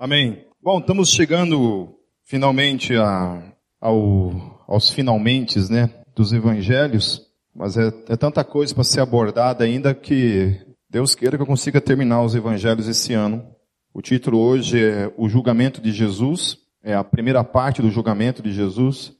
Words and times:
Amém. 0.00 0.44
Bom, 0.62 0.78
estamos 0.78 1.10
chegando 1.10 1.92
finalmente 2.22 2.94
a, 2.94 3.52
ao, 3.80 4.64
aos 4.68 4.92
finalmente, 4.92 5.58
né, 5.72 5.90
dos 6.14 6.32
evangelhos, 6.32 7.26
mas 7.52 7.76
é, 7.76 7.88
é 8.08 8.16
tanta 8.16 8.44
coisa 8.44 8.72
para 8.72 8.84
ser 8.84 9.00
abordada 9.00 9.64
ainda 9.64 9.92
que 9.92 10.56
Deus 10.88 11.16
queira 11.16 11.36
que 11.36 11.42
eu 11.42 11.46
consiga 11.46 11.80
terminar 11.80 12.22
os 12.22 12.36
evangelhos 12.36 12.86
esse 12.86 13.12
ano. 13.12 13.44
O 13.92 14.00
título 14.00 14.38
hoje 14.38 14.80
é 14.80 15.12
O 15.16 15.28
Julgamento 15.28 15.80
de 15.80 15.90
Jesus, 15.90 16.58
é 16.80 16.94
a 16.94 17.02
primeira 17.02 17.42
parte 17.42 17.82
do 17.82 17.90
julgamento 17.90 18.40
de 18.40 18.52
Jesus. 18.52 19.12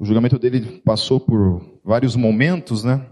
O 0.00 0.04
julgamento 0.04 0.36
dele 0.36 0.82
passou 0.84 1.20
por 1.20 1.78
vários 1.84 2.16
momentos, 2.16 2.82
né? 2.82 3.06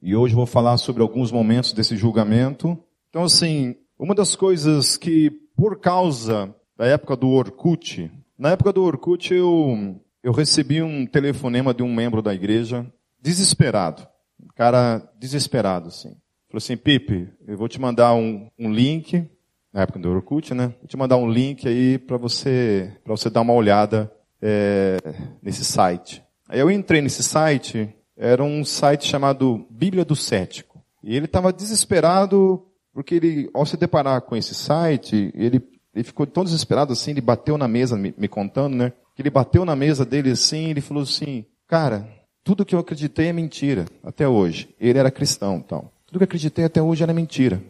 E 0.00 0.16
hoje 0.16 0.34
vou 0.34 0.46
falar 0.46 0.78
sobre 0.78 1.02
alguns 1.02 1.30
momentos 1.30 1.74
desse 1.74 1.94
julgamento. 1.94 2.78
Então, 3.10 3.24
assim, 3.24 3.76
uma 3.98 4.14
das 4.14 4.34
coisas 4.34 4.96
que 4.96 5.43
por 5.56 5.78
causa 5.80 6.54
da 6.76 6.86
época 6.86 7.16
do 7.16 7.28
Orkut. 7.30 8.10
Na 8.38 8.50
época 8.50 8.72
do 8.72 8.82
Orkut 8.82 9.32
eu, 9.32 10.00
eu 10.22 10.32
recebi 10.32 10.82
um 10.82 11.06
telefonema 11.06 11.72
de 11.72 11.82
um 11.82 11.92
membro 11.92 12.20
da 12.20 12.34
igreja, 12.34 12.86
desesperado. 13.20 14.06
Um 14.42 14.48
cara 14.54 15.02
desesperado, 15.18 15.88
assim. 15.88 16.16
Falou 16.48 16.58
assim, 16.58 16.76
Pipe, 16.76 17.28
eu 17.46 17.56
vou 17.56 17.68
te 17.68 17.80
mandar 17.80 18.14
um, 18.14 18.48
um 18.58 18.72
link, 18.72 19.28
na 19.72 19.82
época 19.82 19.98
do 19.98 20.10
Orkut, 20.10 20.54
né? 20.54 20.74
Vou 20.78 20.86
te 20.86 20.96
mandar 20.96 21.16
um 21.16 21.28
link 21.28 21.66
aí 21.66 21.98
para 21.98 22.16
você, 22.16 22.92
para 23.02 23.16
você 23.16 23.28
dar 23.28 23.40
uma 23.40 23.52
olhada 23.52 24.12
é, 24.40 24.98
nesse 25.42 25.64
site. 25.64 26.22
Aí 26.48 26.60
eu 26.60 26.70
entrei 26.70 27.00
nesse 27.00 27.22
site, 27.22 27.92
era 28.16 28.42
um 28.44 28.64
site 28.64 29.06
chamado 29.06 29.66
Bíblia 29.70 30.04
do 30.04 30.14
Cético. 30.14 30.80
E 31.02 31.16
ele 31.16 31.26
estava 31.26 31.52
desesperado 31.52 32.64
porque 32.94 33.16
ele, 33.16 33.50
ao 33.52 33.66
se 33.66 33.76
deparar 33.76 34.22
com 34.22 34.36
esse 34.36 34.54
site, 34.54 35.32
ele, 35.34 35.60
ele 35.92 36.04
ficou 36.04 36.24
tão 36.26 36.44
desesperado 36.44 36.92
assim, 36.92 37.10
ele 37.10 37.20
bateu 37.20 37.58
na 37.58 37.66
mesa, 37.66 37.96
me, 37.96 38.14
me 38.16 38.28
contando, 38.28 38.76
né? 38.76 38.92
Que 39.16 39.22
ele 39.22 39.30
bateu 39.30 39.64
na 39.64 39.74
mesa 39.74 40.04
dele 40.04 40.30
assim, 40.30 40.70
ele 40.70 40.80
falou 40.80 41.02
assim, 41.02 41.44
cara, 41.66 42.08
tudo 42.44 42.64
que 42.64 42.74
eu 42.74 42.78
acreditei 42.78 43.28
é 43.28 43.32
mentira, 43.32 43.86
até 44.02 44.28
hoje. 44.28 44.72
Ele 44.78 44.98
era 44.98 45.10
cristão, 45.10 45.56
então. 45.56 45.90
Tudo 46.06 46.18
que 46.18 46.22
eu 46.22 46.26
acreditei 46.26 46.64
até 46.64 46.80
hoje 46.80 47.02
era 47.02 47.12
mentira. 47.12 47.60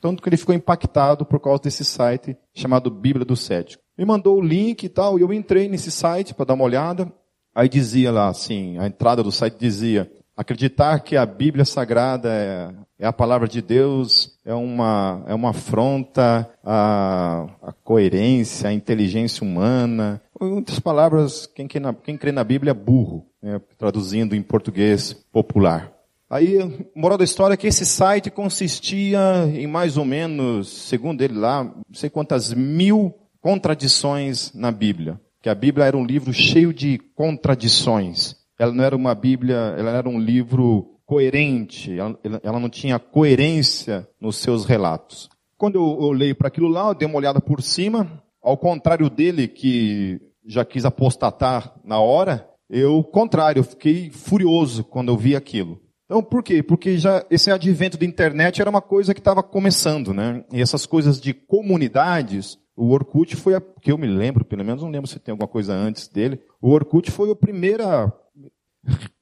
Tanto 0.00 0.22
que 0.22 0.28
ele 0.28 0.38
ficou 0.38 0.54
impactado 0.54 1.26
por 1.26 1.38
causa 1.38 1.62
desse 1.62 1.84
site 1.84 2.34
chamado 2.54 2.90
Bíblia 2.90 3.24
do 3.24 3.36
Cético. 3.36 3.82
Me 3.98 4.04
mandou 4.06 4.38
o 4.38 4.42
link 4.42 4.82
e 4.82 4.88
tal, 4.88 5.18
e 5.18 5.22
eu 5.22 5.30
entrei 5.30 5.68
nesse 5.68 5.90
site 5.90 6.32
para 6.32 6.46
dar 6.46 6.54
uma 6.54 6.64
olhada. 6.64 7.12
Aí 7.54 7.68
dizia 7.68 8.10
lá 8.10 8.28
assim, 8.28 8.78
a 8.78 8.86
entrada 8.86 9.22
do 9.22 9.30
site 9.30 9.56
dizia, 9.58 10.10
acreditar 10.40 11.00
que 11.00 11.16
a 11.16 11.24
Bíblia 11.24 11.64
Sagrada 11.64 12.28
é 12.30 12.70
é 13.00 13.06
a 13.06 13.12
palavra 13.12 13.48
de 13.48 13.62
Deus, 13.62 14.38
é 14.44 14.52
uma, 14.52 15.24
é 15.26 15.34
uma 15.34 15.50
afronta 15.50 16.46
à, 16.62 17.46
à 17.62 17.72
coerência, 17.82 18.68
à 18.68 18.74
inteligência 18.74 19.42
humana. 19.42 20.20
Muitas 20.38 20.78
palavras, 20.78 21.46
quem, 21.46 21.66
quem, 21.66 21.80
quem 22.04 22.16
crê 22.18 22.30
na 22.30 22.44
Bíblia 22.44 22.72
é 22.72 22.74
burro, 22.74 23.24
né, 23.42 23.58
traduzindo 23.78 24.36
em 24.36 24.42
português 24.42 25.14
popular. 25.32 25.90
Aí, 26.28 26.58
moral 26.94 27.16
da 27.16 27.24
história 27.24 27.54
é 27.54 27.56
que 27.56 27.66
esse 27.66 27.86
site 27.86 28.30
consistia 28.30 29.18
em 29.46 29.66
mais 29.66 29.96
ou 29.96 30.04
menos, 30.04 30.68
segundo 30.68 31.22
ele 31.22 31.38
lá, 31.38 31.64
não 31.64 31.94
sei 31.94 32.10
quantas 32.10 32.52
mil 32.52 33.14
contradições 33.40 34.52
na 34.54 34.70
Bíblia. 34.70 35.18
Que 35.42 35.48
a 35.48 35.54
Bíblia 35.54 35.86
era 35.86 35.96
um 35.96 36.04
livro 36.04 36.34
cheio 36.34 36.74
de 36.74 36.98
contradições. 37.16 38.36
Ela 38.60 38.72
não 38.74 38.84
era 38.84 38.94
uma 38.94 39.14
Bíblia, 39.14 39.56
ela 39.78 39.90
era 39.90 40.06
um 40.06 40.20
livro 40.20 41.00
coerente, 41.06 41.98
ela, 41.98 42.20
ela, 42.42 42.60
não 42.60 42.68
tinha 42.68 42.98
coerência 42.98 44.06
nos 44.20 44.36
seus 44.36 44.66
relatos. 44.66 45.30
Quando 45.56 45.76
eu, 45.76 46.12
leio 46.12 46.36
para 46.36 46.48
aquilo 46.48 46.68
lá, 46.68 46.88
eu 46.88 46.94
dei 46.94 47.08
uma 47.08 47.16
olhada 47.16 47.40
por 47.40 47.62
cima, 47.62 48.22
ao 48.42 48.58
contrário 48.58 49.08
dele, 49.08 49.48
que 49.48 50.20
já 50.46 50.62
quis 50.62 50.84
apostatar 50.84 51.74
na 51.82 51.98
hora, 52.00 52.46
eu, 52.68 53.02
contrário, 53.02 53.60
eu 53.60 53.64
fiquei 53.64 54.10
furioso 54.10 54.84
quando 54.84 55.08
eu 55.08 55.16
vi 55.16 55.34
aquilo. 55.34 55.80
Então, 56.04 56.22
por 56.22 56.42
quê? 56.42 56.62
Porque 56.62 56.98
já 56.98 57.24
esse 57.30 57.50
advento 57.50 57.96
da 57.96 58.04
internet 58.04 58.60
era 58.60 58.68
uma 58.68 58.82
coisa 58.82 59.14
que 59.14 59.20
estava 59.20 59.42
começando, 59.42 60.12
né? 60.12 60.44
E 60.52 60.60
essas 60.60 60.84
coisas 60.84 61.18
de 61.18 61.32
comunidades, 61.32 62.58
o 62.76 62.90
Orkut 62.90 63.36
foi 63.36 63.54
a, 63.54 63.60
que 63.80 63.90
eu 63.90 63.96
me 63.96 64.06
lembro, 64.06 64.44
pelo 64.44 64.64
menos 64.64 64.82
não 64.82 64.90
lembro 64.90 65.08
se 65.08 65.18
tem 65.18 65.32
alguma 65.32 65.48
coisa 65.48 65.72
antes 65.72 66.08
dele. 66.08 66.38
O 66.60 66.70
Orkut 66.70 67.10
foi 67.10 67.30
a 67.30 67.36
primeira 67.36 68.12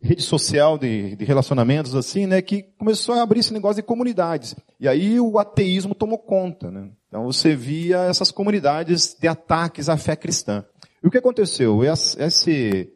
rede 0.00 0.22
social 0.22 0.78
de, 0.78 1.16
de, 1.16 1.24
relacionamentos 1.24 1.94
assim, 1.94 2.26
né, 2.26 2.40
que 2.40 2.62
começou 2.78 3.14
a 3.14 3.22
abrir 3.22 3.40
esse 3.40 3.52
negócio 3.52 3.82
de 3.82 3.86
comunidades. 3.86 4.54
E 4.78 4.88
aí 4.88 5.20
o 5.20 5.38
ateísmo 5.38 5.94
tomou 5.94 6.18
conta, 6.18 6.70
né? 6.70 6.88
Então 7.08 7.24
você 7.24 7.56
via 7.56 8.04
essas 8.04 8.30
comunidades 8.30 9.16
de 9.18 9.26
ataques 9.26 9.88
à 9.88 9.96
fé 9.96 10.14
cristã. 10.14 10.64
E 11.02 11.06
o 11.06 11.10
que 11.10 11.18
aconteceu? 11.18 11.80
Esse, 11.84 12.92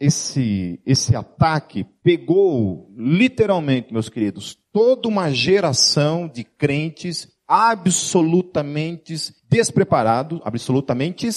esse, 0.00 0.80
esse 0.86 1.16
ataque 1.16 1.84
pegou 2.02 2.90
literalmente, 2.96 3.92
meus 3.92 4.08
queridos, 4.08 4.56
toda 4.72 5.08
uma 5.08 5.30
geração 5.30 6.28
de 6.28 6.44
crentes 6.44 7.28
absolutamente 7.46 9.14
despreparados, 9.48 10.40
absolutamente 10.44 11.28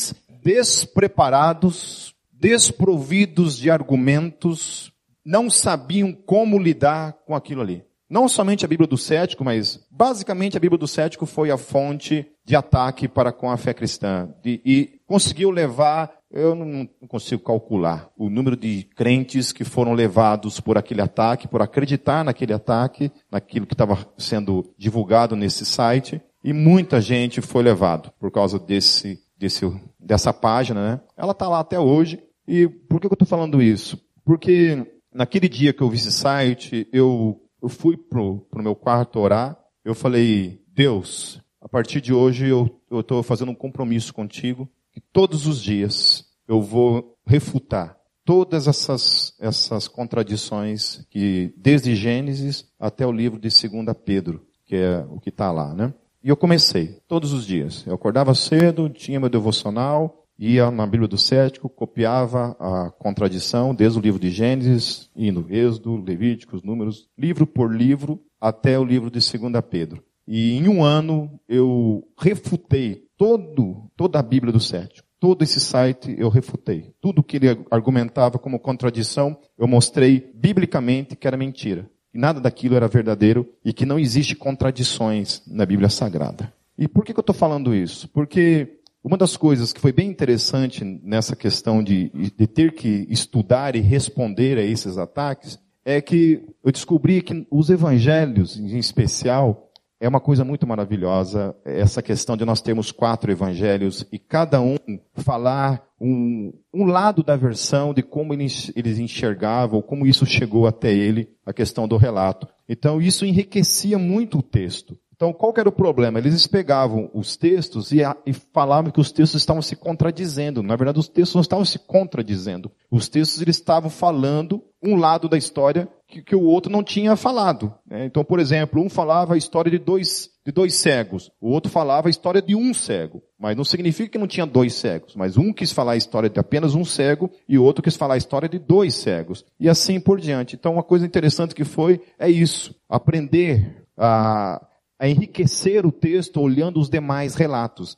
despreparados 0.44 2.13
desprovidos 2.44 3.56
de 3.56 3.72
argumentos, 3.72 4.92
não 5.26 5.50
sabiam 5.50 6.12
como 6.12 6.60
lidar 6.60 7.14
com 7.26 7.34
aquilo 7.34 7.62
ali. 7.62 7.86
Não 8.10 8.28
somente 8.28 8.66
a 8.66 8.68
Bíblia 8.68 8.86
do 8.86 8.98
Cético, 8.98 9.46
mas 9.46 9.80
basicamente 9.90 10.58
a 10.58 10.60
Bíblia 10.60 10.78
do 10.78 10.86
Cético 10.86 11.26
foi 11.26 11.52
a 11.52 11.58
fonte 11.58 12.28
de 12.44 12.54
ataque 12.54 13.08
para 13.08 13.32
com 13.32 13.50
a 13.50 13.56
fé 13.56 13.74
cristã. 13.74 14.30
E, 14.44 14.62
e 14.66 15.00
conseguiu 15.08 15.52
levar, 15.52 16.12
eu 16.30 16.54
não 16.54 16.86
consigo 17.08 17.42
calcular, 17.42 18.10
o 18.18 18.30
número 18.30 18.58
de 18.58 18.90
crentes 18.94 19.54
que 19.54 19.64
foram 19.64 19.94
levados 19.94 20.60
por 20.60 20.78
aquele 20.78 21.00
ataque, 21.00 21.48
por 21.48 21.62
acreditar 21.62 22.26
naquele 22.26 22.52
ataque, 22.52 23.10
naquilo 23.32 23.66
que 23.66 23.74
estava 23.74 24.06
sendo 24.18 24.70
divulgado 24.78 25.34
nesse 25.34 25.66
site. 25.66 26.22
E 26.44 26.52
muita 26.52 27.00
gente 27.00 27.40
foi 27.40 27.64
levado 27.64 28.12
por 28.20 28.30
causa 28.30 28.60
desse, 28.60 29.18
desse, 29.38 29.66
dessa 29.98 30.34
página, 30.34 30.92
né? 30.92 31.02
Ela 31.16 31.32
está 31.32 31.48
lá 31.48 31.62
até 31.62 31.80
hoje. 31.80 32.22
E 32.48 32.68
por 32.68 33.00
que 33.00 33.08
eu 33.08 33.14
estou 33.14 33.28
falando 33.28 33.62
isso? 33.62 33.98
Porque 34.24 34.86
naquele 35.14 35.48
dia 35.48 35.74
que 35.74 35.82
eu 35.82 35.90
vi 35.90 35.98
esse 35.98 36.12
site, 36.12 36.88
eu, 36.92 37.42
eu 37.62 37.70
fui 37.70 37.98
pro, 37.98 38.42
pro 38.50 38.64
meu 38.64 38.76
quarto 38.76 39.20
orar, 39.20 39.58
eu 39.84 39.94
falei, 39.94 40.62
Deus, 40.68 41.42
a 41.62 41.68
partir 41.68 42.02
de 42.02 42.14
hoje 42.14 42.48
eu 42.48 42.80
estou 42.92 43.22
fazendo 43.24 43.52
um 43.52 43.56
compromisso 43.56 44.14
contigo, 44.14 44.70
que 44.92 45.02
todos 45.02 45.48
os 45.48 45.62
dias 45.62 46.26
eu 46.48 46.62
vou 46.62 47.18
refutar 47.26 47.98
todas 48.26 48.68
essas, 48.68 49.34
essas 49.40 49.88
contradições 49.88 51.06
que, 51.10 51.54
desde 51.58 51.96
Gênesis 51.96 52.66
até 52.80 53.06
o 53.06 53.12
livro 53.12 53.40
de 53.40 53.50
2 53.50 53.98
Pedro, 54.04 54.46
que 54.66 54.76
é 54.76 55.06
o 55.10 55.20
que 55.20 55.30
está 55.30 55.52
lá, 55.52 55.74
né? 55.74 55.94
E 56.24 56.30
eu 56.30 56.38
comecei, 56.38 57.00
todos 57.06 57.34
os 57.34 57.46
dias. 57.46 57.86
Eu 57.86 57.96
acordava 57.96 58.34
cedo, 58.34 58.90
tinha 58.90 59.20
meu 59.20 59.30
devocional, 59.30 60.23
ia 60.38 60.70
na 60.72 60.86
Bíblia 60.86 61.08
do 61.08 61.18
Cético, 61.18 61.70
copiava 61.70 62.56
a 62.60 62.92
contradição 62.92 63.74
desde 63.74 64.00
o 64.00 64.02
livro 64.02 64.20
de 64.20 64.30
Gênesis, 64.30 65.10
indo 65.16 65.46
Êxodo, 65.50 65.96
Levíticos, 65.96 66.64
Números, 66.64 67.08
livro 67.18 67.46
por 67.46 67.74
livro, 67.74 68.22
até 68.40 68.78
o 68.78 68.84
livro 68.84 69.10
de 69.10 69.20
2 69.20 69.54
Pedro. 69.70 70.04
E 70.28 70.54
em 70.54 70.68
um 70.68 70.84
ano 70.84 71.40
eu 71.48 72.04
refutei 72.18 73.04
todo, 73.18 73.90
toda 73.96 74.20
a 74.20 74.24
Bíblia 74.24 74.52
do 74.52 74.60
Cético. 74.60 75.08
Todo 75.20 75.44
esse 75.44 75.60
site 75.60 76.14
eu 76.18 76.28
refutei. 76.28 76.94
Tudo 77.00 77.24
que 77.24 77.38
ele 77.38 77.66
argumentava 77.72 78.38
como 78.38 78.60
contradição, 78.60 79.38
eu 79.58 79.68
mostrei 79.68 80.32
biblicamente 80.36 81.16
que 81.16 81.28
era 81.28 81.38
mentira. 81.38 81.90
E 82.14 82.18
nada 82.18 82.40
daquilo 82.40 82.76
era 82.76 82.88
verdadeiro 82.88 83.48
e 83.64 83.72
que 83.72 83.86
não 83.86 83.98
existe 83.98 84.36
contradições 84.36 85.42
na 85.48 85.66
Bíblia 85.66 85.90
Sagrada. 85.90 86.54
E 86.78 86.88
por 86.88 87.06
que, 87.06 87.14
que 87.14 87.20
eu 87.20 87.22
estou 87.22 87.36
falando 87.36 87.74
isso? 87.74 88.10
Porque 88.10 88.82
uma 89.04 89.18
das 89.18 89.36
coisas 89.36 89.74
que 89.74 89.82
foi 89.82 89.92
bem 89.92 90.10
interessante 90.10 90.84
nessa 91.04 91.36
questão 91.36 91.84
de, 91.84 92.10
de 92.10 92.48
ter 92.48 92.74
que 92.74 93.06
estudar 93.10 93.76
e 93.76 93.82
responder 93.82 94.58
a 94.58 94.64
esses 94.64 94.98
ataques 94.98 95.60
é 95.84 96.02
que 96.02 96.42
eu 96.64 96.72
descobri 96.72 97.22
que 97.22 97.46
os 97.52 97.70
evangelhos, 97.70 98.58
em 98.58 98.78
especial, 98.78 99.70
é 100.00 100.08
uma 100.08 100.20
coisa 100.20 100.44
muito 100.44 100.68
maravilhosa, 100.68 101.56
essa 101.64 102.02
questão 102.02 102.36
de 102.36 102.46
nós 102.46 102.62
termos 102.62 102.92
quatro 102.92 103.32
evangelhos 103.32 104.06
e 104.12 104.20
cada 104.20 104.62
um 104.62 104.78
falar 105.16 105.82
um, 106.00 106.54
um 106.74 106.86
lado 106.86 107.24
da 107.24 107.38
versão 107.38 107.94
de 107.94 108.04
como 108.04 108.34
eles, 108.34 108.72
eles 108.76 109.00
enxergavam, 109.00 109.82
como 109.82 110.06
isso 110.06 110.26
chegou 110.26 110.68
até 110.68 110.94
ele, 110.94 111.30
a 111.46 111.54
questão 111.54 111.88
do 111.88 111.96
relato. 111.96 112.48
Então 112.68 113.02
isso 113.02 113.26
enriquecia 113.26 113.98
muito 113.98 114.40
o 114.40 114.44
texto. 114.44 114.98
Então, 115.24 115.32
qual 115.32 115.54
era 115.56 115.70
o 115.70 115.72
problema? 115.72 116.20
Eles 116.20 116.46
pegavam 116.48 117.10
os 117.14 117.38
textos 117.38 117.94
e, 117.94 118.04
a, 118.04 118.14
e, 118.26 118.34
falavam 118.34 118.92
que 118.92 119.00
os 119.00 119.10
textos 119.10 119.42
estavam 119.42 119.62
se 119.62 119.74
contradizendo. 119.74 120.62
Na 120.62 120.76
verdade, 120.76 121.00
os 121.00 121.08
textos 121.08 121.36
não 121.36 121.42
estavam 121.42 121.64
se 121.64 121.80
contradizendo. 121.80 122.70
Os 122.92 123.08
textos 123.08 123.42
eles 123.42 123.56
estavam 123.56 123.90
falando 123.90 124.62
um 124.84 124.98
lado 124.98 125.30
da 125.30 125.38
história 125.38 125.88
que, 126.10 126.22
que 126.22 126.36
o 126.36 126.44
outro 126.44 126.70
não 126.70 126.84
tinha 126.84 127.16
falado. 127.16 127.74
Né? 127.90 128.04
Então, 128.04 128.22
por 128.22 128.38
exemplo, 128.38 128.84
um 128.84 128.90
falava 128.90 129.36
a 129.36 129.38
história 129.38 129.72
de 129.72 129.80
dois, 129.80 130.30
de 130.46 130.52
dois 130.52 130.76
cegos. 130.76 131.32
O 131.40 131.52
outro 131.52 131.72
falava 131.72 132.10
a 132.10 132.12
história 132.12 132.42
de 132.42 132.54
um 132.54 132.74
cego. 132.74 133.24
Mas 133.40 133.56
não 133.56 133.64
significa 133.64 134.10
que 134.10 134.18
não 134.18 134.28
tinha 134.28 134.46
dois 134.46 134.74
cegos. 134.74 135.16
Mas 135.16 135.38
um 135.38 135.54
quis 135.54 135.72
falar 135.72 135.94
a 135.94 135.98
história 135.98 136.30
de 136.30 136.38
apenas 136.38 136.76
um 136.76 136.84
cego 136.84 137.32
e 137.48 137.58
o 137.58 137.64
outro 137.64 137.82
quis 137.82 137.96
falar 137.96 138.16
a 138.16 138.18
história 138.18 138.50
de 138.50 138.60
dois 138.60 138.94
cegos. 138.94 139.46
E 139.58 139.70
assim 139.70 140.02
por 140.02 140.20
diante. 140.20 140.58
Então 140.58 140.74
uma 140.74 140.84
coisa 140.84 141.06
interessante 141.06 141.56
que 141.56 141.64
foi 141.64 142.02
é 142.20 142.30
isso. 142.30 142.76
Aprender 142.90 143.86
a, 143.98 144.62
a 145.04 145.10
enriquecer 145.10 145.86
o 145.86 145.92
texto 145.92 146.40
olhando 146.40 146.80
os 146.80 146.90
demais 146.90 147.36
relatos. 147.36 147.98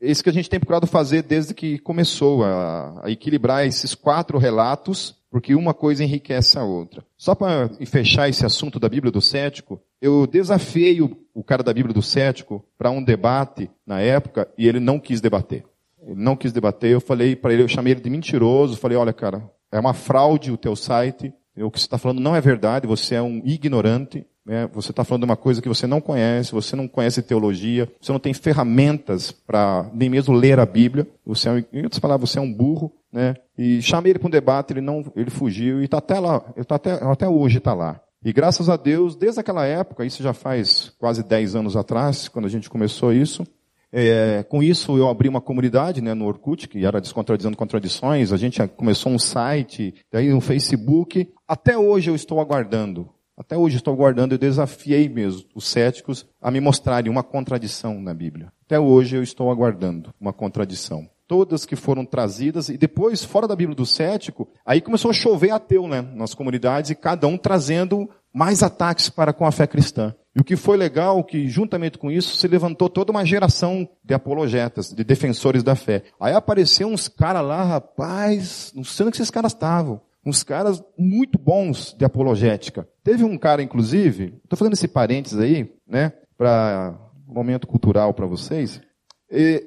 Isso 0.00 0.22
que 0.22 0.30
a 0.30 0.32
gente 0.32 0.48
tem 0.48 0.60
procurado 0.60 0.86
fazer 0.86 1.24
desde 1.24 1.52
que 1.52 1.80
começou 1.80 2.44
a, 2.44 3.00
a 3.02 3.10
equilibrar 3.10 3.66
esses 3.66 3.96
quatro 3.96 4.38
relatos, 4.38 5.16
porque 5.28 5.56
uma 5.56 5.74
coisa 5.74 6.04
enriquece 6.04 6.56
a 6.56 6.62
outra. 6.62 7.04
Só 7.18 7.34
para 7.34 7.68
fechar 7.84 8.28
esse 8.28 8.46
assunto 8.46 8.78
da 8.78 8.88
Bíblia 8.88 9.10
do 9.10 9.20
cético, 9.20 9.82
eu 10.00 10.24
desafiei 10.24 11.02
o, 11.02 11.16
o 11.34 11.42
cara 11.42 11.64
da 11.64 11.74
Bíblia 11.74 11.92
do 11.92 12.00
cético 12.00 12.64
para 12.78 12.92
um 12.92 13.02
debate 13.02 13.68
na 13.84 14.00
época 14.00 14.48
e 14.56 14.68
ele 14.68 14.78
não 14.78 15.00
quis 15.00 15.20
debater. 15.20 15.64
Ele 16.00 16.14
não 16.14 16.36
quis 16.36 16.52
debater. 16.52 16.92
Eu 16.92 17.00
falei 17.00 17.34
para 17.34 17.52
ele, 17.52 17.64
eu 17.64 17.68
chamei 17.68 17.92
ele 17.92 18.00
de 18.00 18.08
mentiroso. 18.08 18.76
Falei, 18.76 18.96
olha, 18.96 19.12
cara, 19.12 19.50
é 19.72 19.80
uma 19.80 19.94
fraude 19.94 20.52
o 20.52 20.56
teu 20.56 20.76
site. 20.76 21.34
O 21.56 21.72
que 21.72 21.80
você 21.80 21.86
está 21.86 21.98
falando 21.98 22.20
não 22.20 22.36
é 22.36 22.40
verdade. 22.40 22.86
Você 22.86 23.16
é 23.16 23.22
um 23.22 23.42
ignorante. 23.44 24.24
Né? 24.44 24.68
Você 24.72 24.90
está 24.90 25.04
falando 25.04 25.22
de 25.22 25.30
uma 25.30 25.36
coisa 25.36 25.60
que 25.60 25.68
você 25.68 25.86
não 25.86 26.00
conhece, 26.00 26.52
você 26.52 26.74
não 26.74 26.88
conhece 26.88 27.22
teologia, 27.22 27.90
você 28.00 28.12
não 28.12 28.18
tem 28.18 28.34
ferramentas 28.34 29.30
para 29.30 29.88
nem 29.92 30.08
mesmo 30.08 30.34
ler 30.34 30.58
a 30.58 30.66
Bíblia. 30.66 31.06
Você 31.26 31.48
é, 31.48 31.64
em 31.72 31.82
outras 31.84 31.98
palavras, 31.98 32.30
você 32.30 32.38
é 32.38 32.42
um 32.42 32.52
burro, 32.52 32.92
né? 33.12 33.36
E 33.56 33.82
chamei 33.82 34.12
ele 34.12 34.18
para 34.18 34.28
um 34.28 34.30
debate, 34.30 34.72
ele 34.72 34.80
não, 34.80 35.04
ele 35.14 35.30
fugiu 35.30 35.80
e 35.80 35.84
está 35.84 35.98
até 35.98 36.18
lá, 36.18 36.40
tá 36.40 36.74
até, 36.74 36.92
até 36.92 37.28
hoje 37.28 37.58
está 37.58 37.74
lá. 37.74 38.00
E 38.22 38.32
graças 38.32 38.68
a 38.68 38.76
Deus, 38.76 39.16
desde 39.16 39.40
aquela 39.40 39.64
época, 39.64 40.04
isso 40.04 40.22
já 40.22 40.34
faz 40.34 40.92
quase 40.98 41.22
10 41.22 41.56
anos 41.56 41.76
atrás, 41.76 42.28
quando 42.28 42.44
a 42.44 42.50
gente 42.50 42.68
começou 42.68 43.12
isso, 43.12 43.46
é, 43.92 44.44
com 44.48 44.62
isso 44.62 44.96
eu 44.96 45.08
abri 45.08 45.28
uma 45.28 45.40
comunidade 45.40 46.00
né, 46.00 46.14
no 46.14 46.26
Orkut, 46.26 46.68
que 46.68 46.84
era 46.84 47.00
Descontradizando 47.00 47.56
Contradições, 47.56 48.32
a 48.32 48.36
gente 48.36 48.64
começou 48.68 49.10
um 49.10 49.18
site, 49.18 49.94
daí 50.12 50.28
no 50.28 50.40
Facebook, 50.40 51.28
até 51.48 51.76
hoje 51.76 52.10
eu 52.10 52.14
estou 52.14 52.40
aguardando 52.40 53.08
até 53.40 53.56
hoje 53.56 53.78
estou 53.78 53.96
guardando, 53.96 54.32
eu 54.32 54.38
desafiei 54.38 55.08
mesmo 55.08 55.48
os 55.54 55.66
céticos 55.66 56.26
a 56.42 56.50
me 56.50 56.60
mostrarem 56.60 57.10
uma 57.10 57.22
contradição 57.22 57.98
na 57.98 58.12
Bíblia. 58.12 58.52
Até 58.66 58.78
hoje 58.78 59.16
eu 59.16 59.22
estou 59.22 59.50
aguardando 59.50 60.12
uma 60.20 60.30
contradição. 60.30 61.08
Todas 61.26 61.64
que 61.64 61.74
foram 61.74 62.04
trazidas, 62.04 62.68
e 62.68 62.76
depois, 62.76 63.24
fora 63.24 63.48
da 63.48 63.56
Bíblia 63.56 63.74
do 63.74 63.86
cético, 63.86 64.46
aí 64.66 64.82
começou 64.82 65.10
a 65.10 65.14
chover 65.14 65.52
ateu, 65.52 65.88
né, 65.88 66.02
nas 66.02 66.34
comunidades, 66.34 66.90
e 66.90 66.94
cada 66.94 67.26
um 67.26 67.38
trazendo 67.38 68.10
mais 68.30 68.62
ataques 68.62 69.08
para 69.08 69.32
com 69.32 69.46
a 69.46 69.52
fé 69.52 69.66
cristã. 69.66 70.14
E 70.36 70.40
o 70.40 70.44
que 70.44 70.54
foi 70.54 70.76
legal, 70.76 71.24
que 71.24 71.48
juntamente 71.48 71.96
com 71.96 72.10
isso 72.10 72.36
se 72.36 72.46
levantou 72.46 72.90
toda 72.90 73.10
uma 73.10 73.24
geração 73.24 73.88
de 74.04 74.12
apologetas, 74.12 74.92
de 74.92 75.02
defensores 75.02 75.62
da 75.62 75.74
fé. 75.74 76.02
Aí 76.20 76.34
apareceu 76.34 76.88
uns 76.88 77.08
caras 77.08 77.42
lá, 77.44 77.64
rapaz, 77.64 78.70
não 78.74 78.84
sei 78.84 79.06
onde 79.06 79.16
esses 79.16 79.30
caras 79.30 79.52
estavam 79.52 79.98
uns 80.24 80.42
caras 80.42 80.82
muito 80.98 81.38
bons 81.38 81.94
de 81.96 82.04
apologética. 82.04 82.88
Teve 83.02 83.24
um 83.24 83.38
cara, 83.38 83.62
inclusive, 83.62 84.34
estou 84.42 84.58
fazendo 84.58 84.74
esse 84.74 84.88
parênteses 84.88 85.38
aí, 85.38 85.72
né, 85.86 86.12
para 86.36 86.98
um 87.28 87.34
momento 87.34 87.66
cultural 87.66 88.12
para 88.12 88.26
vocês. 88.26 88.80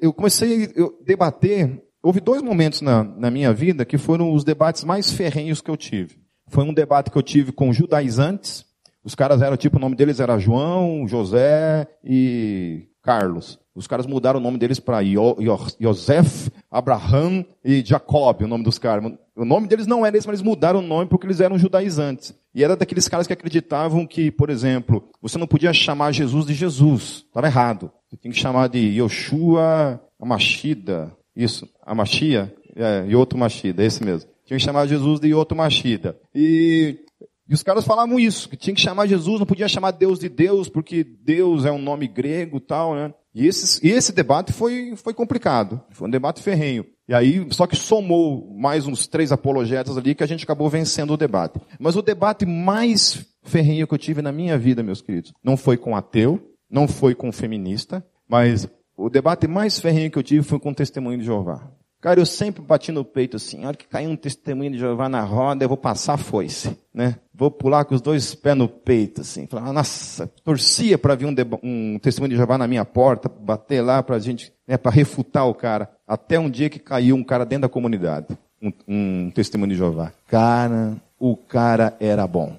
Eu 0.00 0.12
comecei 0.12 0.64
a 0.64 1.04
debater, 1.04 1.82
houve 2.02 2.20
dois 2.20 2.42
momentos 2.42 2.80
na, 2.80 3.02
na 3.02 3.30
minha 3.30 3.52
vida 3.52 3.84
que 3.84 3.96
foram 3.98 4.32
os 4.32 4.44
debates 4.44 4.84
mais 4.84 5.12
ferrenhos 5.12 5.60
que 5.60 5.70
eu 5.70 5.76
tive. 5.76 6.18
Foi 6.48 6.62
um 6.64 6.74
debate 6.74 7.10
que 7.10 7.16
eu 7.16 7.22
tive 7.22 7.50
com 7.50 7.72
judaizantes, 7.72 8.64
os 9.02 9.14
caras 9.14 9.42
eram, 9.42 9.56
tipo, 9.56 9.76
o 9.76 9.80
nome 9.80 9.94
deles 9.94 10.18
era 10.18 10.38
João, 10.38 11.06
José 11.06 11.86
e 12.02 12.88
Carlos. 13.02 13.58
Os 13.74 13.86
caras 13.86 14.06
mudaram 14.06 14.38
o 14.38 14.42
nome 14.42 14.56
deles 14.56 14.78
para 14.78 15.00
Yosef, 15.00 16.50
Abraham 16.70 17.44
e 17.64 17.84
Jacob, 17.84 18.42
o 18.42 18.46
nome 18.46 18.62
dos 18.62 18.78
caras. 18.78 19.12
O 19.34 19.44
nome 19.44 19.66
deles 19.66 19.86
não 19.86 20.06
era 20.06 20.16
esse, 20.16 20.26
mas 20.26 20.38
eles 20.38 20.46
mudaram 20.46 20.78
o 20.78 20.82
nome 20.82 21.06
porque 21.06 21.26
eles 21.26 21.40
eram 21.40 21.58
judaizantes. 21.58 22.32
E 22.54 22.62
era 22.62 22.76
daqueles 22.76 23.08
caras 23.08 23.26
que 23.26 23.32
acreditavam 23.32 24.06
que, 24.06 24.30
por 24.30 24.48
exemplo, 24.48 25.08
você 25.20 25.36
não 25.36 25.46
podia 25.46 25.72
chamar 25.72 26.12
Jesus 26.12 26.46
de 26.46 26.54
Jesus. 26.54 27.24
Estava 27.26 27.48
errado. 27.48 27.90
Você 28.08 28.16
tem 28.16 28.30
que 28.30 28.38
chamar 28.38 28.68
de 28.68 28.78
Yoshua 28.78 30.00
Amashida. 30.20 31.12
Isso, 31.34 31.68
Amashia? 31.84 32.54
É, 32.76 33.04
Yoto 33.08 33.36
Mashida, 33.36 33.82
é 33.82 33.86
esse 33.86 34.04
mesmo. 34.04 34.30
Tinha 34.44 34.58
que 34.58 34.64
chamar 34.64 34.86
Jesus 34.86 35.20
de 35.20 35.28
Yoto 35.28 35.54
Mashida. 35.54 36.16
E 36.34 36.98
e 37.48 37.52
os 37.52 37.62
caras 37.62 37.84
falavam 37.84 38.18
isso, 38.18 38.48
que 38.48 38.56
tinha 38.56 38.74
que 38.74 38.80
chamar 38.80 39.06
Jesus, 39.06 39.38
não 39.38 39.46
podia 39.46 39.68
chamar 39.68 39.90
Deus 39.90 40.18
de 40.18 40.30
Deus, 40.30 40.68
porque 40.68 41.04
Deus 41.04 41.66
é 41.66 41.70
um 41.70 41.78
nome 41.78 42.08
grego 42.08 42.58
tal, 42.58 42.94
né? 42.94 43.12
E 43.34 43.46
esse, 43.46 43.86
esse 43.86 44.12
debate 44.12 44.52
foi, 44.52 44.94
foi 44.96 45.12
complicado, 45.12 45.80
foi 45.90 46.06
um 46.06 46.10
debate 46.10 46.40
ferrenho. 46.40 46.86
E 47.08 47.12
aí, 47.12 47.46
só 47.50 47.66
que 47.66 47.76
somou 47.76 48.54
mais 48.56 48.86
uns 48.86 49.06
três 49.06 49.32
apologetas 49.32 49.98
ali 49.98 50.14
que 50.14 50.22
a 50.22 50.26
gente 50.26 50.44
acabou 50.44 50.70
vencendo 50.70 51.12
o 51.12 51.16
debate. 51.16 51.60
Mas 51.78 51.96
o 51.96 52.02
debate 52.02 52.46
mais 52.46 53.26
ferrenho 53.42 53.86
que 53.86 53.92
eu 53.92 53.98
tive 53.98 54.22
na 54.22 54.32
minha 54.32 54.56
vida, 54.56 54.82
meus 54.82 55.02
queridos, 55.02 55.32
não 55.42 55.56
foi 55.56 55.76
com 55.76 55.96
ateu, 55.96 56.40
não 56.70 56.86
foi 56.86 57.14
com 57.14 57.30
feminista, 57.32 58.06
mas 58.28 58.68
o 58.96 59.10
debate 59.10 59.48
mais 59.48 59.78
ferrenho 59.78 60.10
que 60.10 60.18
eu 60.18 60.22
tive 60.22 60.42
foi 60.42 60.58
com 60.58 60.70
o 60.70 60.74
testemunho 60.74 61.18
de 61.18 61.24
Jeová. 61.24 61.70
Cara, 62.04 62.20
eu 62.20 62.26
sempre 62.26 62.60
bati 62.60 62.92
no 62.92 63.02
peito 63.02 63.38
assim, 63.38 63.64
a 63.64 63.68
hora 63.68 63.76
que 63.78 63.88
cair 63.88 64.06
um 64.06 64.14
testemunho 64.14 64.70
de 64.70 64.78
Jeová 64.78 65.08
na 65.08 65.22
roda, 65.22 65.64
eu 65.64 65.68
vou 65.70 65.78
passar 65.78 66.12
a 66.12 66.18
foice, 66.18 66.76
né? 66.92 67.16
Vou 67.34 67.50
pular 67.50 67.86
com 67.86 67.94
os 67.94 68.02
dois 68.02 68.34
pés 68.34 68.54
no 68.54 68.68
peito, 68.68 69.22
assim. 69.22 69.46
Falar, 69.46 69.72
nossa, 69.72 70.26
torcia 70.44 70.98
para 70.98 71.14
vir 71.14 71.24
um, 71.24 71.34
um, 71.62 71.98
testemunho 71.98 72.28
de 72.28 72.36
Jeová 72.36 72.58
na 72.58 72.68
minha 72.68 72.84
porta, 72.84 73.26
bater 73.26 73.80
lá 73.80 74.02
pra 74.02 74.18
gente, 74.18 74.52
né, 74.68 74.76
para 74.76 74.92
refutar 74.92 75.48
o 75.48 75.54
cara. 75.54 75.90
Até 76.06 76.38
um 76.38 76.50
dia 76.50 76.68
que 76.68 76.78
caiu 76.78 77.16
um 77.16 77.24
cara 77.24 77.46
dentro 77.46 77.62
da 77.62 77.70
comunidade, 77.70 78.26
um, 78.60 78.72
um 78.86 79.30
testemunho 79.30 79.70
de 79.70 79.78
Jeová. 79.78 80.12
Cara, 80.28 80.96
o 81.18 81.34
cara 81.34 81.96
era 81.98 82.26
bom. 82.26 82.54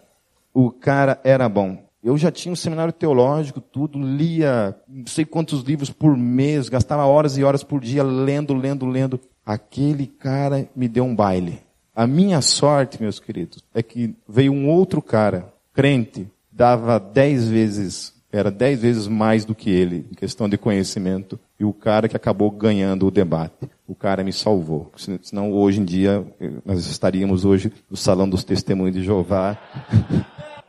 O 0.51 0.71
cara 0.71 1.19
era 1.23 1.47
bom. 1.47 1.85
Eu 2.03 2.17
já 2.17 2.31
tinha 2.31 2.51
um 2.51 2.55
seminário 2.55 2.93
teológico, 2.93 3.61
tudo, 3.61 3.99
lia 3.99 4.75
não 4.87 5.07
sei 5.07 5.25
quantos 5.25 5.61
livros 5.61 5.91
por 5.91 6.17
mês, 6.17 6.67
gastava 6.67 7.05
horas 7.05 7.37
e 7.37 7.43
horas 7.43 7.63
por 7.63 7.79
dia 7.79 8.03
lendo, 8.03 8.53
lendo, 8.55 8.85
lendo. 8.85 9.19
Aquele 9.45 10.07
cara 10.07 10.67
me 10.75 10.87
deu 10.87 11.03
um 11.03 11.15
baile. 11.15 11.59
A 11.95 12.07
minha 12.07 12.41
sorte, 12.41 13.01
meus 13.01 13.19
queridos, 13.19 13.63
é 13.73 13.83
que 13.83 14.15
veio 14.27 14.51
um 14.51 14.67
outro 14.67 15.01
cara, 15.01 15.53
crente, 15.71 16.27
dava 16.51 16.99
dez 16.99 17.47
vezes, 17.47 18.11
era 18.31 18.49
dez 18.49 18.81
vezes 18.81 19.07
mais 19.07 19.45
do 19.45 19.53
que 19.53 19.69
ele, 19.69 20.07
em 20.11 20.15
questão 20.15 20.49
de 20.49 20.57
conhecimento, 20.57 21.39
e 21.59 21.63
o 21.63 21.71
cara 21.71 22.09
que 22.09 22.17
acabou 22.17 22.49
ganhando 22.49 23.05
o 23.05 23.11
debate. 23.11 23.69
O 23.87 23.93
cara 23.93 24.23
me 24.23 24.33
salvou. 24.33 24.91
Senão, 25.21 25.53
hoje 25.53 25.79
em 25.79 25.85
dia, 25.85 26.25
nós 26.65 26.87
estaríamos 26.87 27.45
hoje 27.45 27.71
no 27.89 27.95
Salão 27.95 28.27
dos 28.27 28.43
Testemunhos 28.43 28.95
de 28.95 29.03
Jeová. 29.03 29.55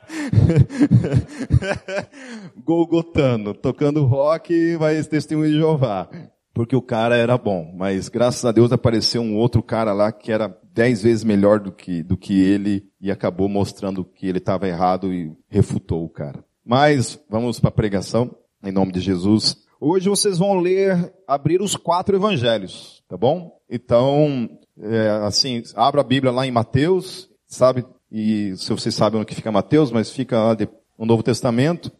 Golgotano, 2.63 3.55
tocando 3.55 4.05
rock, 4.05 4.77
mas 4.79 5.07
testemunho 5.07 5.51
de 5.51 5.57
Jeová 5.57 6.11
porque 6.57 6.75
o 6.75 6.81
cara 6.81 7.15
era 7.15 7.37
bom. 7.37 7.71
Mas 7.77 8.09
graças 8.09 8.43
a 8.47 8.51
Deus 8.51 8.73
apareceu 8.73 9.21
um 9.21 9.37
outro 9.37 9.63
cara 9.63 9.93
lá 9.93 10.11
que 10.11 10.33
era 10.33 10.59
dez 10.73 11.03
vezes 11.03 11.23
melhor 11.23 11.61
do 11.61 11.71
que, 11.71 12.03
do 12.03 12.17
que 12.17 12.41
ele 12.41 12.89
e 12.99 13.11
acabou 13.11 13.47
mostrando 13.47 14.03
que 14.03 14.27
ele 14.27 14.39
estava 14.39 14.67
errado 14.67 15.13
e 15.13 15.37
refutou 15.51 16.03
o 16.03 16.09
cara. 16.09 16.43
Mas 16.65 17.23
vamos 17.29 17.61
para 17.61 17.69
a 17.69 17.73
pregação, 17.73 18.35
em 18.65 18.73
nome 18.73 18.91
de 18.91 19.01
Jesus. 19.01 19.67
Hoje 19.79 20.09
vocês 20.09 20.39
vão 20.39 20.59
ler, 20.59 21.13
abrir 21.29 21.61
os 21.61 21.77
quatro 21.77 22.17
evangelhos, 22.17 23.05
tá 23.07 23.19
bom? 23.19 23.61
Então, 23.69 24.49
é, 24.81 25.11
assim, 25.27 25.63
abra 25.75 26.01
a 26.01 26.05
Bíblia 26.05 26.33
lá 26.33 26.47
em 26.47 26.51
Mateus, 26.51 27.29
sabe? 27.47 27.85
E 28.11 28.57
se 28.57 28.73
vocês 28.73 28.95
sabem 28.95 29.21
onde 29.21 29.35
fica 29.35 29.53
Mateus, 29.53 29.93
mas 29.93 30.11
fica 30.11 30.43
lá 30.43 30.57
no 30.99 31.05
Novo 31.05 31.23
Testamento, 31.23 31.93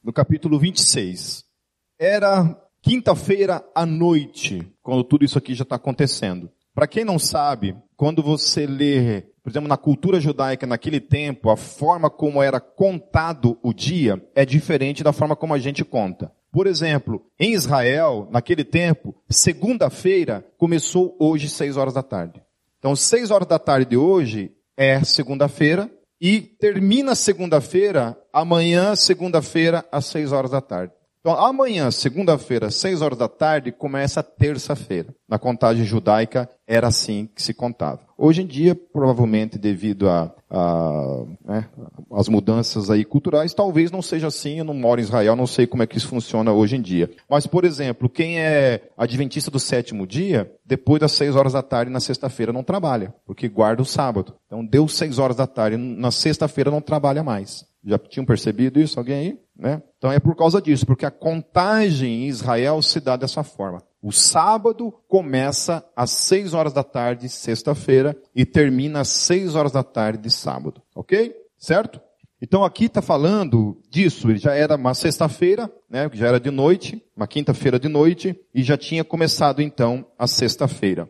no 0.00 0.12
capítulo 0.12 0.60
26. 0.60 1.44
Era 1.98 2.56
quinta-feira 2.86 3.68
à 3.74 3.84
noite, 3.84 4.64
quando 4.80 5.02
tudo 5.02 5.24
isso 5.24 5.36
aqui 5.36 5.54
já 5.54 5.64
está 5.64 5.74
acontecendo. 5.74 6.48
Para 6.72 6.86
quem 6.86 7.04
não 7.04 7.18
sabe, 7.18 7.74
quando 7.96 8.22
você 8.22 8.64
lê, 8.64 9.22
por 9.42 9.50
exemplo, 9.50 9.68
na 9.68 9.76
cultura 9.76 10.20
judaica 10.20 10.68
naquele 10.68 11.00
tempo, 11.00 11.50
a 11.50 11.56
forma 11.56 12.08
como 12.08 12.40
era 12.40 12.60
contado 12.60 13.58
o 13.60 13.74
dia 13.74 14.24
é 14.36 14.46
diferente 14.46 15.02
da 15.02 15.12
forma 15.12 15.34
como 15.34 15.52
a 15.52 15.58
gente 15.58 15.84
conta. 15.84 16.30
Por 16.52 16.68
exemplo, 16.68 17.26
em 17.40 17.54
Israel, 17.54 18.28
naquele 18.30 18.62
tempo, 18.62 19.16
segunda-feira 19.28 20.46
começou 20.56 21.16
hoje 21.18 21.48
seis 21.48 21.76
horas 21.76 21.94
da 21.94 22.04
tarde. 22.04 22.40
Então, 22.78 22.94
seis 22.94 23.32
horas 23.32 23.48
da 23.48 23.58
tarde 23.58 23.90
de 23.90 23.96
hoje 23.96 24.52
é 24.76 25.02
segunda-feira 25.02 25.90
e 26.20 26.40
termina 26.40 27.16
segunda-feira, 27.16 28.16
amanhã, 28.32 28.94
segunda-feira, 28.94 29.84
às 29.90 30.06
seis 30.06 30.30
horas 30.30 30.52
da 30.52 30.60
tarde. 30.60 30.92
Então, 31.26 31.36
amanhã, 31.44 31.90
segunda-feira, 31.90 32.70
seis 32.70 33.02
horas 33.02 33.18
da 33.18 33.26
tarde, 33.26 33.72
começa 33.72 34.20
a 34.20 34.22
terça-feira. 34.22 35.12
Na 35.28 35.40
contagem 35.40 35.84
judaica, 35.84 36.48
era 36.64 36.86
assim 36.86 37.28
que 37.34 37.42
se 37.42 37.52
contava. 37.52 37.98
Hoje 38.16 38.42
em 38.42 38.46
dia, 38.46 38.76
provavelmente 38.76 39.58
devido 39.58 40.08
a, 40.08 40.32
a 40.48 41.24
né, 41.44 41.68
as 42.12 42.28
mudanças 42.28 42.90
aí 42.92 43.04
culturais, 43.04 43.52
talvez 43.52 43.90
não 43.90 44.00
seja 44.00 44.28
assim, 44.28 44.58
eu 44.58 44.64
não 44.64 44.72
moro 44.72 45.00
em 45.00 45.02
Israel, 45.02 45.34
não 45.34 45.48
sei 45.48 45.66
como 45.66 45.82
é 45.82 45.86
que 45.88 45.98
isso 45.98 46.06
funciona 46.06 46.52
hoje 46.52 46.76
em 46.76 46.80
dia. 46.80 47.10
Mas, 47.28 47.44
por 47.44 47.64
exemplo, 47.64 48.08
quem 48.08 48.38
é 48.38 48.88
adventista 48.96 49.50
do 49.50 49.58
sétimo 49.58 50.06
dia, 50.06 50.48
depois 50.64 51.00
das 51.00 51.10
seis 51.10 51.34
horas 51.34 51.54
da 51.54 51.62
tarde 51.62 51.90
na 51.90 51.98
sexta-feira 51.98 52.52
não 52.52 52.62
trabalha, 52.62 53.12
porque 53.26 53.48
guarda 53.48 53.82
o 53.82 53.84
sábado. 53.84 54.34
Então 54.46 54.64
deu 54.64 54.86
seis 54.86 55.18
horas 55.18 55.34
da 55.34 55.46
tarde, 55.48 55.76
na 55.76 56.12
sexta-feira 56.12 56.70
não 56.70 56.80
trabalha 56.80 57.24
mais. 57.24 57.66
Já 57.86 57.96
tinham 57.98 58.26
percebido 58.26 58.80
isso? 58.80 58.98
Alguém 58.98 59.14
aí? 59.14 59.40
Né? 59.56 59.80
Então 59.96 60.10
é 60.10 60.18
por 60.18 60.34
causa 60.34 60.60
disso, 60.60 60.84
porque 60.84 61.06
a 61.06 61.10
contagem 61.10 62.24
em 62.24 62.26
Israel 62.26 62.82
se 62.82 62.98
dá 62.98 63.16
dessa 63.16 63.44
forma. 63.44 63.80
O 64.02 64.10
sábado 64.10 64.92
começa 65.06 65.88
às 65.94 66.10
seis 66.10 66.52
horas 66.52 66.72
da 66.72 66.82
tarde, 66.82 67.28
sexta-feira, 67.28 68.16
e 68.34 68.44
termina 68.44 69.00
às 69.00 69.08
seis 69.08 69.54
horas 69.54 69.70
da 69.70 69.84
tarde 69.84 70.24
de 70.24 70.30
sábado. 70.30 70.82
Ok? 70.96 71.32
Certo? 71.56 72.00
Então 72.42 72.64
aqui 72.64 72.86
está 72.86 73.00
falando 73.00 73.80
disso. 73.88 74.28
Ele 74.28 74.38
já 74.38 74.52
era 74.52 74.74
uma 74.74 74.92
sexta-feira, 74.92 75.72
né? 75.88 76.10
Já 76.12 76.26
era 76.26 76.40
de 76.40 76.50
noite, 76.50 77.00
uma 77.16 77.26
quinta-feira 77.26 77.78
de 77.78 77.88
noite, 77.88 78.38
e 78.52 78.64
já 78.64 78.76
tinha 78.76 79.04
começado 79.04 79.62
então 79.62 80.04
a 80.18 80.26
sexta-feira. 80.26 81.08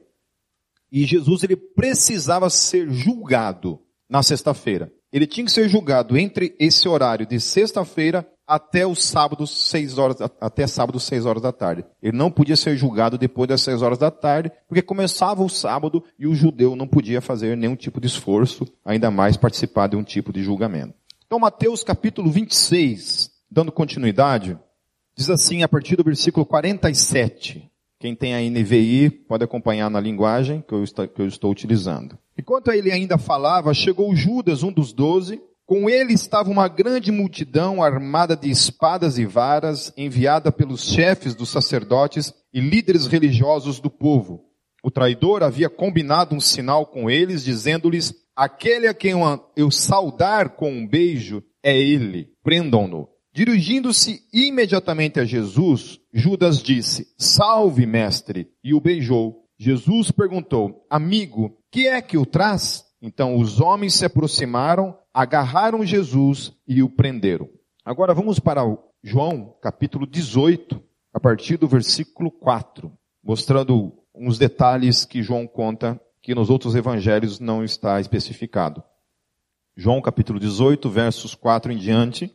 E 0.93 1.05
Jesus 1.05 1.43
ele 1.43 1.57
precisava 1.57 2.51
ser 2.51 2.91
julgado 2.91 3.81
na 4.09 4.23
sexta-feira 4.23 4.93
ele 5.17 5.27
tinha 5.27 5.47
que 5.47 5.51
ser 5.51 5.67
julgado 5.67 6.15
entre 6.19 6.55
esse 6.59 6.87
horário 6.87 7.25
de 7.25 7.41
sexta-feira 7.41 8.31
até 8.47 8.87
o 8.87 8.95
sábado, 8.95 9.47
seis 9.47 9.97
horas, 9.97 10.19
até 10.39 10.67
sábado, 10.67 11.01
seis 11.01 11.25
horas 11.25 11.41
da 11.41 11.51
tarde. 11.51 11.87
Ele 12.03 12.15
não 12.15 12.31
podia 12.31 12.55
ser 12.55 12.77
julgado 12.77 13.17
depois 13.17 13.49
das 13.49 13.63
seis 13.63 13.81
horas 13.81 13.97
da 13.97 14.11
tarde, 14.11 14.53
porque 14.69 14.83
começava 14.83 15.43
o 15.43 15.49
sábado 15.49 16.05
e 16.19 16.27
o 16.27 16.35
judeu 16.35 16.77
não 16.77 16.87
podia 16.87 17.23
fazer 17.23 17.57
nenhum 17.57 17.75
tipo 17.75 17.99
de 17.99 18.09
esforço, 18.09 18.67
ainda 18.85 19.11
mais 19.11 19.39
participar 19.39 19.87
de 19.87 19.97
um 19.97 20.05
tipo 20.05 20.35
de 20.35 20.43
julgamento. 20.43 20.93
Então, 21.27 21.39
Mateus 21.39 21.83
capítulo 21.83 22.31
26, 22.31 23.31
dando 23.51 23.73
continuidade, 23.73 24.59
diz 25.17 25.31
assim 25.31 25.63
a 25.63 25.69
partir 25.69 25.97
do 25.97 26.05
versículo 26.05 26.45
47. 26.45 27.71
Quem 27.99 28.15
tem 28.15 28.35
a 28.35 28.51
NVI 28.51 29.09
pode 29.09 29.43
acompanhar 29.43 29.89
na 29.89 29.99
linguagem 29.99 30.61
que 30.61 30.75
eu, 30.75 30.85
que 31.09 31.23
eu 31.23 31.27
estou 31.27 31.51
utilizando. 31.51 32.19
Enquanto 32.39 32.71
ele 32.71 32.93
ainda 32.93 33.17
falava, 33.17 33.73
chegou 33.73 34.15
Judas, 34.15 34.63
um 34.63 34.73
dos 34.73 34.93
doze. 34.93 35.41
Com 35.65 35.91
ele 35.91 36.13
estava 36.13 36.49
uma 36.49 36.69
grande 36.69 37.11
multidão 37.11 37.83
armada 37.83 38.37
de 38.37 38.49
espadas 38.49 39.19
e 39.19 39.27
varas, 39.27 39.93
enviada 39.97 40.53
pelos 40.53 40.85
chefes 40.85 41.35
dos 41.35 41.49
sacerdotes 41.49 42.33
e 42.55 42.61
líderes 42.61 43.07
religiosos 43.07 43.81
do 43.81 43.91
povo. 43.91 44.45
O 44.85 44.91
traidor 44.91 45.43
havia 45.43 45.69
combinado 45.69 46.37
um 46.37 46.41
sinal 46.41 46.87
com 46.87 47.11
eles, 47.11 47.43
dizendo-lhes, 47.43 48.15
aquele 48.37 48.87
a 48.87 48.95
quem 48.95 49.15
eu 49.57 49.71
saudar 49.71 50.51
com 50.51 50.71
um 50.71 50.87
beijo 50.87 51.43
é 51.65 51.77
ele, 51.77 52.29
prendam-no. 52.45 53.09
Dirigindo-se 53.35 54.21
imediatamente 54.33 55.19
a 55.19 55.25
Jesus, 55.25 55.99
Judas 56.13 56.63
disse, 56.63 57.09
salve 57.19 57.85
mestre, 57.85 58.49
e 58.63 58.73
o 58.73 58.81
beijou. 58.81 59.46
Jesus 59.59 60.11
perguntou, 60.11 60.87
amigo, 60.91 61.59
que 61.71 61.87
é 61.87 62.01
que 62.01 62.19
o 62.19 62.27
traz? 62.27 62.85
Então 63.01 63.37
os 63.37 63.61
homens 63.61 63.95
se 63.95 64.05
aproximaram, 64.05 64.99
agarraram 65.13 65.85
Jesus 65.85 66.53
e 66.67 66.83
o 66.83 66.89
prenderam. 66.89 67.49
Agora 67.85 68.15
vamos 68.15 68.39
para 68.39 68.63
João, 69.03 69.55
capítulo 69.63 70.07
18, 70.07 70.83
a 71.13 71.21
partir 71.21 71.57
do 71.57 71.69
versículo 71.69 72.31
4, 72.31 72.93
mostrando 73.23 73.93
uns 74.15 74.39
detalhes 74.39 75.05
que 75.05 75.23
João 75.23 75.47
conta 75.47 76.01
que 76.21 76.35
nos 76.35 76.51
outros 76.51 76.75
evangelhos 76.75 77.39
não 77.39 77.63
está 77.63 78.01
especificado. 78.01 78.83
João 79.77 80.01
capítulo 80.03 80.41
18, 80.41 80.89
versos 80.91 81.35
4 81.35 81.73
em 81.73 81.77
diante, 81.77 82.35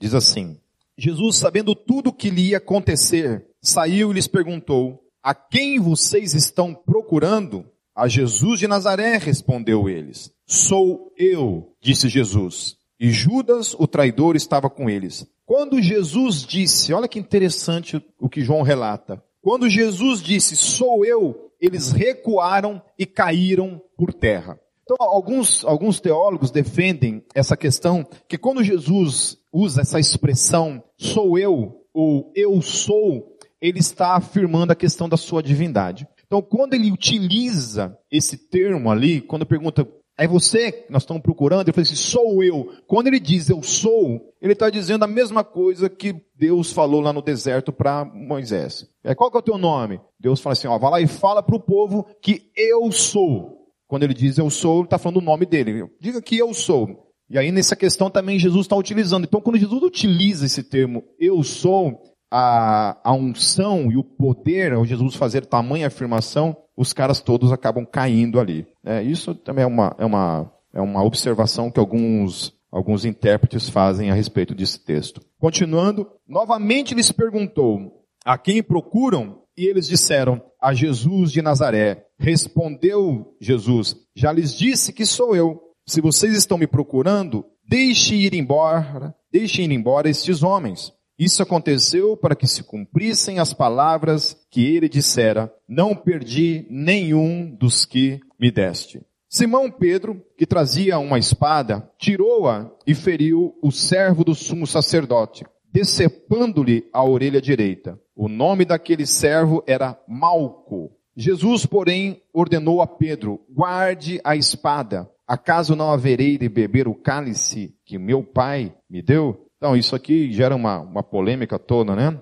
diz 0.00 0.14
assim: 0.14 0.60
Jesus, 0.98 1.36
sabendo 1.36 1.74
tudo 1.74 2.10
o 2.10 2.12
que 2.12 2.28
lhe 2.28 2.50
ia 2.50 2.58
acontecer, 2.58 3.46
saiu 3.60 4.10
e 4.10 4.14
lhes 4.14 4.26
perguntou: 4.26 5.01
A 5.22 5.34
quem 5.34 5.78
vocês 5.78 6.34
estão 6.34 6.74
procurando? 6.74 7.64
A 7.94 8.08
Jesus 8.08 8.58
de 8.58 8.66
Nazaré, 8.66 9.18
respondeu 9.18 9.88
eles. 9.88 10.32
Sou 10.44 11.12
eu, 11.16 11.76
disse 11.80 12.08
Jesus. 12.08 12.76
E 12.98 13.10
Judas, 13.12 13.72
o 13.78 13.86
traidor, 13.86 14.34
estava 14.34 14.68
com 14.68 14.90
eles. 14.90 15.24
Quando 15.46 15.80
Jesus 15.80 16.44
disse, 16.44 16.92
olha 16.92 17.06
que 17.06 17.20
interessante 17.20 18.04
o 18.18 18.28
que 18.28 18.42
João 18.42 18.62
relata. 18.62 19.22
Quando 19.40 19.68
Jesus 19.68 20.20
disse, 20.20 20.56
sou 20.56 21.04
eu, 21.04 21.52
eles 21.60 21.92
recuaram 21.92 22.82
e 22.98 23.06
caíram 23.06 23.80
por 23.96 24.12
terra. 24.12 24.58
Então, 24.82 24.96
alguns, 24.98 25.64
alguns 25.64 26.00
teólogos 26.00 26.50
defendem 26.50 27.24
essa 27.32 27.56
questão 27.56 28.04
que 28.28 28.36
quando 28.36 28.64
Jesus 28.64 29.38
usa 29.52 29.82
essa 29.82 30.00
expressão, 30.00 30.82
sou 30.96 31.38
eu, 31.38 31.82
ou 31.94 32.32
eu 32.34 32.60
sou, 32.62 33.31
ele 33.62 33.78
está 33.78 34.16
afirmando 34.16 34.72
a 34.72 34.76
questão 34.76 35.08
da 35.08 35.16
sua 35.16 35.40
divindade. 35.40 36.08
Então, 36.26 36.42
quando 36.42 36.74
ele 36.74 36.90
utiliza 36.90 37.96
esse 38.10 38.36
termo 38.36 38.90
ali, 38.90 39.20
quando 39.20 39.46
pergunta, 39.46 39.86
é 40.18 40.26
você 40.26 40.72
que 40.72 40.92
nós 40.92 41.02
estamos 41.02 41.22
procurando? 41.22 41.62
Ele 41.62 41.72
fala 41.72 41.82
assim, 41.82 41.94
sou 41.94 42.42
eu. 42.42 42.72
Quando 42.88 43.06
ele 43.06 43.20
diz 43.20 43.48
eu 43.48 43.62
sou, 43.62 44.32
ele 44.40 44.52
está 44.52 44.68
dizendo 44.68 45.04
a 45.04 45.08
mesma 45.08 45.44
coisa 45.44 45.88
que 45.88 46.14
Deus 46.36 46.72
falou 46.72 47.00
lá 47.00 47.12
no 47.12 47.22
deserto 47.22 47.72
para 47.72 48.04
Moisés. 48.04 48.88
É, 49.04 49.14
qual 49.14 49.30
que 49.30 49.36
é 49.36 49.40
o 49.40 49.44
teu 49.44 49.56
nome? 49.56 50.00
Deus 50.18 50.40
fala 50.40 50.54
assim, 50.54 50.66
ó, 50.66 50.76
vai 50.76 50.90
lá 50.90 51.00
e 51.00 51.06
fala 51.06 51.42
para 51.42 51.56
o 51.56 51.60
povo 51.60 52.04
que 52.20 52.50
eu 52.56 52.90
sou. 52.90 53.62
Quando 53.86 54.02
ele 54.02 54.14
diz 54.14 54.38
eu 54.38 54.50
sou, 54.50 54.78
ele 54.78 54.84
está 54.84 54.98
falando 54.98 55.18
o 55.18 55.24
nome 55.24 55.46
dele. 55.46 55.86
Diga 56.00 56.20
que 56.20 56.36
eu 56.36 56.52
sou. 56.52 57.12
E 57.30 57.38
aí 57.38 57.52
nessa 57.52 57.76
questão 57.76 58.10
também 58.10 58.38
Jesus 58.38 58.64
está 58.64 58.76
utilizando. 58.76 59.24
Então 59.24 59.40
quando 59.40 59.58
Jesus 59.58 59.82
utiliza 59.82 60.46
esse 60.46 60.62
termo 60.62 61.04
eu 61.18 61.42
sou, 61.42 62.11
a, 62.34 62.96
a 63.04 63.12
unção 63.12 63.92
e 63.92 63.96
o 63.98 64.02
poder 64.02 64.72
ao 64.72 64.86
Jesus 64.86 65.14
fazer 65.14 65.44
tamanha 65.44 65.88
afirmação, 65.88 66.56
os 66.74 66.94
caras 66.94 67.20
todos 67.20 67.52
acabam 67.52 67.84
caindo 67.84 68.40
ali. 68.40 68.66
É, 68.82 69.02
isso 69.02 69.34
também 69.34 69.64
é 69.64 69.66
uma, 69.66 69.94
é, 69.98 70.06
uma, 70.06 70.50
é 70.72 70.80
uma 70.80 71.04
observação 71.04 71.70
que 71.70 71.78
alguns, 71.78 72.54
alguns 72.70 73.04
intérpretes 73.04 73.68
fazem 73.68 74.10
a 74.10 74.14
respeito 74.14 74.54
desse 74.54 74.82
texto. 74.82 75.20
Continuando, 75.38 76.08
novamente 76.26 76.94
lhes 76.94 77.12
perguntou, 77.12 78.02
a 78.24 78.38
quem 78.38 78.62
procuram? 78.62 79.42
E 79.54 79.66
eles 79.66 79.86
disseram, 79.86 80.40
a 80.58 80.72
Jesus 80.72 81.30
de 81.30 81.42
Nazaré. 81.42 82.06
Respondeu 82.18 83.36
Jesus, 83.38 83.94
já 84.16 84.32
lhes 84.32 84.56
disse 84.56 84.94
que 84.94 85.04
sou 85.04 85.36
eu. 85.36 85.60
Se 85.86 86.00
vocês 86.00 86.34
estão 86.34 86.56
me 86.56 86.66
procurando, 86.66 87.44
deixe 87.68 88.14
ir 88.14 88.32
embora, 88.32 89.14
deixem 89.30 89.66
ir 89.66 89.72
embora 89.72 90.08
estes 90.08 90.42
homens 90.42 90.94
isso 91.18 91.42
aconteceu 91.42 92.16
para 92.16 92.34
que 92.34 92.46
se 92.46 92.62
cumprissem 92.62 93.38
as 93.38 93.52
palavras 93.52 94.36
que 94.50 94.64
ele 94.64 94.88
dissera, 94.88 95.52
não 95.68 95.94
perdi 95.94 96.66
nenhum 96.70 97.54
dos 97.54 97.84
que 97.84 98.20
me 98.38 98.50
deste. 98.50 99.00
Simão 99.28 99.70
Pedro, 99.70 100.22
que 100.36 100.46
trazia 100.46 100.98
uma 100.98 101.18
espada, 101.18 101.88
tirou-a 101.98 102.70
e 102.86 102.94
feriu 102.94 103.54
o 103.62 103.70
servo 103.70 104.24
do 104.24 104.34
sumo 104.34 104.66
sacerdote, 104.66 105.46
decepando-lhe 105.72 106.84
a 106.92 107.02
orelha 107.02 107.40
direita. 107.40 107.98
O 108.14 108.28
nome 108.28 108.66
daquele 108.66 109.06
servo 109.06 109.64
era 109.66 109.98
Malco. 110.06 110.92
Jesus, 111.16 111.64
porém, 111.64 112.22
ordenou 112.32 112.82
a 112.82 112.86
Pedro, 112.86 113.40
guarde 113.50 114.20
a 114.22 114.36
espada. 114.36 115.10
Acaso 115.26 115.74
não 115.74 115.90
haverei 115.90 116.36
de 116.36 116.48
beber 116.48 116.86
o 116.86 116.94
cálice 116.94 117.74
que 117.86 117.98
meu 117.98 118.22
pai 118.22 118.74
me 118.88 119.00
deu? 119.00 119.46
Então, 119.62 119.76
isso 119.76 119.94
aqui 119.94 120.32
gera 120.32 120.56
uma, 120.56 120.80
uma 120.80 121.04
polêmica 121.04 121.56
toda, 121.56 121.94
né? 121.94 122.20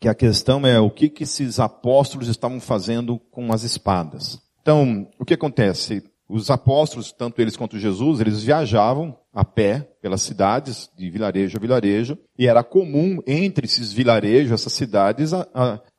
Que 0.00 0.08
a 0.08 0.14
questão 0.14 0.66
é 0.66 0.80
o 0.80 0.90
que, 0.90 1.10
que 1.10 1.24
esses 1.24 1.60
apóstolos 1.60 2.26
estavam 2.26 2.58
fazendo 2.58 3.18
com 3.30 3.52
as 3.52 3.64
espadas. 3.64 4.40
Então, 4.62 5.06
o 5.18 5.26
que 5.26 5.34
acontece? 5.34 6.02
Os 6.26 6.48
apóstolos, 6.48 7.12
tanto 7.12 7.42
eles 7.42 7.54
quanto 7.54 7.78
Jesus, 7.78 8.18
eles 8.22 8.42
viajavam 8.42 9.14
a 9.30 9.44
pé 9.44 9.90
pelas 10.00 10.22
cidades, 10.22 10.88
de 10.96 11.10
vilarejo 11.10 11.58
a 11.58 11.60
vilarejo, 11.60 12.16
e 12.38 12.46
era 12.46 12.64
comum 12.64 13.18
entre 13.26 13.66
esses 13.66 13.92
vilarejos, 13.92 14.52
essas 14.52 14.72
cidades, 14.72 15.32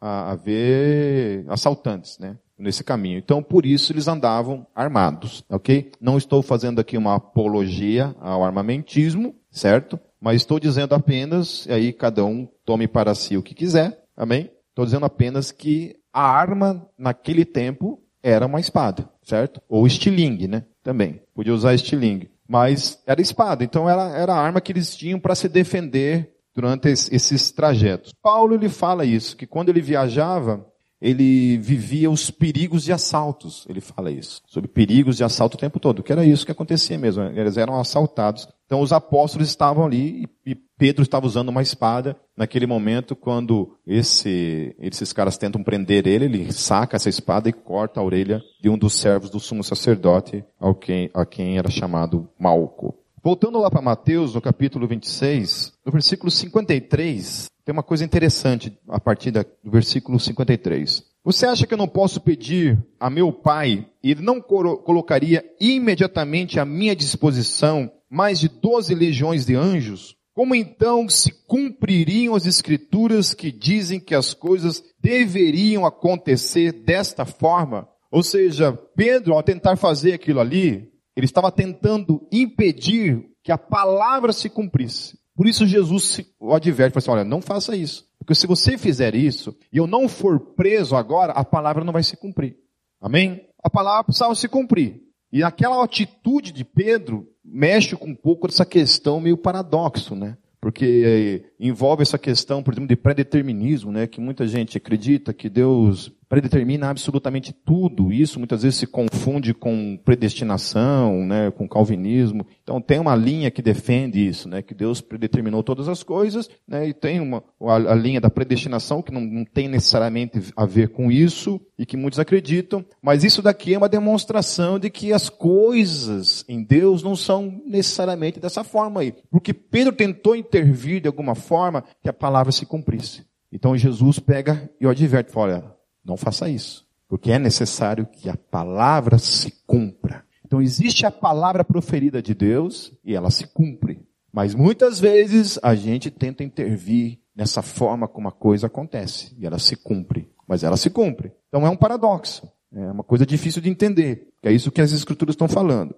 haver 0.01 1.45
assaltantes, 1.47 2.17
né? 2.17 2.35
Nesse 2.57 2.83
caminho. 2.83 3.19
Então, 3.19 3.43
por 3.43 3.67
isso 3.67 3.93
eles 3.93 4.07
andavam 4.07 4.65
armados, 4.73 5.43
ok? 5.47 5.91
Não 6.01 6.17
estou 6.17 6.41
fazendo 6.41 6.81
aqui 6.81 6.97
uma 6.97 7.17
apologia 7.17 8.15
ao 8.19 8.43
armamentismo, 8.43 9.35
certo? 9.51 9.99
Mas 10.21 10.37
estou 10.37 10.59
dizendo 10.59 10.93
apenas, 10.93 11.65
e 11.65 11.71
aí 11.71 11.93
cada 11.93 12.25
um 12.25 12.47
tome 12.65 12.87
para 12.87 13.15
si 13.15 13.37
o 13.37 13.43
que 13.43 13.55
quiser, 13.55 14.03
amém? 14.15 14.51
Estou 14.69 14.85
dizendo 14.85 15.05
apenas 15.05 15.51
que 15.51 15.95
a 16.13 16.21
arma 16.21 16.87
naquele 16.97 17.45
tempo 17.45 18.01
era 18.21 18.45
uma 18.45 18.59
espada, 18.59 19.09
certo? 19.23 19.61
Ou 19.67 19.87
estilingue, 19.87 20.47
né? 20.47 20.65
Também. 20.83 21.21
Podia 21.33 21.53
usar 21.53 21.73
estilingue. 21.73 22.29
Mas 22.47 23.01
era 23.05 23.21
espada, 23.21 23.63
então 23.63 23.89
era, 23.89 24.09
era 24.09 24.33
a 24.33 24.39
arma 24.39 24.59
que 24.59 24.71
eles 24.71 24.95
tinham 24.95 25.19
para 25.19 25.35
se 25.35 25.47
defender 25.47 26.33
durante 26.53 26.89
esses 26.89 27.51
trajetos. 27.51 28.13
Paulo 28.21 28.55
ele 28.55 28.67
fala 28.67 29.05
isso, 29.05 29.37
que 29.37 29.47
quando 29.47 29.69
ele 29.69 29.81
viajava, 29.81 30.65
ele 31.01 31.57
vivia 31.57 32.11
os 32.11 32.29
perigos 32.29 32.83
de 32.83 32.91
assaltos. 32.91 33.65
Ele 33.69 33.79
fala 33.79 34.11
isso. 34.11 34.41
Sobre 34.47 34.67
perigos 34.67 35.17
de 35.17 35.23
assalto 35.23 35.55
o 35.55 35.59
tempo 35.59 35.79
todo. 35.79 36.03
Que 36.03 36.11
era 36.11 36.25
isso 36.25 36.45
que 36.45 36.51
acontecia 36.51 36.97
mesmo. 36.97 37.23
Eles 37.23 37.57
eram 37.57 37.79
assaltados. 37.79 38.47
Então 38.65 38.81
os 38.81 38.91
apóstolos 38.91 39.47
estavam 39.47 39.85
ali 39.85 40.27
e 40.45 40.55
Pedro 40.77 41.01
estava 41.01 41.25
usando 41.25 41.49
uma 41.49 41.61
espada. 41.61 42.15
Naquele 42.35 42.67
momento, 42.67 43.15
quando 43.15 43.75
esse, 43.87 44.75
esses 44.79 45.13
caras 45.13 45.37
tentam 45.37 45.63
prender 45.63 46.05
ele, 46.05 46.25
ele 46.25 46.51
saca 46.51 46.95
essa 46.95 47.09
espada 47.09 47.49
e 47.49 47.53
corta 47.53 47.99
a 47.99 48.03
orelha 48.03 48.41
de 48.61 48.69
um 48.69 48.77
dos 48.77 48.93
servos 48.93 49.29
do 49.29 49.39
sumo 49.39 49.63
sacerdote, 49.63 50.43
ao 50.59 50.75
quem, 50.75 51.09
a 51.13 51.25
quem 51.25 51.57
era 51.57 51.69
chamado 51.69 52.29
Malco. 52.37 52.98
Voltando 53.21 53.59
lá 53.59 53.69
para 53.69 53.81
Mateus, 53.81 54.33
no 54.33 54.41
capítulo 54.41 54.87
26, 54.87 55.73
no 55.85 55.91
versículo 55.91 56.31
53, 56.31 57.49
tem 57.65 57.73
uma 57.73 57.83
coisa 57.83 58.05
interessante 58.05 58.77
a 58.87 58.99
partir 58.99 59.31
do 59.31 59.45
versículo 59.65 60.17
53. 60.17 61.03
Você 61.23 61.45
acha 61.45 61.67
que 61.67 61.73
eu 61.73 61.77
não 61.77 61.87
posso 61.87 62.21
pedir 62.21 62.81
a 62.97 63.09
meu 63.09 63.33
pai 63.33 63.85
e 64.01 64.11
ele 64.11 64.21
não 64.21 64.41
colocaria 64.41 65.43
imediatamente 65.59 66.59
à 66.61 66.65
minha 66.65 66.95
disposição 66.95 67.91
mais 68.09 68.39
de 68.39 68.47
doze 68.47 68.95
legiões 68.95 69.45
de 69.45 69.53
anjos? 69.53 70.15
Como 70.33 70.55
então 70.55 71.09
se 71.09 71.33
cumpririam 71.45 72.35
as 72.35 72.45
escrituras 72.45 73.33
que 73.33 73.51
dizem 73.51 73.99
que 73.99 74.15
as 74.15 74.33
coisas 74.33 74.81
deveriam 74.97 75.85
acontecer 75.85 76.71
desta 76.71 77.25
forma? 77.25 77.85
Ou 78.09 78.23
seja, 78.23 78.71
Pedro, 78.95 79.33
ao 79.33 79.43
tentar 79.43 79.75
fazer 79.75 80.13
aquilo 80.13 80.39
ali, 80.39 80.89
ele 81.19 81.25
estava 81.25 81.51
tentando 81.51 82.27
impedir 82.31 83.25
que 83.43 83.51
a 83.51 83.57
palavra 83.57 84.31
se 84.31 84.49
cumprisse. 84.49 85.17
Por 85.35 85.47
isso 85.47 85.65
Jesus 85.65 86.21
o 86.39 86.53
adverte, 86.53 86.93
fala 86.93 86.99
assim, 86.99 87.11
olha, 87.11 87.23
não 87.23 87.41
faça 87.41 87.75
isso. 87.75 88.05
Porque 88.17 88.35
se 88.35 88.45
você 88.45 88.77
fizer 88.77 89.15
isso, 89.15 89.55
e 89.71 89.77
eu 89.77 89.87
não 89.87 90.07
for 90.09 90.39
preso 90.39 90.95
agora, 90.95 91.31
a 91.33 91.45
palavra 91.45 91.83
não 91.83 91.93
vai 91.93 92.03
se 92.03 92.17
cumprir. 92.17 92.57
Amém? 93.01 93.47
A 93.63 93.69
palavra 93.69 94.03
precisava 94.03 94.35
se 94.35 94.47
cumprir. 94.47 95.01
E 95.31 95.43
aquela 95.43 95.83
atitude 95.83 96.51
de 96.51 96.65
Pedro 96.65 97.27
mexe 97.43 97.95
com 97.95 98.09
um 98.09 98.15
pouco 98.15 98.47
dessa 98.47 98.65
questão 98.65 99.21
meio 99.21 99.37
paradoxo, 99.37 100.15
né? 100.15 100.37
Porque 100.59 101.41
eh, 101.45 101.49
envolve 101.59 102.01
essa 102.01 102.17
questão, 102.17 102.61
por 102.61 102.73
exemplo, 102.73 102.89
de 102.89 102.95
pré-determinismo, 102.95 103.91
né? 103.91 104.07
Que 104.07 104.19
muita 104.19 104.45
gente 104.45 104.77
acredita 104.77 105.33
que 105.33 105.49
Deus 105.49 106.11
predetermina 106.29 106.89
absolutamente 106.89 107.51
tudo. 107.51 108.13
Isso 108.13 108.39
muitas 108.39 108.61
vezes 108.61 108.77
se 108.77 108.87
confunde 108.87 109.51
com 109.53 109.97
predestinação, 110.05 111.25
né, 111.25 111.49
com 111.49 111.67
calvinismo. 111.67 112.45
Então 112.63 112.79
tem 112.79 112.99
uma 112.99 113.15
linha 113.15 113.49
que 113.49 113.63
defende 113.63 114.25
isso, 114.25 114.47
né, 114.47 114.61
que 114.61 114.75
Deus 114.75 115.01
predeterminou 115.01 115.63
todas 115.63 115.89
as 115.89 116.03
coisas, 116.03 116.47
né, 116.67 116.87
e 116.87 116.93
tem 116.93 117.19
uma 117.19 117.43
a, 117.59 117.75
a 117.75 117.95
linha 117.95 118.21
da 118.21 118.29
predestinação 118.29 119.01
que 119.01 119.11
não, 119.11 119.21
não, 119.21 119.43
tem 119.43 119.67
necessariamente 119.67 120.39
a 120.55 120.65
ver 120.65 120.89
com 120.89 121.11
isso 121.11 121.59
e 121.77 121.85
que 121.85 121.97
muitos 121.97 122.19
acreditam. 122.19 122.85
Mas 123.01 123.23
isso 123.23 123.41
daqui 123.41 123.73
é 123.73 123.77
uma 123.77 123.89
demonstração 123.89 124.77
de 124.77 124.91
que 124.91 125.11
as 125.11 125.29
coisas 125.29 126.45
em 126.47 126.63
Deus 126.63 127.01
não 127.01 127.15
são 127.15 127.59
necessariamente 127.65 128.39
dessa 128.39 128.63
forma 128.63 129.01
aí, 129.01 129.15
porque 129.31 129.53
Pedro 129.53 129.93
tentou 129.93 130.35
intervir 130.35 131.01
de 131.01 131.07
alguma 131.07 131.33
forma 131.33 131.83
que 132.03 132.09
a 132.09 132.13
palavra 132.13 132.51
se 132.51 132.67
cumprisse. 132.67 133.25
Então 133.51 133.75
Jesus 133.75 134.19
pega 134.19 134.69
e 134.79 134.85
o 134.85 134.89
adverte, 134.89 135.31
fala, 135.31 135.78
não 136.03 136.17
faça 136.17 136.49
isso. 136.49 136.87
Porque 137.07 137.31
é 137.31 137.39
necessário 137.39 138.05
que 138.05 138.29
a 138.29 138.37
palavra 138.37 139.17
se 139.17 139.51
cumpra. 139.65 140.23
Então 140.45 140.61
existe 140.61 141.05
a 141.05 141.11
palavra 141.11 141.63
proferida 141.63 142.21
de 142.21 142.33
Deus 142.33 142.93
e 143.03 143.15
ela 143.15 143.29
se 143.29 143.47
cumpre. 143.47 144.05
Mas 144.31 144.53
muitas 144.53 144.99
vezes 144.99 145.59
a 145.61 145.73
gente 145.75 146.11
tenta 146.11 146.43
intervir 146.43 147.19
nessa 147.35 147.61
forma 147.61 148.07
como 148.07 148.27
a 148.27 148.31
coisa 148.31 148.67
acontece. 148.67 149.35
E 149.39 149.45
ela 149.45 149.57
se 149.59 149.75
cumpre. 149.75 150.29
Mas 150.47 150.63
ela 150.63 150.77
se 150.77 150.89
cumpre. 150.89 151.31
Então 151.47 151.65
é 151.65 151.69
um 151.69 151.75
paradoxo. 151.75 152.51
É 152.71 152.91
uma 152.91 153.03
coisa 153.03 153.25
difícil 153.25 153.61
de 153.61 153.69
entender. 153.69 154.27
Que 154.41 154.49
é 154.49 154.51
isso 154.51 154.71
que 154.71 154.81
as 154.81 154.91
escrituras 154.91 155.33
estão 155.33 155.47
falando. 155.47 155.95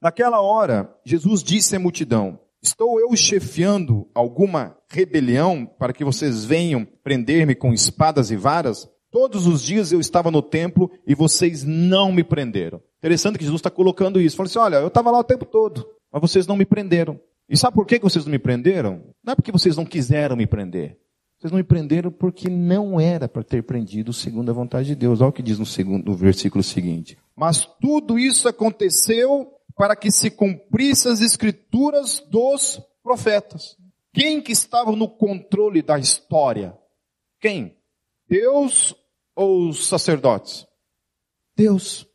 Naquela 0.00 0.40
hora, 0.40 0.94
Jesus 1.04 1.42
disse 1.42 1.74
à 1.74 1.78
multidão, 1.78 2.38
Estou 2.62 2.98
eu 2.98 3.14
chefiando 3.14 4.08
alguma 4.14 4.74
rebelião 4.88 5.66
para 5.66 5.92
que 5.92 6.02
vocês 6.02 6.46
venham 6.46 6.86
prender-me 7.02 7.54
com 7.54 7.74
espadas 7.74 8.30
e 8.30 8.36
varas? 8.36 8.88
Todos 9.14 9.46
os 9.46 9.62
dias 9.62 9.92
eu 9.92 10.00
estava 10.00 10.28
no 10.28 10.42
templo 10.42 10.90
e 11.06 11.14
vocês 11.14 11.62
não 11.62 12.10
me 12.10 12.24
prenderam. 12.24 12.82
Interessante 12.98 13.38
que 13.38 13.44
Jesus 13.44 13.60
está 13.60 13.70
colocando 13.70 14.20
isso. 14.20 14.36
Falou 14.36 14.48
assim, 14.48 14.58
olha, 14.58 14.78
eu 14.78 14.88
estava 14.88 15.08
lá 15.12 15.20
o 15.20 15.22
tempo 15.22 15.44
todo, 15.44 15.86
mas 16.12 16.20
vocês 16.20 16.48
não 16.48 16.56
me 16.56 16.64
prenderam. 16.64 17.20
E 17.48 17.56
sabe 17.56 17.76
por 17.76 17.86
que 17.86 18.00
vocês 18.00 18.24
não 18.24 18.32
me 18.32 18.40
prenderam? 18.40 19.14
Não 19.22 19.34
é 19.34 19.36
porque 19.36 19.52
vocês 19.52 19.76
não 19.76 19.84
quiseram 19.84 20.34
me 20.34 20.48
prender. 20.48 20.98
Vocês 21.38 21.52
não 21.52 21.58
me 21.58 21.62
prenderam 21.62 22.10
porque 22.10 22.48
não 22.48 23.00
era 23.00 23.28
para 23.28 23.44
ter 23.44 23.62
prendido 23.62 24.12
segundo 24.12 24.50
a 24.50 24.52
vontade 24.52 24.88
de 24.88 24.96
Deus. 24.96 25.20
Olha 25.20 25.28
o 25.28 25.32
que 25.32 25.44
diz 25.44 25.60
no, 25.60 25.66
segundo, 25.66 26.10
no 26.10 26.16
versículo 26.16 26.64
seguinte. 26.64 27.16
Mas 27.36 27.64
tudo 27.80 28.18
isso 28.18 28.48
aconteceu 28.48 29.48
para 29.76 29.94
que 29.94 30.10
se 30.10 30.28
cumprissem 30.28 31.12
as 31.12 31.20
escrituras 31.20 32.18
dos 32.32 32.82
profetas. 33.00 33.76
Quem 34.12 34.42
que 34.42 34.50
estava 34.50 34.90
no 34.90 35.08
controle 35.08 35.82
da 35.82 36.00
história? 36.00 36.76
Quem? 37.40 37.76
Deus 38.28 38.96
ou 39.34 39.68
os 39.68 39.86
sacerdotes? 39.86 40.66
Deus. 41.56 42.06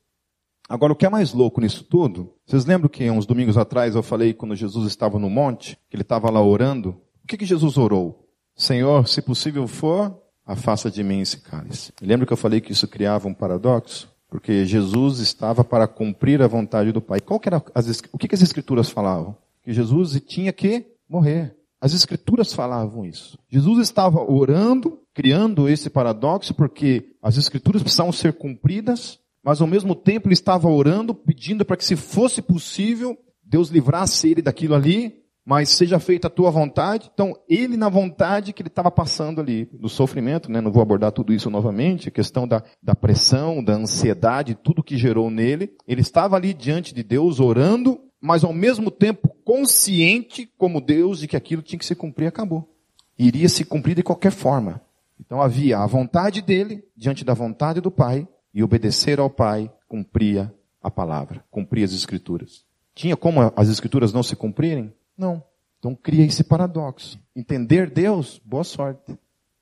Agora, 0.68 0.94
o 0.94 0.96
que 0.96 1.06
é 1.06 1.10
mais 1.10 1.34
louco 1.34 1.62
nisso 1.62 1.84
tudo? 1.84 2.34
Vocês 2.46 2.66
lembram 2.66 2.90
que 2.90 3.10
uns 3.10 3.26
domingos 3.26 3.58
atrás 3.58 3.96
eu 3.96 4.04
falei 4.04 4.34
quando 4.34 4.56
Jesus 4.56 4.88
estava 4.88 5.18
no 5.18 5.30
monte, 5.30 5.78
que 5.90 5.96
ele 5.96 6.04
estava 6.04 6.30
lá 6.30 6.44
orando? 6.44 7.02
O 7.24 7.28
que, 7.28 7.38
que 7.38 7.46
Jesus 7.46 7.78
orou? 7.78 8.28
Senhor, 8.56 9.08
se 9.08 9.22
possível 9.22 9.68
for, 9.68 10.16
afasta 10.46 10.92
de 10.92 11.04
mim 11.04 11.22
esse 11.22 11.38
cálice. 11.38 11.94
Lembra 12.02 12.28
que 12.28 12.34
eu 12.34 12.38
falei 12.38 12.62
que 12.62 12.72
isso 12.72 12.88
criava 12.88 13.28
um 13.28 13.34
paradoxo? 13.34 14.12
Porque 14.28 14.66
Jesus 14.66 15.20
estava 15.20 15.64
para 15.64 15.88
cumprir 15.88 16.42
a 16.42 16.48
vontade 16.48 16.92
do 16.92 17.02
Pai. 17.02 17.20
Qual 17.20 17.40
que 17.40 17.50
era 17.50 17.64
as, 17.74 18.02
o 18.12 18.18
que, 18.18 18.28
que 18.28 18.36
as 18.36 18.42
escrituras 18.42 18.90
falavam? 18.90 19.36
Que 19.64 19.74
Jesus 19.74 20.22
tinha 20.28 20.54
que 20.54 20.86
morrer. 21.10 21.56
As 21.82 21.94
escrituras 21.94 22.54
falavam 22.54 23.06
isso. 23.06 23.40
Jesus 23.50 23.80
estava 23.80 24.20
orando, 24.22 25.00
criando 25.20 25.68
esse 25.68 25.90
paradoxo, 25.90 26.54
porque 26.54 27.12
as 27.22 27.36
escrituras 27.36 27.84
precisavam 27.84 28.14
ser 28.14 28.32
cumpridas, 28.32 29.20
mas 29.44 29.60
ao 29.60 29.68
mesmo 29.68 29.94
tempo 29.94 30.30
ele 30.30 30.34
estava 30.34 30.70
orando, 30.70 31.14
pedindo 31.14 31.66
para 31.66 31.76
que 31.76 31.84
se 31.84 31.98
fosse 31.98 32.42
possível, 32.42 33.18
Deus 33.44 33.68
livrasse 33.68 34.30
ele 34.30 34.42
daquilo 34.42 34.76
ali, 34.76 35.16
mas 35.46 35.72
seja 35.72 36.00
feita 36.00 36.28
a 36.28 36.30
tua 36.32 36.50
vontade. 36.50 37.12
Então, 37.14 37.36
ele 37.50 37.76
na 37.76 37.90
vontade 37.90 38.54
que 38.54 38.62
ele 38.62 38.70
estava 38.70 38.90
passando 38.90 39.42
ali, 39.42 39.66
do 39.74 39.90
sofrimento, 39.90 40.50
né? 40.50 40.62
não 40.62 40.72
vou 40.72 40.82
abordar 40.82 41.12
tudo 41.12 41.34
isso 41.34 41.50
novamente, 41.50 42.08
a 42.08 42.12
questão 42.12 42.48
da, 42.48 42.64
da 42.82 42.96
pressão, 42.96 43.62
da 43.62 43.74
ansiedade, 43.74 44.56
tudo 44.56 44.82
que 44.82 44.96
gerou 44.96 45.30
nele, 45.30 45.74
ele 45.86 46.00
estava 46.00 46.38
ali 46.38 46.54
diante 46.54 46.94
de 46.94 47.04
Deus 47.04 47.42
orando, 47.42 48.00
mas 48.22 48.46
ao 48.46 48.54
mesmo 48.54 48.90
tempo 48.90 49.28
consciente 49.44 50.50
como 50.58 50.80
Deus 50.80 51.20
de 51.20 51.28
que 51.28 51.36
aquilo 51.36 51.62
tinha 51.62 51.78
que 51.78 51.86
se 51.86 51.94
cumprir 51.94 52.24
e 52.24 52.30
acabou. 52.30 52.74
Iria 53.18 53.50
se 53.50 53.66
cumprir 53.66 53.96
de 53.96 54.04
qualquer 54.04 54.32
forma. 54.32 54.82
Então 55.20 55.42
havia 55.42 55.80
a 55.80 55.86
vontade 55.86 56.42
dele 56.42 56.84
diante 56.96 57.26
da 57.26 57.34
vontade 57.34 57.82
do 57.82 57.92
Pai 57.92 58.28
e 58.54 58.64
obedecer 58.64 59.20
ao 59.20 59.30
Pai 59.30 59.72
cumpria 59.88 60.54
a 60.82 60.90
palavra, 60.90 61.44
cumpria 61.52 61.86
as 61.86 61.92
escrituras. 61.92 62.66
Tinha 62.96 63.16
como 63.16 63.42
as 63.56 63.70
escrituras 63.70 64.14
não 64.14 64.24
se 64.24 64.36
cumprirem? 64.36 64.94
Não. 65.18 65.44
Então 65.78 65.96
cria 65.96 66.26
esse 66.26 66.44
paradoxo. 66.44 67.20
Entender 67.36 67.90
Deus, 67.90 68.42
boa 68.44 68.64
sorte. 68.64 69.18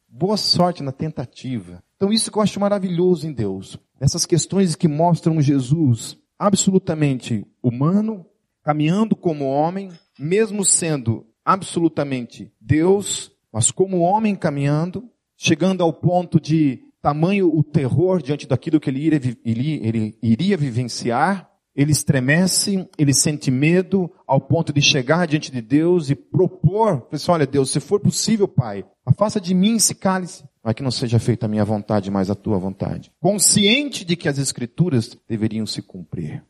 Boa 0.07 0.37
sorte 0.37 0.81
na 0.81 0.91
tentativa. 0.91 1.83
Então 1.95 2.11
isso 2.11 2.31
que 2.31 2.37
eu 2.37 2.41
acho 2.41 2.59
maravilhoso 2.59 3.27
em 3.27 3.33
Deus. 3.33 3.77
Essas 3.99 4.25
questões 4.25 4.75
que 4.75 4.87
mostram 4.87 5.41
Jesus 5.41 6.17
absolutamente 6.37 7.45
humano, 7.61 8.25
caminhando 8.63 9.15
como 9.15 9.45
homem, 9.45 9.91
mesmo 10.17 10.63
sendo 10.63 11.25
absolutamente 11.43 12.51
Deus, 12.59 13.31
mas 13.51 13.71
como 13.71 13.99
homem 13.99 14.35
caminhando, 14.35 15.09
chegando 15.37 15.83
ao 15.83 15.93
ponto 15.93 16.41
de 16.41 16.81
tamanho 17.01 17.47
o 17.55 17.63
terror 17.63 18.21
diante 18.21 18.47
daquilo 18.47 18.79
que 18.79 18.89
ele 18.89 18.99
iria, 18.99 19.37
ele, 19.45 19.81
ele 19.83 20.17
iria 20.21 20.57
vivenciar, 20.57 21.49
ele 21.75 21.91
estremece, 21.91 22.89
ele 22.97 23.13
sente 23.13 23.51
medo 23.51 24.11
ao 24.25 24.41
ponto 24.41 24.73
de 24.73 24.81
chegar 24.81 25.27
diante 25.27 25.51
de 25.51 25.61
Deus 25.61 26.09
e 26.09 26.15
propor, 26.15 27.01
pessoal, 27.01 27.35
olha 27.35 27.45
Deus, 27.45 27.69
se 27.69 27.79
for 27.79 27.99
possível, 27.99 28.47
Pai, 28.47 28.83
afasta 29.05 29.39
de 29.39 29.53
mim 29.53 29.75
esse 29.75 29.93
cálice, 29.93 30.43
mas 30.63 30.73
que 30.73 30.81
não 30.81 30.89
seja 30.89 31.19
feita 31.19 31.45
a 31.45 31.49
minha 31.49 31.63
vontade, 31.63 32.09
mas 32.09 32.31
a 32.31 32.35
tua 32.35 32.57
vontade. 32.57 33.11
Consciente 33.21 34.03
de 34.03 34.15
que 34.15 34.27
as 34.27 34.39
escrituras 34.39 35.15
deveriam 35.29 35.67
se 35.67 35.83
cumprir. 35.83 36.43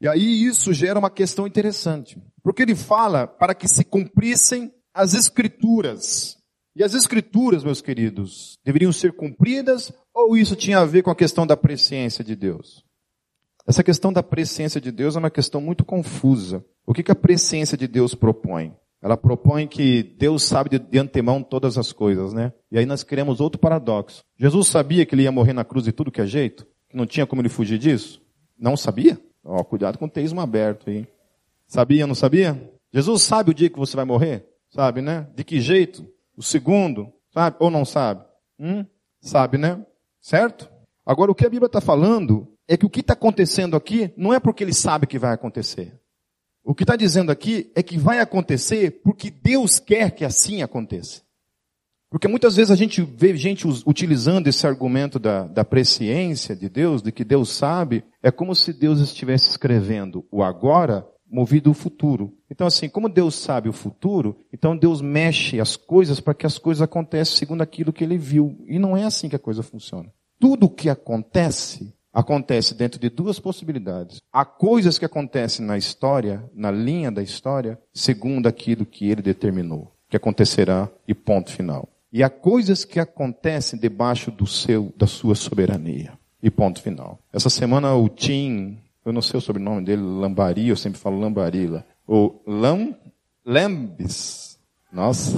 E 0.00 0.06
aí 0.06 0.44
isso 0.44 0.72
gera 0.74 0.98
uma 0.98 1.08
questão 1.08 1.46
interessante. 1.46 2.20
Porque 2.42 2.62
ele 2.62 2.74
fala 2.74 3.26
para 3.26 3.54
que 3.54 3.66
se 3.66 3.82
cumprissem 3.84 4.70
as 4.92 5.14
escrituras. 5.14 6.36
E 6.76 6.82
as 6.82 6.92
escrituras, 6.92 7.62
meus 7.62 7.80
queridos, 7.80 8.58
deveriam 8.64 8.92
ser 8.92 9.12
cumpridas 9.12 9.92
ou 10.12 10.36
isso 10.36 10.56
tinha 10.56 10.80
a 10.80 10.84
ver 10.84 11.02
com 11.02 11.10
a 11.10 11.14
questão 11.14 11.46
da 11.46 11.56
presciência 11.56 12.24
de 12.24 12.34
Deus? 12.34 12.84
Essa 13.66 13.84
questão 13.84 14.12
da 14.12 14.22
presciência 14.22 14.80
de 14.80 14.90
Deus 14.90 15.14
é 15.14 15.18
uma 15.18 15.30
questão 15.30 15.60
muito 15.60 15.84
confusa. 15.84 16.64
O 16.84 16.92
que, 16.92 17.02
que 17.02 17.12
a 17.12 17.16
presciência 17.16 17.78
de 17.78 17.86
Deus 17.86 18.14
propõe? 18.14 18.74
Ela 19.00 19.16
propõe 19.16 19.66
que 19.68 20.02
Deus 20.18 20.42
sabe 20.42 20.78
de, 20.78 20.98
antemão 20.98 21.42
todas 21.42 21.78
as 21.78 21.92
coisas, 21.92 22.32
né? 22.32 22.52
E 22.72 22.78
aí 22.78 22.86
nós 22.86 23.02
criamos 23.02 23.40
outro 23.40 23.60
paradoxo. 23.60 24.24
Jesus 24.36 24.66
sabia 24.66 25.06
que 25.06 25.14
ele 25.14 25.22
ia 25.22 25.32
morrer 25.32 25.52
na 25.52 25.64
cruz 25.64 25.84
de 25.84 25.92
tudo 25.92 26.10
que 26.10 26.20
é 26.20 26.26
jeito? 26.26 26.66
Que 26.88 26.96
não 26.96 27.06
tinha 27.06 27.26
como 27.26 27.40
ele 27.40 27.48
fugir 27.48 27.78
disso? 27.78 28.20
Não 28.58 28.76
sabia? 28.76 29.18
Ó, 29.44 29.62
cuidado 29.62 29.98
com 29.98 30.06
o 30.06 30.10
teísmo 30.10 30.40
aberto 30.40 30.90
aí. 30.90 31.06
Sabia, 31.66 32.06
não 32.06 32.14
sabia? 32.14 32.70
Jesus 32.92 33.22
sabe 33.22 33.50
o 33.50 33.54
dia 33.54 33.70
que 33.70 33.78
você 33.78 33.94
vai 33.94 34.04
morrer? 34.04 34.46
Sabe, 34.70 35.00
né? 35.02 35.28
De 35.34 35.44
que 35.44 35.60
jeito? 35.60 36.06
O 36.36 36.42
segundo? 36.42 37.12
Sabe? 37.32 37.56
Ou 37.60 37.70
não 37.70 37.84
sabe? 37.84 38.24
Hum? 38.58 38.84
Sabe, 39.20 39.58
né? 39.58 39.84
Certo? 40.20 40.70
Agora, 41.04 41.30
o 41.30 41.34
que 41.34 41.46
a 41.46 41.50
Bíblia 41.50 41.66
está 41.66 41.80
falando 41.80 42.48
é 42.66 42.76
que 42.76 42.86
o 42.86 42.90
que 42.90 43.00
está 43.00 43.12
acontecendo 43.12 43.76
aqui 43.76 44.12
não 44.16 44.32
é 44.32 44.40
porque 44.40 44.64
ele 44.64 44.72
sabe 44.72 45.06
que 45.06 45.18
vai 45.18 45.32
acontecer. 45.32 46.00
O 46.64 46.74
que 46.74 46.82
está 46.82 46.96
dizendo 46.96 47.30
aqui 47.30 47.70
é 47.74 47.82
que 47.82 47.98
vai 47.98 48.20
acontecer 48.20 49.02
porque 49.02 49.30
Deus 49.30 49.78
quer 49.78 50.10
que 50.10 50.24
assim 50.24 50.62
aconteça. 50.62 51.22
Porque 52.10 52.28
muitas 52.28 52.56
vezes 52.56 52.70
a 52.70 52.76
gente 52.76 53.02
vê 53.02 53.36
gente 53.36 53.66
utilizando 53.84 54.46
esse 54.46 54.66
argumento 54.66 55.18
da, 55.18 55.46
da 55.46 55.64
presciência 55.64 56.54
de 56.54 56.68
Deus, 56.68 57.02
de 57.02 57.10
que 57.10 57.24
Deus 57.24 57.50
sabe, 57.50 58.04
é 58.22 58.30
como 58.30 58.54
se 58.54 58.72
Deus 58.72 59.00
estivesse 59.00 59.50
escrevendo 59.50 60.24
o 60.30 60.42
agora 60.42 61.06
movido 61.28 61.70
o 61.70 61.74
futuro. 61.74 62.32
Então 62.54 62.68
assim, 62.68 62.88
como 62.88 63.08
Deus 63.08 63.34
sabe 63.34 63.68
o 63.68 63.72
futuro, 63.72 64.36
então 64.52 64.76
Deus 64.76 65.00
mexe 65.00 65.58
as 65.58 65.74
coisas 65.74 66.20
para 66.20 66.34
que 66.34 66.46
as 66.46 66.56
coisas 66.56 66.80
aconteçam 66.80 67.36
segundo 67.36 67.62
aquilo 67.62 67.92
que 67.92 68.04
ele 68.04 68.16
viu. 68.16 68.56
E 68.68 68.78
não 68.78 68.96
é 68.96 69.02
assim 69.02 69.28
que 69.28 69.34
a 69.34 69.40
coisa 69.40 69.60
funciona. 69.60 70.08
Tudo 70.38 70.66
o 70.66 70.70
que 70.70 70.88
acontece 70.88 71.92
acontece 72.12 72.74
dentro 72.74 73.00
de 73.00 73.10
duas 73.10 73.40
possibilidades. 73.40 74.22
Há 74.32 74.44
coisas 74.44 74.96
que 74.98 75.04
acontecem 75.04 75.66
na 75.66 75.76
história, 75.76 76.48
na 76.54 76.70
linha 76.70 77.10
da 77.10 77.20
história, 77.20 77.76
segundo 77.92 78.46
aquilo 78.46 78.86
que 78.86 79.10
ele 79.10 79.20
determinou, 79.20 79.92
que 80.08 80.16
acontecerá 80.16 80.88
e 81.08 81.12
ponto 81.12 81.50
final. 81.50 81.88
E 82.12 82.22
há 82.22 82.30
coisas 82.30 82.84
que 82.84 83.00
acontecem 83.00 83.76
debaixo 83.76 84.30
do 84.30 84.46
seu, 84.46 84.94
da 84.96 85.08
sua 85.08 85.34
soberania. 85.34 86.12
E 86.40 86.48
ponto 86.48 86.80
final. 86.80 87.18
Essa 87.32 87.50
semana 87.50 87.92
o 87.96 88.08
Tim, 88.08 88.78
eu 89.04 89.12
não 89.12 89.20
sei 89.20 89.38
o 89.38 89.40
sobrenome 89.40 89.84
dele, 89.84 90.02
Lambari, 90.02 90.68
eu 90.68 90.76
sempre 90.76 91.00
falo 91.00 91.18
Lambarila. 91.18 91.84
O 92.06 92.40
Lam, 92.46 92.94
Lambis. 93.44 94.58
Nossa. 94.92 95.36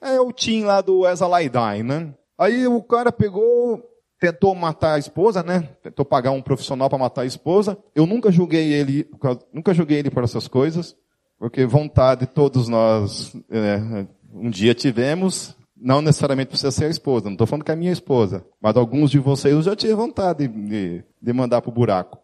É 0.00 0.20
o 0.20 0.32
Tim 0.32 0.64
lá 0.64 0.80
do 0.80 1.06
Ezalaidai, 1.06 1.82
né? 1.82 2.14
Aí 2.38 2.66
o 2.66 2.82
cara 2.82 3.10
pegou, 3.10 3.82
tentou 4.20 4.54
matar 4.54 4.94
a 4.94 4.98
esposa, 4.98 5.42
né? 5.42 5.68
Tentou 5.82 6.04
pagar 6.04 6.30
um 6.32 6.42
profissional 6.42 6.88
para 6.88 6.98
matar 6.98 7.22
a 7.22 7.26
esposa. 7.26 7.78
Eu 7.94 8.06
nunca 8.06 8.30
julguei 8.30 8.72
ele, 8.72 9.08
nunca 9.52 9.72
julguei 9.72 9.98
ele 9.98 10.10
por 10.10 10.24
essas 10.24 10.46
coisas, 10.48 10.94
porque 11.38 11.64
vontade 11.64 12.26
todos 12.26 12.68
nós 12.68 13.34
é, 13.50 14.06
um 14.32 14.50
dia 14.50 14.74
tivemos. 14.74 15.56
Não 15.78 16.00
necessariamente 16.00 16.48
precisa 16.48 16.70
ser 16.70 16.86
a 16.86 16.90
esposa. 16.90 17.26
Não 17.26 17.32
estou 17.32 17.46
falando 17.46 17.64
que 17.64 17.70
é 17.70 17.74
a 17.74 17.76
minha 17.76 17.92
esposa, 17.92 18.44
mas 18.60 18.76
alguns 18.76 19.10
de 19.10 19.18
vocês 19.18 19.54
eu 19.54 19.62
já 19.62 19.76
tive 19.76 19.94
vontade 19.94 20.48
de, 20.48 21.04
de 21.20 21.32
mandar 21.32 21.60
pro 21.60 21.70
buraco. 21.70 22.18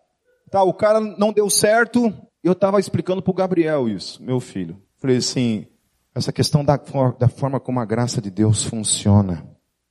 Tá, 0.50 0.62
o 0.62 0.72
cara 0.74 1.00
não 1.00 1.33
deu 1.33 1.48
certo. 1.48 2.12
Eu 2.42 2.52
estava 2.52 2.81
explicando 2.81 3.22
para 3.22 3.31
o 3.31 3.35
Gabriel 3.35 3.88
isso, 3.88 4.22
meu 4.22 4.40
filho. 4.40 4.81
Falei 4.98 5.18
assim, 5.18 5.66
essa 6.14 6.33
questão 6.33 6.64
da, 6.64 6.81
da 7.18 7.28
forma 7.28 7.61
como 7.61 7.81
a 7.81 7.85
graça 7.85 8.20
de 8.20 8.31
Deus 8.31 8.64
funciona 8.64 9.46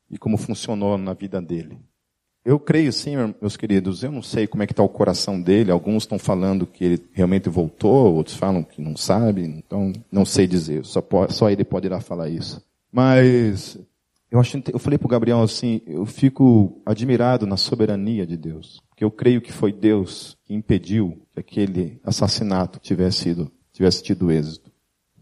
e 0.10 0.18
como 0.18 0.38
funcionou 0.38 0.98
na 0.98 1.14
vida 1.14 1.42
dele. 1.42 1.80
Eu 2.44 2.60
creio 2.60 2.92
sim, 2.92 3.16
meus 3.40 3.56
queridos, 3.56 4.04
eu 4.04 4.12
não 4.12 4.24
sei 4.24 4.48
como 4.48 4.64
é 4.64 4.68
que 4.68 4.74
está 4.74 4.82
o 4.82 4.90
coração 4.90 5.40
dele, 5.40 5.72
alguns 5.72 6.04
estão 6.04 6.18
falando 6.18 6.66
que 6.66 6.84
ele 6.84 7.10
realmente 7.14 7.48
voltou, 7.48 8.16
outros 8.16 8.36
falam 8.36 8.64
que 8.64 8.82
não 8.82 8.98
sabe, 8.98 9.44
então 9.44 9.94
não 10.12 10.26
sei 10.26 10.48
dizer, 10.48 10.84
só, 10.84 11.04
só 11.30 11.52
ele 11.52 11.64
pode 11.64 11.86
ir 11.86 11.92
lá 11.92 12.02
falar 12.02 12.30
isso. 12.30 12.60
Mas 12.92 13.78
eu, 14.32 14.40
acho, 14.40 14.64
eu 14.72 14.80
falei 14.80 14.98
para 14.98 15.06
o 15.06 15.10
Gabriel 15.10 15.42
assim, 15.42 15.82
eu 15.86 16.06
fico 16.06 16.82
admirado 16.86 17.46
na 17.46 17.58
soberania 17.58 18.26
de 18.26 18.38
Deus, 18.38 18.82
porque 18.90 19.04
eu 19.04 19.12
creio 19.12 19.42
que 19.42 19.52
foi 19.52 19.74
Deus 19.74 20.38
que 20.46 20.54
impediu 20.54 21.22
que 21.34 21.40
aquele 21.40 22.00
assassinato 22.04 22.80
tivesse, 22.80 23.24
sido, 23.24 23.52
tivesse 23.74 24.02
tido 24.02 24.32
êxito. 24.32 24.72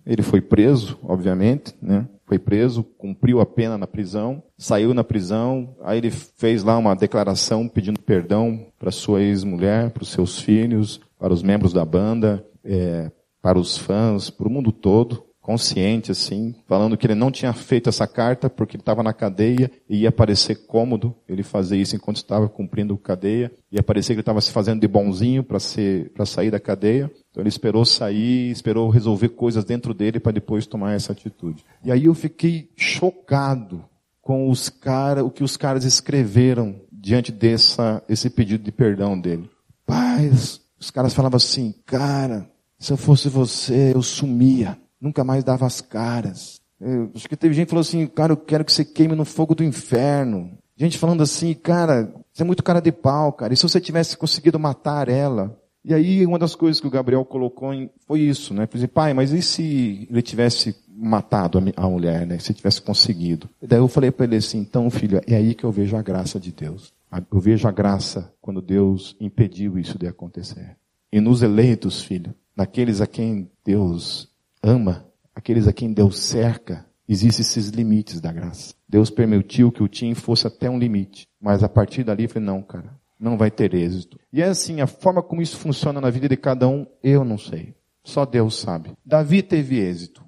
Ele 0.06 0.22
foi 0.22 0.42
preso, 0.42 0.98
obviamente, 1.04 1.74
né? 1.82 2.08
foi 2.30 2.38
preso, 2.38 2.84
cumpriu 2.84 3.42
a 3.42 3.46
pena 3.46 3.76
na 3.76 3.88
prisão, 3.88 4.44
saiu 4.56 4.94
na 4.94 5.04
prisão, 5.04 5.76
aí 5.82 5.98
ele 5.98 6.12
fez 6.12 6.64
lá 6.64 6.78
uma 6.78 6.96
declaração 6.96 7.68
pedindo 7.68 8.00
perdão 8.00 8.68
para 8.78 8.92
sua 8.92 9.24
ex-mulher, 9.24 9.90
para 9.90 10.04
os 10.04 10.10
seus 10.10 10.40
filhos, 10.40 11.02
para 11.18 11.34
os 11.34 11.42
membros 11.42 11.74
da 11.74 11.84
banda, 11.84 12.46
é, 12.64 13.12
para 13.42 13.58
os 13.58 13.76
fãs, 13.76 14.30
para 14.30 14.48
o 14.48 14.52
mundo 14.52 14.72
todo, 14.72 15.26
consciente 15.50 16.12
assim, 16.12 16.54
falando 16.68 16.96
que 16.96 17.08
ele 17.08 17.16
não 17.16 17.32
tinha 17.32 17.52
feito 17.54 17.90
essa 17.90 18.06
carta 18.06 18.48
porque 18.52 18.76
ele 18.76 18.84
estava 18.84 19.02
na 19.02 19.12
cadeia 19.12 19.72
e 19.90 20.02
ia 20.02 20.12
parecer 20.12 20.68
cômodo 20.68 21.16
ele 21.28 21.42
fazer 21.42 21.76
isso 21.76 21.96
enquanto 21.96 22.18
estava 22.18 22.48
cumprindo 22.48 22.96
cadeia, 22.96 23.52
ia 23.72 23.82
parecer 23.82 24.10
que 24.10 24.18
ele 24.18 24.22
estava 24.22 24.42
se 24.42 24.52
fazendo 24.52 24.80
de 24.80 24.88
bonzinho 24.88 25.44
para 25.44 25.58
sair 25.58 26.52
da 26.52 26.60
cadeia. 26.60 27.10
Então 27.32 27.42
ele 27.42 27.50
esperou 27.50 27.84
sair, 27.84 28.52
esperou 28.52 28.92
resolver 28.92 29.30
coisas 29.30 29.66
dentro 29.66 29.92
dele 29.92 30.20
para 30.20 30.34
depois 30.34 30.68
tomar 30.68 30.94
essa 30.94 31.14
atitude. 31.14 31.66
E 31.84 31.92
aí 31.92 32.06
eu 32.06 32.14
fiquei 32.14 32.70
chocado 32.78 33.84
com 34.22 34.52
os 34.52 34.70
caras, 34.70 35.24
o 35.24 35.32
que 35.32 35.44
os 35.44 35.58
caras 35.58 35.84
escreveram 35.84 36.80
diante 36.92 37.32
dessa, 37.32 38.04
esse 38.08 38.30
pedido 38.30 38.64
de 38.64 38.72
perdão 38.72 39.20
dele. 39.20 39.50
Paz, 39.84 40.62
os 40.80 40.92
caras 40.92 41.16
falavam 41.16 41.38
assim, 41.38 41.74
cara, 41.88 42.48
se 42.78 42.94
eu 42.94 42.98
fosse 42.98 43.28
você, 43.30 43.94
eu 43.96 44.04
sumia, 44.04 44.78
nunca 45.02 45.24
mais 45.24 45.44
dava 45.44 45.66
as 45.66 45.82
caras. 45.82 46.60
Eu, 46.80 47.12
acho 47.14 47.28
que 47.28 47.36
teve 47.36 47.54
gente 47.54 47.66
que 47.66 47.72
falou 47.72 47.82
assim, 47.82 48.08
cara, 48.08 48.34
eu 48.34 48.38
quero 48.38 48.64
que 48.64 48.72
você 48.72 48.86
queime 48.86 49.16
no 49.16 49.26
fogo 49.26 49.54
do 49.54 49.64
inferno. 49.64 50.58
Gente 50.78 50.98
falando 50.98 51.22
assim, 51.22 51.54
cara, 51.54 52.14
você 52.32 52.44
é 52.44 52.46
muito 52.46 52.64
cara 52.64 52.80
de 52.80 52.92
pau, 52.92 53.34
cara. 53.34 53.54
E 53.54 53.58
se 53.58 53.64
você 53.64 53.82
tivesse 53.82 54.18
conseguido 54.18 54.58
matar 54.58 55.10
ela? 55.10 55.60
E 55.84 55.94
aí, 55.94 56.26
uma 56.26 56.40
das 56.40 56.56
coisas 56.56 56.80
que 56.80 56.88
o 56.88 56.92
Gabriel 56.92 57.26
colocou 57.26 57.74
em, 57.74 57.90
foi 58.06 58.22
isso, 58.22 58.54
né? 58.54 58.68
Falei, 58.68 58.88
pai, 58.88 59.14
mas 59.14 59.32
e 59.32 59.42
se 59.42 60.08
ele 60.10 60.22
tivesse 60.22 60.76
matado 60.88 61.58
a, 61.58 61.86
a 61.86 61.90
mulher, 61.90 62.26
né? 62.26 62.38
Se 62.40 62.54
tivesse 62.54 62.82
conseguido? 62.82 63.50
E 63.62 63.68
daí 63.68 63.80
eu 63.80 63.88
falei 63.88 64.12
para 64.12 64.26
ele 64.26 64.36
assim, 64.36 64.60
então, 64.60 64.90
filho, 64.90 65.22
é 65.26 65.36
aí 65.36 65.54
que 65.54 65.64
eu 65.64 65.72
vejo 65.72 65.96
a 65.98 66.02
graça 66.02 66.40
de 66.40 66.52
Deus. 66.52 66.94
Eu 67.12 67.40
vejo 67.40 67.68
a 67.68 67.72
graça 67.72 68.32
quando 68.42 68.62
Deus 68.62 69.16
impediu 69.20 69.80
isso 69.80 69.98
de 69.98 70.08
acontecer. 70.08 70.78
E 71.12 71.20
nos 71.20 71.42
eleitos, 71.42 72.02
filho, 72.02 72.36
naqueles 72.56 73.02
a 73.02 73.08
quem 73.08 73.50
Deus 73.66 74.29
ama, 74.64 75.06
aqueles 75.34 75.68
a 75.68 75.74
quem 75.74 75.94
Deus 75.94 76.20
cerca, 76.20 76.86
existem 77.08 77.42
esses 77.42 77.70
limites 77.70 78.20
da 78.20 78.32
graça. 78.32 78.74
Deus 78.88 79.10
permitiu 79.10 79.72
que 79.72 79.84
o 79.84 79.88
Tim 79.88 80.14
fosse 80.14 80.48
até 80.48 80.70
um 80.70 80.80
limite. 80.80 81.28
Mas 81.42 81.64
a 81.64 81.70
partir 81.70 82.04
dali, 82.04 82.24
eu 82.24 82.30
falei, 82.30 82.46
não, 82.46 82.62
cara, 82.62 83.00
não 83.20 83.38
vai 83.38 83.50
ter 83.52 83.74
êxito. 83.74 84.20
E 84.32 84.42
é 84.42 84.46
assim, 84.46 84.82
a 84.82 84.88
forma 84.88 85.22
como 85.22 85.42
isso 85.42 85.58
funciona 85.58 86.00
na 86.00 86.10
vida 86.10 86.30
de 86.30 86.38
cada 86.38 86.68
um, 86.68 86.86
eu 87.04 87.24
não 87.24 87.38
sei. 87.38 87.76
Só 88.04 88.26
Deus 88.26 88.60
sabe. 88.60 88.92
Davi 89.06 89.42
teve 89.42 89.80
êxito. 89.80 90.24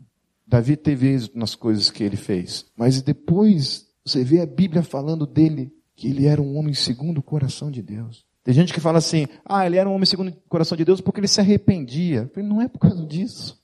Davi 0.45 0.75
teve 0.75 1.07
êxito 1.07 1.37
nas 1.37 1.55
coisas 1.55 1.89
que 1.89 2.03
ele 2.03 2.17
fez. 2.17 2.65
Mas 2.75 3.01
depois 3.01 3.87
você 4.05 4.23
vê 4.23 4.41
a 4.41 4.45
Bíblia 4.45 4.83
falando 4.83 5.25
dele, 5.25 5.71
que 5.95 6.07
ele 6.07 6.25
era 6.25 6.41
um 6.41 6.57
homem 6.57 6.73
segundo 6.73 7.19
o 7.19 7.23
coração 7.23 7.71
de 7.71 7.81
Deus. 7.81 8.25
Tem 8.43 8.53
gente 8.53 8.73
que 8.73 8.79
fala 8.79 8.97
assim, 8.97 9.27
ah, 9.45 9.65
ele 9.65 9.77
era 9.77 9.87
um 9.87 9.93
homem 9.93 10.05
segundo 10.05 10.29
o 10.29 10.49
coração 10.49 10.75
de 10.75 10.83
Deus 10.83 10.99
porque 10.99 11.19
ele 11.19 11.27
se 11.27 11.39
arrependia. 11.39 12.29
Falei, 12.33 12.49
não 12.49 12.61
é 12.61 12.67
por 12.67 12.79
causa 12.79 13.05
disso. 13.05 13.60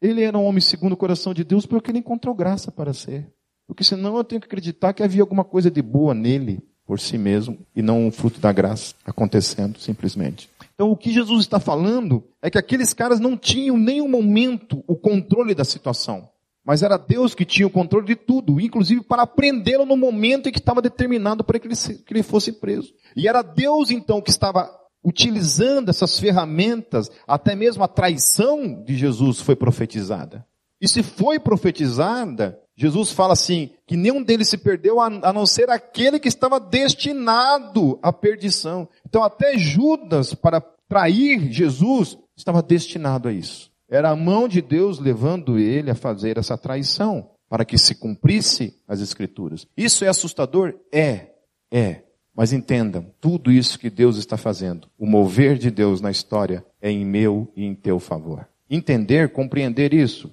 Ele 0.00 0.22
era 0.22 0.38
um 0.38 0.44
homem 0.44 0.60
segundo 0.60 0.92
o 0.92 0.96
coração 0.96 1.34
de 1.34 1.44
Deus 1.44 1.66
porque 1.66 1.90
ele 1.90 1.98
encontrou 1.98 2.34
graça 2.34 2.70
para 2.70 2.92
ser. 2.92 3.32
Porque 3.66 3.84
senão 3.84 4.16
eu 4.16 4.24
tenho 4.24 4.40
que 4.40 4.46
acreditar 4.46 4.92
que 4.92 5.02
havia 5.02 5.22
alguma 5.22 5.44
coisa 5.44 5.70
de 5.70 5.82
boa 5.82 6.14
nele 6.14 6.62
por 6.86 6.98
si 6.98 7.18
mesmo 7.18 7.58
e 7.76 7.82
não 7.82 8.06
um 8.06 8.10
fruto 8.10 8.40
da 8.40 8.50
graça 8.50 8.94
acontecendo 9.04 9.78
simplesmente. 9.78 10.48
Então 10.74 10.90
o 10.90 10.96
que 10.96 11.12
Jesus 11.12 11.40
está 11.40 11.60
falando 11.60 12.24
é 12.40 12.48
que 12.48 12.56
aqueles 12.56 12.94
caras 12.94 13.20
não 13.20 13.36
tinham 13.36 13.76
nenhum 13.76 14.08
momento 14.08 14.82
o 14.86 14.96
controle 14.96 15.54
da 15.54 15.64
situação. 15.64 16.30
Mas 16.64 16.82
era 16.82 16.96
Deus 16.96 17.34
que 17.34 17.44
tinha 17.44 17.66
o 17.66 17.70
controle 17.70 18.06
de 18.06 18.14
tudo, 18.14 18.60
inclusive 18.60 19.02
para 19.02 19.26
prendê-lo 19.26 19.84
no 19.84 19.96
momento 19.96 20.48
em 20.48 20.52
que 20.52 20.58
estava 20.58 20.82
determinado 20.82 21.42
para 21.42 21.58
que 21.58 21.66
ele, 21.66 21.74
que 21.74 22.12
ele 22.12 22.22
fosse 22.22 22.52
preso. 22.52 22.92
E 23.16 23.26
era 23.26 23.42
Deus 23.42 23.90
então 23.90 24.20
que 24.20 24.30
estava 24.30 24.70
utilizando 25.04 25.88
essas 25.88 26.18
ferramentas, 26.18 27.10
até 27.26 27.54
mesmo 27.54 27.82
a 27.82 27.88
traição 27.88 28.82
de 28.82 28.96
Jesus 28.96 29.40
foi 29.40 29.56
profetizada. 29.56 30.46
E 30.80 30.88
se 30.88 31.02
foi 31.02 31.38
profetizada, 31.38 32.60
Jesus 32.76 33.10
fala 33.10 33.32
assim, 33.32 33.70
que 33.86 33.96
nenhum 33.96 34.22
deles 34.22 34.48
se 34.48 34.56
perdeu 34.56 35.00
a, 35.00 35.10
não 35.32 35.44
ser 35.44 35.68
aquele 35.70 36.20
que 36.20 36.28
estava 36.28 36.60
destinado 36.60 37.98
à 38.02 38.12
perdição. 38.12 38.88
Então 39.06 39.22
até 39.22 39.58
Judas, 39.58 40.34
para 40.34 40.60
trair 40.88 41.50
Jesus, 41.50 42.16
estava 42.36 42.62
destinado 42.62 43.28
a 43.28 43.32
isso. 43.32 43.70
Era 43.90 44.10
a 44.10 44.16
mão 44.16 44.46
de 44.46 44.62
Deus 44.62 44.98
levando 44.98 45.58
ele 45.58 45.90
a 45.90 45.94
fazer 45.94 46.38
essa 46.38 46.56
traição, 46.56 47.30
para 47.48 47.64
que 47.64 47.78
se 47.78 47.94
cumprisse 47.94 48.78
as 48.86 49.00
escrituras. 49.00 49.66
Isso 49.76 50.04
é 50.04 50.08
assustador? 50.08 50.74
É, 50.92 51.30
é. 51.72 52.02
Mas 52.38 52.52
entendam, 52.52 53.04
tudo 53.20 53.50
isso 53.50 53.76
que 53.76 53.90
Deus 53.90 54.16
está 54.16 54.36
fazendo, 54.36 54.86
o 54.96 55.04
mover 55.04 55.58
de 55.58 55.72
Deus 55.72 56.00
na 56.00 56.08
história, 56.08 56.64
é 56.80 56.88
em 56.88 57.04
meu 57.04 57.52
e 57.56 57.64
em 57.64 57.74
teu 57.74 57.98
favor. 57.98 58.46
Entender, 58.70 59.32
compreender 59.32 59.92
isso, 59.92 60.30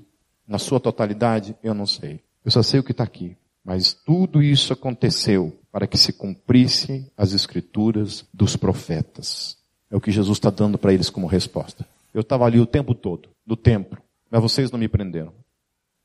Na 0.47 0.59
sua 0.59 0.79
totalidade, 0.79 1.55
eu 1.63 1.73
não 1.73 1.87
sei. 1.87 2.19
Eu 2.45 2.51
só 2.51 2.61
sei 2.61 2.79
o 2.79 2.83
que 2.83 2.91
está 2.91 3.03
aqui. 3.03 3.35
Mas 3.63 3.91
tudo 3.91 4.43
isso 4.43 4.71
aconteceu 4.71 5.57
para 5.71 5.87
que 5.87 5.97
se 5.97 6.13
cumprisse 6.13 7.11
as 7.17 7.33
escrituras 7.33 8.23
dos 8.31 8.55
profetas. 8.55 9.57
É 9.89 9.95
o 9.95 9.99
que 9.99 10.11
Jesus 10.11 10.37
está 10.37 10.51
dando 10.51 10.77
para 10.77 10.93
eles 10.93 11.09
como 11.09 11.25
resposta. 11.25 11.87
Eu 12.13 12.21
estava 12.21 12.45
ali 12.45 12.59
o 12.59 12.67
tempo 12.67 12.93
todo, 12.93 13.29
no 13.43 13.55
templo, 13.55 13.99
mas 14.29 14.43
vocês 14.43 14.69
não 14.69 14.77
me 14.77 14.87
prenderam. 14.87 15.33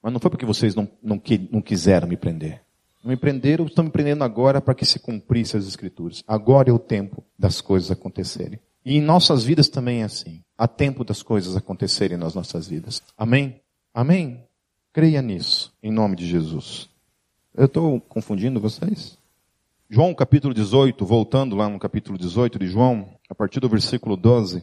Mas 0.03 0.11
não 0.11 0.19
foi 0.19 0.31
porque 0.31 0.47
vocês 0.47 0.75
não, 0.75 0.89
não, 1.03 1.21
não 1.53 1.61
quiseram 1.61 2.09
me 2.09 2.17
prender. 2.17 2.63
Não 3.03 3.11
me 3.11 3.65
estão 3.67 3.85
me 3.85 3.91
prendendo 3.91 4.23
agora 4.23 4.61
para 4.61 4.75
que 4.75 4.85
se 4.85 4.99
cumprisse 4.99 5.57
as 5.57 5.67
escrituras. 5.67 6.23
Agora 6.27 6.69
é 6.69 6.73
o 6.73 6.79
tempo 6.79 7.25
das 7.39 7.61
coisas 7.61 7.91
acontecerem. 7.91 8.61
E 8.85 8.97
em 8.97 9.01
nossas 9.01 9.43
vidas 9.43 9.69
também 9.69 10.03
é 10.03 10.05
assim. 10.05 10.43
Há 10.57 10.69
tempo 10.69 11.03
das 11.03 11.23
coisas 11.23 11.57
acontecerem 11.57 12.19
nas 12.19 12.35
nossas 12.35 12.69
vidas. 12.69 13.03
Amém? 13.17 13.61
Amém? 13.95 14.45
Creia 14.93 15.23
nisso, 15.23 15.73
em 15.83 15.91
nome 15.91 16.15
de 16.17 16.27
Jesus. 16.27 16.91
Eu 17.55 17.67
estou 17.67 18.01
confundindo 18.03 18.61
vocês? 18.61 19.19
João 19.89 20.15
capítulo 20.15 20.53
18, 20.53 21.05
voltando 21.05 21.57
lá 21.57 21.69
no 21.69 21.79
capítulo 21.79 22.19
18 22.19 22.59
de 22.59 22.67
João, 22.67 23.09
a 23.29 23.35
partir 23.35 23.61
do 23.61 23.69
versículo 23.69 24.17
12. 24.17 24.63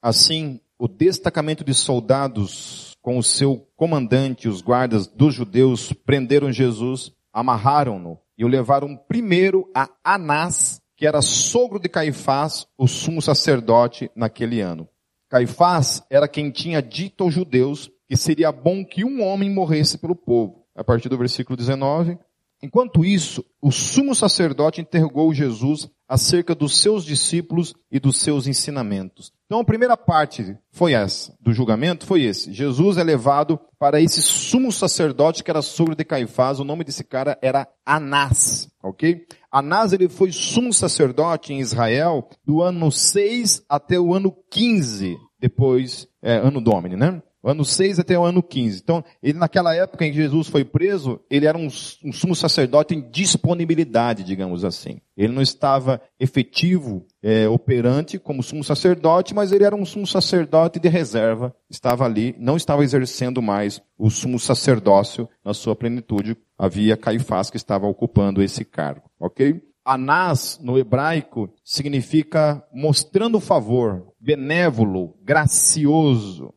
Assim, 0.00 0.60
o 0.78 0.88
destacamento 0.88 1.62
de 1.62 1.72
soldados 1.74 2.96
com 3.00 3.18
o 3.18 3.22
seu 3.22 3.66
comandante, 3.76 4.48
os 4.48 4.62
guardas 4.62 5.06
dos 5.06 5.34
judeus, 5.34 5.92
prenderam 5.92 6.50
Jesus, 6.50 7.12
amarraram-no 7.34 8.18
e 8.38 8.44
o 8.44 8.48
levaram 8.48 8.96
primeiro 8.96 9.68
a 9.74 9.90
Anás, 10.04 10.80
que 10.96 11.06
era 11.06 11.20
sogro 11.20 11.80
de 11.80 11.88
Caifás, 11.88 12.66
o 12.78 12.86
sumo 12.86 13.20
sacerdote 13.20 14.10
naquele 14.14 14.60
ano. 14.60 14.88
Caifás 15.28 16.04
era 16.08 16.28
quem 16.28 16.50
tinha 16.52 16.80
dito 16.80 17.24
aos 17.24 17.34
judeus 17.34 17.90
que 18.06 18.16
seria 18.16 18.52
bom 18.52 18.84
que 18.84 19.04
um 19.04 19.22
homem 19.22 19.50
morresse 19.50 19.98
pelo 19.98 20.14
povo. 20.14 20.64
A 20.76 20.84
partir 20.84 21.08
do 21.08 21.18
versículo 21.18 21.56
19. 21.56 22.18
Enquanto 22.64 23.04
isso, 23.04 23.44
o 23.60 23.70
sumo 23.70 24.14
sacerdote 24.14 24.80
interrogou 24.80 25.34
Jesus 25.34 25.86
acerca 26.08 26.54
dos 26.54 26.78
seus 26.78 27.04
discípulos 27.04 27.74
e 27.92 28.00
dos 28.00 28.16
seus 28.16 28.46
ensinamentos. 28.46 29.30
Então 29.44 29.60
a 29.60 29.64
primeira 29.64 29.98
parte 29.98 30.56
foi 30.72 30.94
essa, 30.94 31.36
do 31.38 31.52
julgamento 31.52 32.06
foi 32.06 32.22
esse. 32.22 32.54
Jesus 32.54 32.96
é 32.96 33.04
levado 33.04 33.60
para 33.78 34.00
esse 34.00 34.22
sumo 34.22 34.72
sacerdote 34.72 35.44
que 35.44 35.50
era 35.50 35.60
sogro 35.60 35.94
de 35.94 36.06
Caifás, 36.06 36.58
o 36.58 36.64
nome 36.64 36.84
desse 36.84 37.04
cara 37.04 37.38
era 37.42 37.68
Anás, 37.84 38.66
ok? 38.82 39.26
Anás 39.52 39.92
ele 39.92 40.08
foi 40.08 40.32
sumo 40.32 40.72
sacerdote 40.72 41.52
em 41.52 41.60
Israel 41.60 42.30
do 42.46 42.62
ano 42.62 42.90
6 42.90 43.62
até 43.68 44.00
o 44.00 44.14
ano 44.14 44.34
15, 44.50 45.18
depois, 45.38 46.08
é, 46.22 46.36
ano 46.36 46.62
Domini, 46.62 46.96
né? 46.96 47.22
Ano 47.44 47.64
6 47.64 47.98
até 47.98 48.18
o 48.18 48.24
ano 48.24 48.42
15. 48.42 48.80
Então, 48.82 49.04
ele 49.22 49.38
naquela 49.38 49.74
época 49.74 50.06
em 50.06 50.10
que 50.10 50.16
Jesus 50.16 50.48
foi 50.48 50.64
preso, 50.64 51.20
ele 51.30 51.46
era 51.46 51.58
um, 51.58 51.66
um, 51.66 52.12
sumo 52.12 52.34
sacerdote 52.34 52.94
em 52.94 53.10
disponibilidade, 53.10 54.24
digamos 54.24 54.64
assim. 54.64 55.00
Ele 55.16 55.32
não 55.32 55.42
estava 55.42 56.00
efetivo, 56.18 57.06
é, 57.22 57.48
operante 57.48 58.18
como 58.18 58.42
sumo 58.42 58.64
sacerdote, 58.64 59.34
mas 59.34 59.52
ele 59.52 59.64
era 59.64 59.76
um 59.76 59.84
sumo 59.84 60.06
sacerdote 60.06 60.80
de 60.80 60.88
reserva. 60.88 61.54
Estava 61.68 62.04
ali, 62.04 62.34
não 62.38 62.56
estava 62.56 62.82
exercendo 62.82 63.42
mais 63.42 63.80
o 63.98 64.10
sumo 64.10 64.38
sacerdócio 64.38 65.28
na 65.44 65.52
sua 65.52 65.76
plenitude. 65.76 66.36
Havia 66.58 66.96
Caifás 66.96 67.50
que 67.50 67.56
estava 67.56 67.86
ocupando 67.86 68.42
esse 68.42 68.64
cargo, 68.64 69.10
ok? 69.20 69.60
Anás, 69.84 70.58
no 70.62 70.78
hebraico, 70.78 71.50
significa 71.62 72.64
mostrando 72.72 73.38
favor, 73.38 74.14
benévolo, 74.18 75.14
gracioso. 75.22 76.54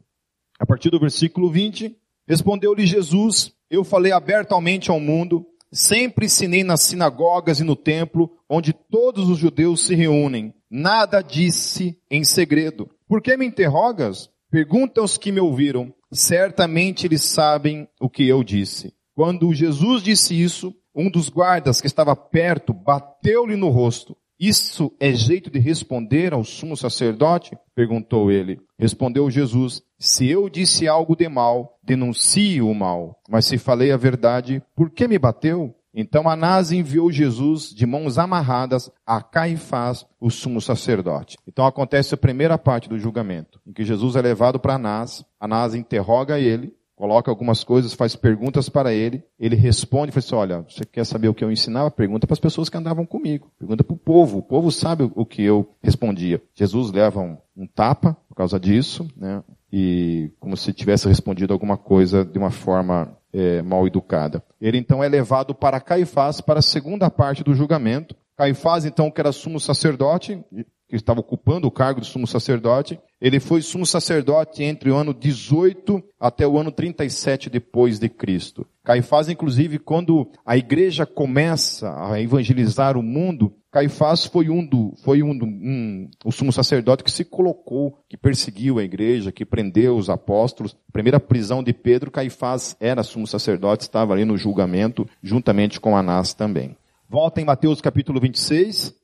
A 0.59 0.65
partir 0.65 0.89
do 0.89 0.99
versículo 0.99 1.51
20, 1.51 1.95
respondeu-lhe 2.27 2.85
Jesus, 2.85 3.51
eu 3.69 3.83
falei 3.83 4.11
abertamente 4.11 4.89
ao 4.89 4.99
mundo, 4.99 5.45
sempre 5.71 6.25
ensinei 6.25 6.63
nas 6.63 6.81
sinagogas 6.81 7.59
e 7.59 7.63
no 7.63 7.75
templo, 7.75 8.31
onde 8.49 8.73
todos 8.73 9.29
os 9.29 9.37
judeus 9.37 9.85
se 9.85 9.93
reúnem. 9.93 10.53
Nada 10.69 11.21
disse 11.21 11.97
em 12.09 12.23
segredo. 12.23 12.89
Por 13.07 13.21
que 13.21 13.37
me 13.37 13.45
interrogas? 13.45 14.29
Pergunta 14.49 15.01
aos 15.01 15.17
que 15.17 15.31
me 15.31 15.39
ouviram. 15.39 15.93
Certamente 16.11 17.05
eles 17.05 17.23
sabem 17.23 17.87
o 17.99 18.09
que 18.09 18.27
eu 18.27 18.43
disse. 18.43 18.93
Quando 19.13 19.53
Jesus 19.53 20.01
disse 20.01 20.41
isso, 20.41 20.73
um 20.95 21.09
dos 21.09 21.29
guardas 21.29 21.79
que 21.79 21.87
estava 21.87 22.15
perto 22.15 22.73
bateu-lhe 22.73 23.55
no 23.55 23.69
rosto. 23.69 24.17
Isso 24.39 24.91
é 24.99 25.11
jeito 25.13 25.49
de 25.49 25.59
responder 25.59 26.33
ao 26.33 26.43
sumo 26.43 26.77
sacerdote? 26.77 27.57
Perguntou 27.73 28.31
ele. 28.31 28.59
Respondeu 28.77 29.29
Jesus, 29.31 29.81
se 29.97 30.27
eu 30.27 30.47
disse 30.47 30.87
algo 30.87 31.15
de 31.15 31.27
mal, 31.27 31.77
denuncie 31.83 32.61
o 32.61 32.73
mal. 32.73 33.19
Mas 33.27 33.45
se 33.45 33.57
falei 33.57 33.91
a 33.91 33.97
verdade, 33.97 34.61
por 34.75 34.91
que 34.91 35.07
me 35.07 35.17
bateu? 35.17 35.73
Então 35.99 36.29
Anás 36.29 36.71
enviou 36.71 37.11
Jesus 37.11 37.73
de 37.73 37.87
mãos 37.87 38.19
amarradas 38.19 38.91
a 39.03 39.19
Caifás, 39.19 40.05
o 40.21 40.29
sumo 40.29 40.61
sacerdote. 40.61 41.37
Então 41.47 41.65
acontece 41.65 42.13
a 42.13 42.17
primeira 42.17 42.55
parte 42.55 42.87
do 42.87 42.99
julgamento, 42.99 43.59
em 43.65 43.73
que 43.73 43.83
Jesus 43.83 44.15
é 44.15 44.21
levado 44.21 44.59
para 44.59 44.75
Anás, 44.75 45.25
Anás 45.39 45.73
interroga 45.73 46.39
ele, 46.39 46.71
coloca 46.97 47.29
algumas 47.29 47.63
coisas, 47.63 47.93
faz 47.93 48.15
perguntas 48.15 48.67
para 48.67 48.91
ele, 48.91 49.23
ele 49.39 49.55
responde, 49.55 50.11
fala 50.11 50.19
assim, 50.19 50.35
olha, 50.35 50.61
você 50.67 50.83
quer 50.83 51.05
saber 51.05 51.29
o 51.29 51.33
que 51.33 51.43
eu 51.43 51.51
ensinava? 51.51 51.91
Pergunta 51.91 52.25
para 52.25 52.33
as 52.33 52.39
pessoas 52.39 52.69
que 52.69 52.77
andavam 52.77 53.05
comigo, 53.05 53.51
pergunta 53.57 53.83
para 53.83 53.93
o 53.93 53.97
povo, 53.97 54.39
o 54.39 54.41
povo 54.41 54.71
sabe 54.71 55.09
o 55.15 55.25
que 55.25 55.43
eu 55.43 55.69
respondia. 55.81 56.41
Jesus 56.55 56.91
leva 56.91 57.21
um, 57.21 57.37
um 57.55 57.67
tapa 57.67 58.17
por 58.27 58.35
causa 58.35 58.59
disso, 58.59 59.07
né? 59.15 59.43
E 59.71 60.31
como 60.39 60.57
se 60.57 60.73
tivesse 60.73 61.07
respondido 61.07 61.53
alguma 61.53 61.77
coisa 61.77 62.25
de 62.25 62.39
uma 62.39 62.49
forma 62.49 63.15
é, 63.31 63.61
mal 63.61 63.85
educada. 63.85 64.43
Ele 64.59 64.79
então 64.79 65.03
é 65.03 65.07
levado 65.07 65.53
para 65.53 65.79
Caifás 65.79 66.41
para 66.41 66.59
a 66.59 66.63
segunda 66.63 67.11
parte 67.11 67.43
do 67.43 67.53
julgamento. 67.53 68.15
Caifás 68.35 68.85
então 68.85 69.11
que 69.11 69.21
era 69.21 69.31
sumo 69.31 69.59
sacerdote, 69.59 70.43
que 70.87 70.95
estava 70.95 71.19
ocupando 71.19 71.67
o 71.67 71.71
cargo 71.71 71.99
de 71.99 72.07
sumo 72.07 72.25
sacerdote, 72.25 72.99
ele 73.19 73.39
foi 73.39 73.61
sumo 73.61 73.85
sacerdote 73.85 74.63
entre 74.63 74.89
o 74.89 74.95
ano 74.95 75.13
18 75.13 76.01
até 76.19 76.47
o 76.47 76.57
ano 76.57 76.71
37 76.71 77.49
depois 77.49 77.99
de 77.99 78.07
Cristo. 78.07 78.65
Caifás, 78.83 79.27
inclusive, 79.27 79.79
quando 79.79 80.31
a 80.45 80.55
igreja 80.55 81.05
começa 81.05 81.93
a 82.09 82.21
evangelizar 82.21 82.97
o 82.97 83.03
mundo, 83.03 83.53
Caifás 83.69 84.25
foi 84.25 84.49
um 84.49 84.65
do, 84.65 84.93
foi 85.03 85.21
um, 85.21 85.37
do, 85.37 85.45
um 85.45 86.09
o 86.23 86.31
sumo 86.31 86.53
sacerdote 86.53 87.03
que 87.03 87.11
se 87.11 87.25
colocou, 87.25 87.99
que 88.07 88.15
perseguiu 88.15 88.79
a 88.79 88.83
igreja, 88.83 89.31
que 89.31 89.45
prendeu 89.45 89.97
os 89.97 90.09
apóstolos. 90.09 90.75
primeira 90.91 91.19
prisão 91.19 91.61
de 91.61 91.73
Pedro, 91.73 92.09
Caifás 92.09 92.77
era 92.79 93.03
sumo 93.03 93.27
sacerdote, 93.27 93.83
estava 93.83 94.13
ali 94.13 94.23
no 94.23 94.37
julgamento, 94.37 95.07
juntamente 95.21 95.81
com 95.81 95.97
Anás 95.97 96.33
também. 96.33 96.77
Volta 97.09 97.41
em 97.41 97.45
Mateus 97.45 97.81
capítulo 97.81 98.19
26, 98.19 98.95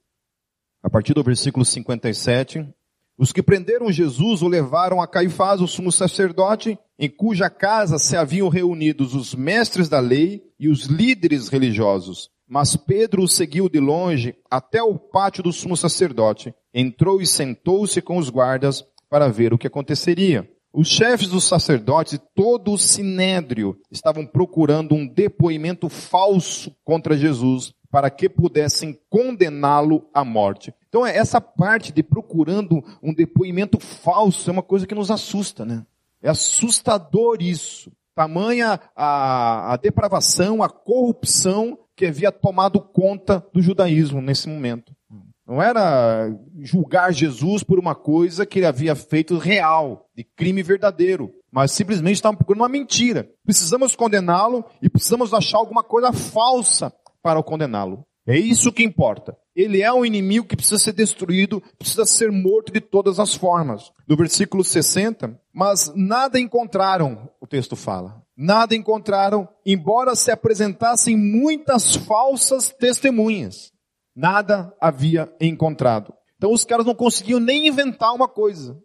a 0.83 0.89
partir 0.89 1.13
do 1.13 1.23
versículo 1.23 1.63
57, 1.63 2.67
os 3.17 3.31
que 3.31 3.41
prenderam 3.41 3.91
Jesus 3.91 4.41
o 4.41 4.47
levaram 4.47 5.01
a 5.01 5.07
Caifás, 5.07 5.61
o 5.61 5.67
sumo 5.67 5.91
sacerdote, 5.91 6.77
em 6.99 7.09
cuja 7.09 7.49
casa 7.49 7.97
se 7.97 8.17
haviam 8.17 8.49
reunidos 8.49 9.15
os 9.15 9.33
mestres 9.33 9.87
da 9.87 9.99
lei 9.99 10.43
e 10.59 10.67
os 10.67 10.85
líderes 10.85 11.47
religiosos. 11.47 12.29
Mas 12.47 12.75
Pedro 12.75 13.23
o 13.23 13.27
seguiu 13.27 13.69
de 13.69 13.79
longe 13.79 14.35
até 14.51 14.83
o 14.83 14.97
pátio 14.97 15.41
do 15.41 15.53
sumo 15.53 15.77
sacerdote. 15.77 16.53
Entrou 16.73 17.21
e 17.21 17.25
sentou-se 17.25 18.01
com 18.01 18.17
os 18.17 18.29
guardas 18.29 18.83
para 19.09 19.29
ver 19.29 19.53
o 19.53 19.57
que 19.57 19.67
aconteceria. 19.67 20.49
Os 20.73 20.87
chefes 20.87 21.27
dos 21.27 21.47
sacerdotes 21.47 22.13
e 22.13 22.17
todo 22.17 22.71
o 22.71 22.77
sinédrio 22.79 23.77
estavam 23.91 24.25
procurando 24.25 24.95
um 24.95 25.07
depoimento 25.07 25.87
falso 25.87 26.75
contra 26.83 27.15
Jesus 27.15 27.75
para 27.91 28.09
que 28.09 28.27
pudessem 28.27 28.99
condená-lo 29.07 30.09
à 30.11 30.25
morte. 30.25 30.73
Então 30.89 31.05
essa 31.05 31.39
parte 31.39 31.93
de 31.93 32.01
procurando 32.01 32.83
um 33.03 33.13
depoimento 33.13 33.79
falso 33.79 34.49
é 34.49 34.53
uma 34.53 34.63
coisa 34.63 34.87
que 34.87 34.95
nos 34.95 35.11
assusta, 35.11 35.63
né? 35.63 35.85
É 36.19 36.29
assustador 36.29 37.37
isso. 37.39 37.91
Tamanha 38.15 38.79
a, 38.95 39.73
a 39.73 39.77
depravação, 39.77 40.63
a 40.63 40.69
corrupção 40.69 41.77
que 41.95 42.07
havia 42.07 42.31
tomado 42.31 42.81
conta 42.81 43.45
do 43.53 43.61
judaísmo 43.61 44.21
nesse 44.21 44.49
momento. 44.49 44.91
Não 45.47 45.61
era 45.61 46.29
julgar 46.59 47.13
Jesus 47.13 47.63
por 47.63 47.77
uma 47.77 47.93
coisa 47.93 48.45
que 48.45 48.59
ele 48.59 48.65
havia 48.65 48.95
feito 48.95 49.37
real, 49.37 50.09
de 50.15 50.23
crime 50.23 50.63
verdadeiro, 50.63 51.31
mas 51.51 51.71
simplesmente 51.71 52.15
estavam 52.15 52.37
procurando 52.37 52.61
uma 52.61 52.69
mentira. 52.69 53.29
Precisamos 53.43 53.95
condená-lo 53.95 54.63
e 54.81 54.89
precisamos 54.89 55.33
achar 55.33 55.57
alguma 55.57 55.83
coisa 55.83 56.13
falsa 56.13 56.93
para 57.21 57.43
condená-lo. 57.43 58.05
É 58.25 58.37
isso 58.37 58.71
que 58.71 58.83
importa. 58.83 59.37
Ele 59.53 59.81
é 59.81 59.91
um 59.93 60.05
inimigo 60.05 60.47
que 60.47 60.55
precisa 60.55 60.79
ser 60.79 60.93
destruído, 60.93 61.61
precisa 61.77 62.05
ser 62.05 62.31
morto 62.31 62.71
de 62.71 62.79
todas 62.79 63.19
as 63.19 63.35
formas. 63.35 63.91
Do 64.07 64.15
versículo 64.15 64.63
60, 64.63 65.37
mas 65.53 65.91
nada 65.93 66.39
encontraram, 66.39 67.29
o 67.39 67.45
texto 67.45 67.75
fala. 67.75 68.23
Nada 68.35 68.75
encontraram, 68.75 69.47
embora 69.65 70.15
se 70.15 70.31
apresentassem 70.31 71.15
muitas 71.17 71.95
falsas 71.95 72.69
testemunhas. 72.69 73.72
Nada 74.15 74.75
havia 74.79 75.33
encontrado. 75.39 76.13
Então 76.37 76.51
os 76.51 76.63
caras 76.63 76.85
não 76.85 76.95
conseguiam 76.95 77.39
nem 77.39 77.67
inventar 77.67 78.13
uma 78.13 78.27
coisa. 78.27 78.77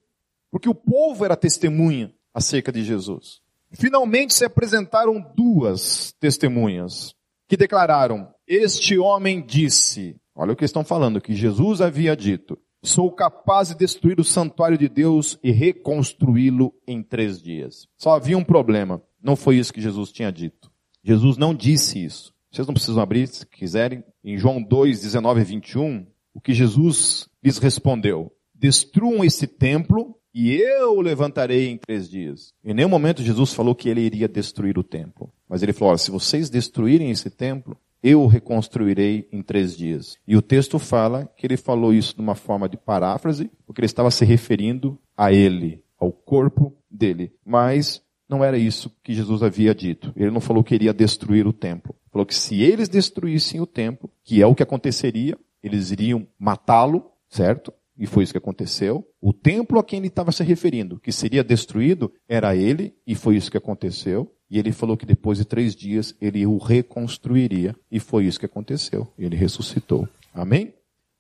Porque 0.51 0.69
o 0.69 0.75
povo 0.75 1.25
era 1.25 1.37
testemunha 1.37 2.12
acerca 2.33 2.73
de 2.73 2.83
Jesus. 2.83 3.41
Finalmente 3.73 4.33
se 4.33 4.45
apresentaram 4.45 5.21
duas 5.37 6.12
testemunhas 6.19 7.14
que 7.49 7.57
declararam: 7.57 8.33
Este 8.47 8.99
homem 8.99 9.45
disse, 9.45 10.17
olha 10.35 10.53
o 10.53 10.57
que 10.57 10.64
estão 10.64 10.85
falando, 10.85 11.21
que 11.21 11.35
Jesus 11.35 11.81
havia 11.81 12.17
dito: 12.17 12.59
Sou 12.83 13.12
capaz 13.12 13.69
de 13.69 13.75
destruir 13.75 14.19
o 14.21 14.25
santuário 14.25 14.79
de 14.79 14.88
Deus 14.88 15.38
e 15.43 15.51
reconstruí-lo 15.51 16.73
em 16.87 17.03
três 17.03 17.43
dias. 17.43 17.87
Só 17.97 18.14
havia 18.14 18.38
um 18.38 18.45
problema. 18.45 19.03
Não 19.23 19.35
foi 19.35 19.57
isso 19.57 19.73
que 19.73 19.81
Jesus 19.81 20.12
tinha 20.12 20.31
dito. 20.31 20.71
Jesus 21.03 21.37
não 21.37 21.55
disse 21.55 22.03
isso. 22.05 22.33
Vocês 22.51 22.67
não 22.67 22.75
precisam 22.75 23.03
abrir, 23.03 23.27
se 23.29 23.47
quiserem. 23.47 24.03
Em 24.25 24.37
João 24.37 24.63
2, 24.63 25.01
19 25.01 25.41
e 25.41 25.45
21, 25.45 26.07
o 26.35 26.41
que 26.41 26.55
Jesus 26.55 27.29
lhes 27.43 27.59
respondeu: 27.59 28.33
Destruam 28.55 29.25
esse 29.25 29.47
templo 29.47 30.19
e 30.35 30.55
eu 30.55 30.97
o 30.97 31.01
levantarei 31.01 31.69
em 31.69 31.77
três 31.77 32.09
dias. 32.09 32.53
Em 32.65 32.75
nenhum 32.75 32.89
momento 32.89 33.23
Jesus 33.23 33.53
falou 33.53 33.75
que 33.75 33.89
ele 33.89 34.03
iria 34.03 34.29
destruir 34.29 34.79
o 34.79 34.85
templo. 34.85 35.33
Mas 35.49 35.63
ele 35.63 35.73
falou, 35.73 35.97
se 35.99 36.11
vocês 36.11 36.51
destruírem 36.51 37.11
esse 37.11 37.31
templo, 37.31 37.77
eu 38.03 38.23
o 38.23 38.27
reconstruirei 38.27 39.29
em 39.33 39.43
três 39.43 39.77
dias. 39.77 40.17
E 40.27 40.37
o 40.37 40.43
texto 40.43 40.79
fala 40.79 41.27
que 41.37 41.47
ele 41.47 41.57
falou 41.57 41.93
isso 41.93 42.15
de 42.15 42.21
uma 42.21 42.35
forma 42.35 42.69
de 42.69 42.77
paráfrase, 42.77 43.51
porque 43.67 43.81
ele 43.81 43.87
estava 43.87 44.11
se 44.11 44.25
referindo 44.25 44.99
a 45.17 45.33
ele, 45.33 45.83
ao 45.99 46.13
corpo 46.13 46.73
dele. 46.91 47.33
Mas 47.45 48.03
não 48.29 48.45
era 48.45 48.59
isso 48.59 48.95
que 49.03 49.15
Jesus 49.15 49.43
havia 49.43 49.75
dito. 49.75 50.13
Ele 50.15 50.31
não 50.31 50.41
falou 50.41 50.63
que 50.63 50.75
iria 50.75 50.93
destruir 50.93 51.47
o 51.47 51.53
templo. 51.53 51.97
Falou 52.19 52.27
que 52.27 52.35
se 52.35 52.61
eles 52.61 52.89
destruíssem 52.89 53.61
o 53.61 53.67
templo, 53.67 54.11
que 54.25 54.43
é 54.43 54.47
o 54.47 54.53
que 54.53 54.63
aconteceria, 54.65 55.39
eles 55.63 55.93
iriam 55.93 56.27
matá-lo, 56.37 57.13
certo? 57.29 57.73
E 57.97 58.09
foi 58.09 58.25
isso 58.25 58.33
que 58.33 58.39
aconteceu. 58.39 59.07
O 59.21 59.33
templo 59.33 59.79
a 59.79 59.85
quem 59.85 60.01
ele 60.01 60.09
estava 60.09 60.33
se 60.33 60.43
referindo, 60.43 60.99
que 60.99 61.13
seria 61.13 61.45
destruído, 61.45 62.13
era 62.29 62.57
ele, 62.57 62.93
e 63.07 63.15
foi 63.15 63.37
isso 63.37 63.53
que 63.53 63.57
aconteceu. 63.57 64.35
E 64.51 64.59
ele 64.59 64.73
falou 64.73 64.97
que 64.97 65.07
depois 65.07 65.39
de 65.39 65.45
três 65.45 65.77
dias 65.77 66.13
ele 66.21 66.45
o 66.45 66.59
reconstruiria, 66.59 67.77
e 67.89 68.01
foi 68.01 68.25
isso 68.25 68.41
que 68.41 68.47
aconteceu. 68.47 69.07
Ele 69.17 69.37
ressuscitou. 69.37 70.09
Amém? 70.35 70.75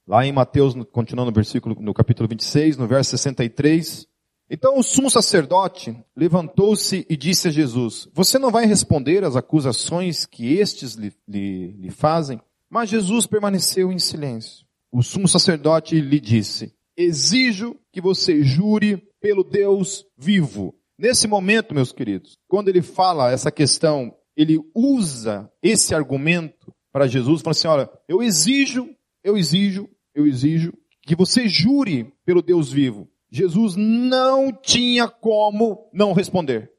Lá 0.04 0.26
em 0.26 0.32
Mateus, 0.32 0.74
continuando 0.90 1.30
no 1.30 1.34
versículo, 1.34 1.76
no 1.78 1.94
capítulo 1.94 2.28
26, 2.28 2.76
no 2.76 2.88
verso 2.88 3.10
63, 3.10 4.04
então 4.50 4.78
o 4.78 4.82
sumo 4.82 5.10
sacerdote 5.10 5.96
levantou-se 6.16 7.06
e 7.08 7.16
disse 7.16 7.48
a 7.48 7.50
Jesus, 7.50 8.08
você 8.12 8.38
não 8.38 8.50
vai 8.50 8.64
responder 8.66 9.24
às 9.24 9.36
acusações 9.36 10.24
que 10.24 10.54
estes 10.54 10.94
lhe, 10.94 11.12
lhe, 11.28 11.72
lhe 11.72 11.90
fazem? 11.90 12.40
Mas 12.70 12.90
Jesus 12.90 13.26
permaneceu 13.26 13.92
em 13.92 13.98
silêncio. 13.98 14.66
O 14.90 15.02
sumo 15.02 15.28
sacerdote 15.28 16.00
lhe 16.00 16.18
disse, 16.18 16.72
exijo 16.96 17.76
que 17.92 18.00
você 18.00 18.42
jure 18.42 19.02
pelo 19.20 19.44
Deus 19.44 20.06
vivo. 20.16 20.74
Nesse 20.98 21.28
momento, 21.28 21.74
meus 21.74 21.92
queridos, 21.92 22.36
quando 22.48 22.68
ele 22.68 22.82
fala 22.82 23.30
essa 23.30 23.52
questão, 23.52 24.14
ele 24.36 24.58
usa 24.74 25.50
esse 25.62 25.94
argumento 25.94 26.72
para 26.90 27.06
Jesus, 27.06 27.42
fala 27.42 27.52
assim, 27.52 27.68
olha, 27.68 27.90
eu 28.08 28.22
exijo, 28.22 28.88
eu 29.22 29.36
exijo, 29.36 29.88
eu 30.14 30.26
exijo 30.26 30.72
que 31.02 31.14
você 31.14 31.48
jure 31.48 32.12
pelo 32.24 32.42
Deus 32.42 32.72
vivo. 32.72 33.08
Jesus 33.30 33.76
não 33.76 34.52
tinha 34.52 35.08
como 35.08 35.88
não 35.92 36.12
responder. 36.12 36.70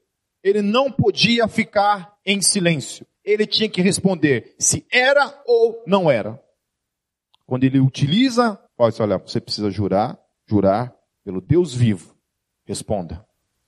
Ele 0.42 0.62
não 0.62 0.90
podia 0.90 1.46
ficar 1.46 2.16
em 2.24 2.40
silêncio. 2.40 3.06
Ele 3.24 3.46
tinha 3.46 3.68
que 3.68 3.82
responder 3.82 4.54
se 4.58 4.86
era 4.90 5.42
ou 5.46 5.82
não 5.86 6.10
era. 6.10 6.40
Quando 7.46 7.64
ele 7.64 7.80
utiliza, 7.80 8.58
pode 8.76 9.00
olha, 9.02 9.18
você 9.18 9.40
precisa 9.40 9.70
jurar, 9.70 10.18
jurar 10.46 10.94
pelo 11.24 11.40
Deus 11.40 11.74
vivo. 11.74 12.16
Responda. 12.64 13.24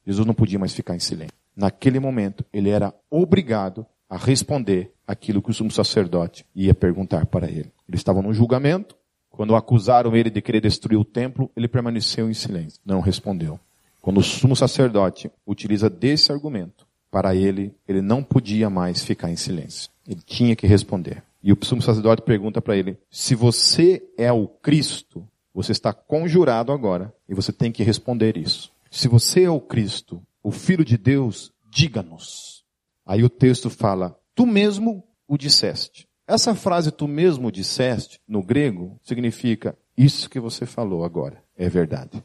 Jesus 0.06 0.26
não 0.26 0.34
podia 0.34 0.58
mais 0.58 0.72
ficar 0.72 0.96
em 0.96 1.00
silêncio. 1.00 1.36
Naquele 1.54 2.00
momento, 2.00 2.44
ele 2.52 2.70
era 2.70 2.94
obrigado 3.10 3.86
a 4.08 4.16
responder 4.16 4.92
aquilo 5.06 5.42
que 5.42 5.50
o 5.50 5.54
sumo 5.54 5.70
sacerdote 5.70 6.46
ia 6.54 6.74
perguntar 6.74 7.26
para 7.26 7.48
ele. 7.50 7.72
Eles 7.88 8.00
estavam 8.00 8.22
no 8.22 8.32
julgamento. 8.32 8.96
Quando 9.32 9.56
acusaram 9.56 10.14
ele 10.14 10.30
de 10.30 10.42
querer 10.42 10.60
destruir 10.60 10.98
o 10.98 11.04
templo, 11.04 11.50
ele 11.56 11.66
permaneceu 11.66 12.30
em 12.30 12.34
silêncio. 12.34 12.78
Não 12.84 13.00
respondeu. 13.00 13.58
Quando 14.00 14.18
o 14.18 14.22
sumo 14.22 14.54
sacerdote 14.54 15.30
utiliza 15.46 15.88
desse 15.88 16.30
argumento, 16.30 16.86
para 17.10 17.34
ele, 17.34 17.74
ele 17.86 18.00
não 18.00 18.22
podia 18.22 18.70
mais 18.70 19.04
ficar 19.04 19.30
em 19.30 19.36
silêncio. 19.36 19.90
Ele 20.06 20.20
tinha 20.24 20.56
que 20.56 20.66
responder. 20.66 21.22
E 21.42 21.52
o 21.52 21.58
sumo 21.62 21.82
sacerdote 21.82 22.22
pergunta 22.22 22.60
para 22.60 22.76
ele: 22.76 22.96
se 23.10 23.34
você 23.34 24.02
é 24.16 24.32
o 24.32 24.46
Cristo, 24.46 25.26
você 25.54 25.72
está 25.72 25.92
conjurado 25.92 26.72
agora 26.72 27.12
e 27.28 27.34
você 27.34 27.52
tem 27.52 27.72
que 27.72 27.82
responder 27.82 28.36
isso. 28.36 28.72
Se 28.90 29.08
você 29.08 29.44
é 29.44 29.50
o 29.50 29.60
Cristo, 29.60 30.22
o 30.42 30.50
Filho 30.50 30.84
de 30.84 30.96
Deus, 30.96 31.52
diga-nos. 31.70 32.64
Aí 33.04 33.22
o 33.22 33.30
texto 33.30 33.68
fala: 33.68 34.18
tu 34.34 34.46
mesmo 34.46 35.04
o 35.28 35.36
disseste. 35.36 36.08
Essa 36.32 36.54
frase 36.54 36.90
tu 36.90 37.06
mesmo 37.06 37.52
disseste, 37.52 38.18
no 38.26 38.42
grego, 38.42 38.98
significa 39.02 39.76
isso 39.94 40.30
que 40.30 40.40
você 40.40 40.64
falou 40.64 41.04
agora. 41.04 41.44
É 41.54 41.68
verdade. 41.68 42.24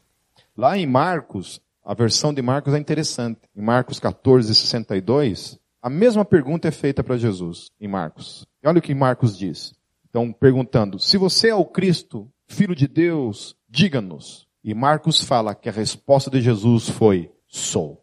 Lá 0.56 0.78
em 0.78 0.86
Marcos, 0.86 1.60
a 1.84 1.92
versão 1.92 2.32
de 2.32 2.40
Marcos 2.40 2.72
é 2.72 2.78
interessante. 2.78 3.40
Em 3.54 3.60
Marcos 3.60 4.00
14, 4.00 4.54
62, 4.54 5.58
a 5.82 5.90
mesma 5.90 6.24
pergunta 6.24 6.68
é 6.68 6.70
feita 6.70 7.04
para 7.04 7.18
Jesus, 7.18 7.70
em 7.78 7.86
Marcos. 7.86 8.46
E 8.62 8.66
olha 8.66 8.78
o 8.78 8.82
que 8.82 8.94
Marcos 8.94 9.36
diz. 9.36 9.74
Então, 10.08 10.32
perguntando, 10.32 10.98
se 10.98 11.18
você 11.18 11.50
é 11.50 11.54
o 11.54 11.66
Cristo, 11.66 12.32
Filho 12.46 12.74
de 12.74 12.88
Deus, 12.88 13.54
diga-nos. 13.68 14.48
E 14.64 14.72
Marcos 14.72 15.22
fala 15.22 15.54
que 15.54 15.68
a 15.68 15.72
resposta 15.72 16.30
de 16.30 16.40
Jesus 16.40 16.88
foi, 16.88 17.30
sou. 17.46 18.02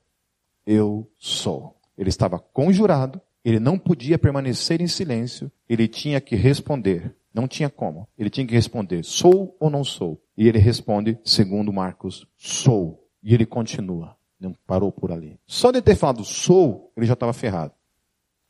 Eu 0.67 1.09
sou. 1.17 1.75
Ele 1.97 2.09
estava 2.09 2.37
conjurado, 2.37 3.19
ele 3.45 3.59
não 3.59 3.77
podia 3.77 4.17
permanecer 4.17 4.81
em 4.81 4.87
silêncio, 4.87 5.51
ele 5.69 5.87
tinha 5.87 6.19
que 6.19 6.35
responder. 6.35 7.15
Não 7.31 7.47
tinha 7.47 7.69
como. 7.69 8.07
Ele 8.17 8.29
tinha 8.29 8.47
que 8.47 8.55
responder, 8.55 9.03
sou 9.03 9.55
ou 9.59 9.69
não 9.69 9.83
sou? 9.83 10.19
E 10.35 10.47
ele 10.47 10.57
responde, 10.57 11.19
segundo 11.23 11.71
Marcos, 11.71 12.27
sou. 12.35 13.07
E 13.21 13.35
ele 13.35 13.45
continua. 13.45 14.17
Não 14.39 14.55
parou 14.65 14.91
por 14.91 15.11
ali. 15.11 15.39
Só 15.45 15.71
de 15.71 15.79
ter 15.79 15.95
falado 15.95 16.23
sou, 16.23 16.91
ele 16.97 17.05
já 17.05 17.13
estava 17.13 17.33
ferrado. 17.33 17.73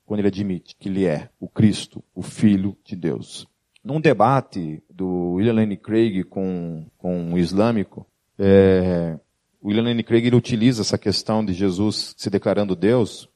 Quando 0.05 0.19
ele 0.19 0.29
admite 0.29 0.75
que 0.79 0.87
ele 0.87 1.05
é 1.05 1.29
o 1.39 1.49
Cristo, 1.49 2.01
o 2.13 2.21
Filho 2.21 2.77
de 2.85 2.95
Deus. 2.95 3.45
Num 3.83 3.99
debate 3.99 4.81
do 4.89 5.33
William 5.33 5.53
Lane 5.53 5.77
Craig 5.77 6.23
com, 6.23 6.85
com 6.97 7.33
o 7.33 7.37
islâmico, 7.37 8.07
é, 8.39 9.19
William 9.63 9.83
Lane 9.83 10.03
Craig 10.03 10.25
ele 10.25 10.35
utiliza 10.35 10.83
essa 10.83 10.97
questão 10.97 11.43
de 11.43 11.51
Jesus 11.53 12.13
se 12.17 12.29
declarando 12.29 12.75
Deus. 12.75 13.27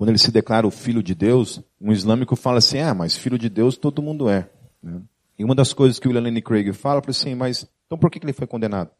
Quando 0.00 0.08
ele 0.08 0.18
se 0.18 0.32
declara 0.32 0.66
o 0.66 0.70
Filho 0.70 1.02
de 1.02 1.14
Deus, 1.14 1.60
um 1.78 1.92
islâmico 1.92 2.34
fala 2.34 2.56
assim, 2.56 2.78
ah, 2.78 2.94
mas 2.94 3.18
Filho 3.18 3.38
de 3.38 3.50
Deus 3.50 3.76
todo 3.76 4.00
mundo 4.00 4.30
é. 4.30 4.48
Né? 4.82 4.98
E 5.38 5.44
uma 5.44 5.54
das 5.54 5.74
coisas 5.74 5.98
que 5.98 6.06
o 6.06 6.10
William 6.10 6.22
Lane 6.22 6.40
Craig 6.40 6.72
fala, 6.72 7.02
fala 7.02 7.10
assim, 7.10 7.34
mas 7.34 7.68
então 7.84 7.98
por 7.98 8.10
que 8.10 8.18
ele 8.18 8.32
foi 8.32 8.46
condenado? 8.46 8.92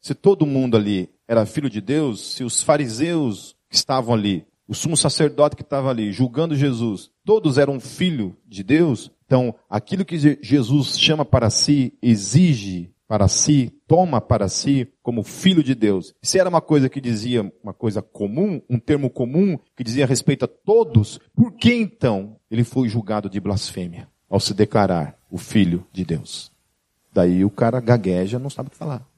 Se 0.00 0.14
todo 0.14 0.46
mundo 0.46 0.74
ali 0.74 1.10
era 1.28 1.44
filho 1.44 1.68
de 1.68 1.82
Deus, 1.82 2.32
se 2.32 2.44
os 2.44 2.62
fariseus 2.62 3.54
que 3.68 3.76
estavam 3.76 4.14
ali, 4.14 4.46
o 4.66 4.74
sumo 4.74 4.96
sacerdote 4.96 5.54
que 5.54 5.60
estava 5.60 5.90
ali 5.90 6.12
julgando 6.12 6.56
Jesus, 6.56 7.10
todos 7.26 7.58
eram 7.58 7.78
filho 7.78 8.34
de 8.46 8.62
Deus, 8.62 9.12
então 9.26 9.54
aquilo 9.68 10.02
que 10.02 10.16
Jesus 10.40 10.98
chama 10.98 11.26
para 11.26 11.50
si, 11.50 11.92
exige 12.00 12.90
para 13.08 13.26
si, 13.26 13.72
toma 13.86 14.20
para 14.20 14.48
si 14.48 14.86
como 15.02 15.22
filho 15.22 15.64
de 15.64 15.74
Deus. 15.74 16.14
Se 16.22 16.38
era 16.38 16.50
uma 16.50 16.60
coisa 16.60 16.90
que 16.90 17.00
dizia 17.00 17.50
uma 17.64 17.72
coisa 17.72 18.02
comum, 18.02 18.60
um 18.68 18.78
termo 18.78 19.08
comum 19.08 19.58
que 19.74 19.82
dizia 19.82 20.06
respeito 20.06 20.44
a 20.44 20.48
todos, 20.48 21.18
por 21.34 21.52
que 21.52 21.72
então 21.72 22.36
ele 22.50 22.62
foi 22.62 22.86
julgado 22.86 23.30
de 23.30 23.40
blasfêmia 23.40 24.06
ao 24.28 24.38
se 24.38 24.52
declarar 24.52 25.18
o 25.30 25.38
filho 25.38 25.86
de 25.90 26.04
Deus? 26.04 26.52
Daí 27.10 27.46
o 27.46 27.50
cara 27.50 27.80
gagueja, 27.80 28.38
não 28.38 28.50
sabe 28.50 28.68
o 28.68 28.70
que 28.70 28.76
falar. 28.76 29.08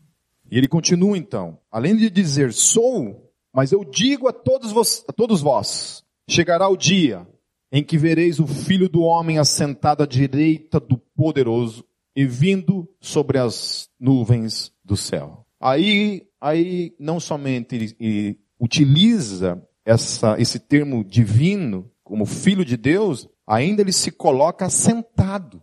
E 0.49 0.57
ele 0.57 0.69
continua 0.69 1.19
então, 1.19 1.59
além 1.71 1.97
de 1.97 2.09
dizer 2.09 2.53
sou, 2.53 3.29
mas 3.53 3.73
eu 3.73 3.85
digo 3.85 4.29
a 4.29 4.33
todos 4.33 4.71
vós, 4.71 5.05
a 5.09 5.13
todos 5.13 5.41
vós, 5.41 6.05
chegará 6.29 6.69
o 6.69 6.77
dia 6.77 7.27
em 7.73 7.83
que 7.83 7.99
vereis 7.99 8.39
o 8.39 8.47
filho 8.47 8.89
do 8.89 9.03
homem 9.03 9.39
assentado 9.39 10.05
à 10.05 10.07
direita 10.07 10.79
do 10.79 10.97
poderoso 10.97 11.85
e 12.15 12.27
vindo 12.27 12.89
sobre 13.01 13.39
as 13.39 13.89
nuvens 13.99 14.73
do 14.85 14.97
céu. 14.97 15.47
Aí, 15.61 16.27
aí 16.41 16.95
não 16.99 17.21
somente 17.21 17.97
ele, 17.99 18.39
utiliza 18.59 19.63
essa, 19.85 20.41
esse 20.41 20.59
termo 20.59 21.05
divino 21.05 21.91
como 22.03 22.27
filho 22.27 22.65
de 22.65 22.77
Deus, 22.77 23.29
ainda 23.47 23.83
ele 23.83 23.93
se 23.93 24.11
coloca 24.11 24.67
assentado 24.67 25.63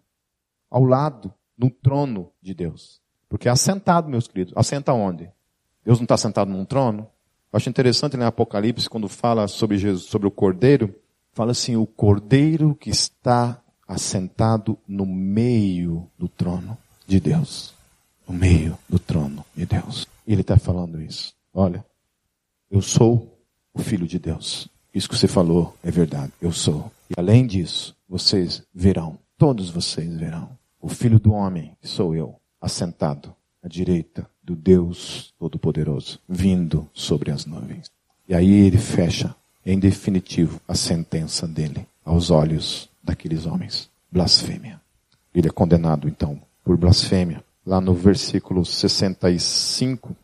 ao 0.69 0.83
lado, 0.83 1.33
no 1.57 1.69
trono 1.69 2.31
de 2.41 2.53
Deus. 2.53 3.01
Porque 3.27 3.47
é 3.47 3.51
assentado, 3.51 4.09
meus 4.09 4.27
queridos. 4.27 4.53
Assenta 4.55 4.93
onde? 4.93 5.29
Deus 5.83 5.99
não 5.99 6.05
está 6.05 6.15
sentado 6.15 6.51
num 6.51 6.65
trono? 6.65 7.09
Eu 7.51 7.57
acho 7.57 7.69
interessante 7.69 8.15
no 8.15 8.25
Apocalipse, 8.25 8.89
quando 8.89 9.07
fala 9.07 9.47
sobre 9.47 9.77
Jesus, 9.77 10.03
sobre 10.03 10.27
o 10.27 10.31
Cordeiro, 10.31 10.93
fala 11.31 11.51
assim, 11.51 11.75
o 11.75 11.85
Cordeiro 11.85 12.75
que 12.75 12.89
está 12.89 13.61
assentado 13.87 14.77
no 14.87 15.05
meio 15.05 16.07
do 16.17 16.27
trono 16.27 16.77
de 17.07 17.19
Deus. 17.19 17.73
No 18.27 18.33
meio 18.33 18.77
do 18.89 18.99
trono 18.99 19.45
de 19.55 19.65
Deus. 19.65 20.07
Ele 20.27 20.41
está 20.41 20.57
falando 20.57 21.01
isso. 21.01 21.33
Olha, 21.53 21.83
eu 22.69 22.81
sou 22.81 23.39
o 23.73 23.79
Filho 23.79 24.05
de 24.05 24.19
Deus. 24.19 24.67
Isso 24.93 25.07
que 25.07 25.15
você 25.17 25.27
falou 25.27 25.75
é 25.83 25.89
verdade, 25.89 26.33
eu 26.41 26.51
sou. 26.51 26.91
E 27.09 27.13
além 27.17 27.45
disso, 27.45 27.95
vocês 28.09 28.63
verão, 28.73 29.17
todos 29.37 29.69
vocês 29.69 30.17
verão, 30.17 30.49
o 30.81 30.89
Filho 30.89 31.19
do 31.19 31.31
Homem, 31.31 31.71
que 31.81 31.87
sou 31.87 32.15
eu, 32.15 32.35
assentado 32.59 33.33
à 33.63 33.67
direita 33.67 34.29
do 34.43 34.55
Deus 34.55 35.33
Todo-Poderoso, 35.37 36.19
vindo 36.27 36.89
sobre 36.93 37.31
as 37.31 37.45
nuvens. 37.45 37.89
E 38.27 38.33
aí 38.33 38.51
ele 38.51 38.77
fecha, 38.77 39.35
em 39.65 39.79
definitivo, 39.79 40.59
a 40.67 40.75
sentença 40.75 41.47
dele 41.47 41.85
aos 42.03 42.29
olhos 42.29 42.89
daqueles 43.07 43.45
homens. 43.45 43.89
Blasfêmia. 44.11 44.79
Ele 45.33 45.47
é 45.47 45.51
condenado, 45.51 46.07
então, 46.07 46.41
por 46.63 46.77
blasfêmia. 46.77 47.43
Lá 47.65 47.81
no 47.81 47.93
versículo 47.93 48.63
65, 48.63 50.15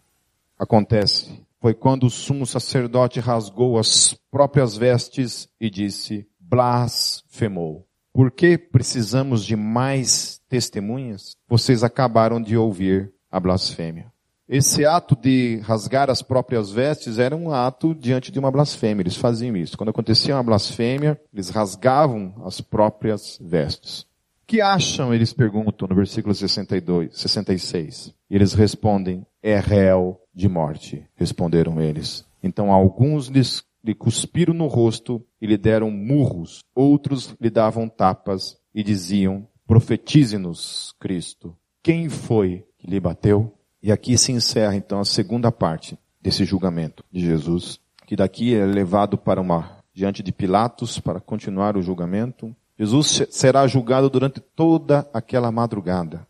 acontece, 0.58 1.42
foi 1.60 1.74
quando 1.74 2.06
o 2.06 2.10
sumo 2.10 2.46
sacerdote 2.46 3.20
rasgou 3.20 3.78
as 3.80 4.18
próprias 4.30 4.78
vestes 4.78 5.50
e 5.60 5.70
disse, 5.70 6.28
blasfemou. 6.40 7.86
Por 8.14 8.32
que 8.32 8.58
precisamos 8.58 9.44
de 9.44 9.56
mais 9.56 10.40
testemunhas? 10.48 11.36
Vocês 11.48 11.84
acabaram 11.84 12.42
de 12.42 12.56
ouvir 12.56 13.12
a 13.32 13.40
blasfêmia. 13.40 14.13
Esse 14.56 14.86
ato 14.86 15.16
de 15.16 15.58
rasgar 15.64 16.12
as 16.12 16.22
próprias 16.22 16.70
vestes 16.70 17.18
era 17.18 17.36
um 17.36 17.52
ato 17.52 17.96
diante 17.96 18.32
de 18.32 18.38
uma 18.38 18.52
blasfêmia. 18.52 19.02
Eles 19.02 19.16
faziam 19.16 19.58
isso. 19.58 19.76
Quando 19.76 19.90
acontecia 19.90 20.36
uma 20.36 20.44
blasfêmia, 20.44 21.20
eles 21.34 21.50
rasgavam 21.50 22.36
as 22.46 22.62
próprias 22.62 23.40
vestes. 23.42 24.06
Que 24.46 24.62
acham? 24.62 25.12
Eles 25.12 25.34
perguntam 25.34 25.88
no 25.88 25.96
versículo 25.96 26.36
62, 26.36 27.18
66. 27.18 28.14
E 28.30 28.36
eles 28.36 28.54
respondem: 28.54 29.26
é 29.42 29.58
réu 29.60 30.22
de 30.32 30.48
morte. 30.48 31.04
Responderam 31.16 31.82
eles. 31.82 32.24
Então 32.44 32.72
alguns 32.72 33.30
lhes 33.30 33.64
lhe 33.84 33.96
cuspiram 33.96 34.54
no 34.54 34.68
rosto 34.68 35.26
e 35.42 35.48
lhe 35.48 35.58
deram 35.58 35.90
murros. 35.90 36.60
Outros 36.76 37.36
lhe 37.42 37.50
davam 37.50 37.90
tapas 37.90 38.56
e 38.72 38.84
diziam, 38.84 39.48
profetize-nos, 39.66 40.94
Cristo. 41.00 41.58
Quem 41.82 42.08
foi 42.08 42.64
que 42.78 42.86
lhe 42.86 43.00
bateu? 43.00 43.52
E 43.84 43.92
aqui 43.92 44.18
se 44.18 44.32
encerra 44.32 44.78
então 44.78 45.02
a 45.02 45.06
segunda 45.06 45.52
parte 45.52 46.00
desse 46.22 46.46
julgamento 46.46 47.04
de 47.12 47.20
Jesus, 47.20 47.82
que 48.08 48.16
daqui 48.16 48.56
é 48.56 48.66
levado 48.66 49.18
para 49.18 49.42
uma, 49.42 49.78
diante 49.94 50.24
de 50.24 50.32
Pilatos 50.32 51.00
para 51.00 51.20
continuar 51.20 51.76
o 51.76 51.82
julgamento. 51.82 52.56
Jesus 52.80 53.24
será 53.30 53.68
julgado 53.68 54.10
durante 54.10 54.40
toda 54.40 55.06
aquela 55.14 55.52
madrugada. 55.52 56.26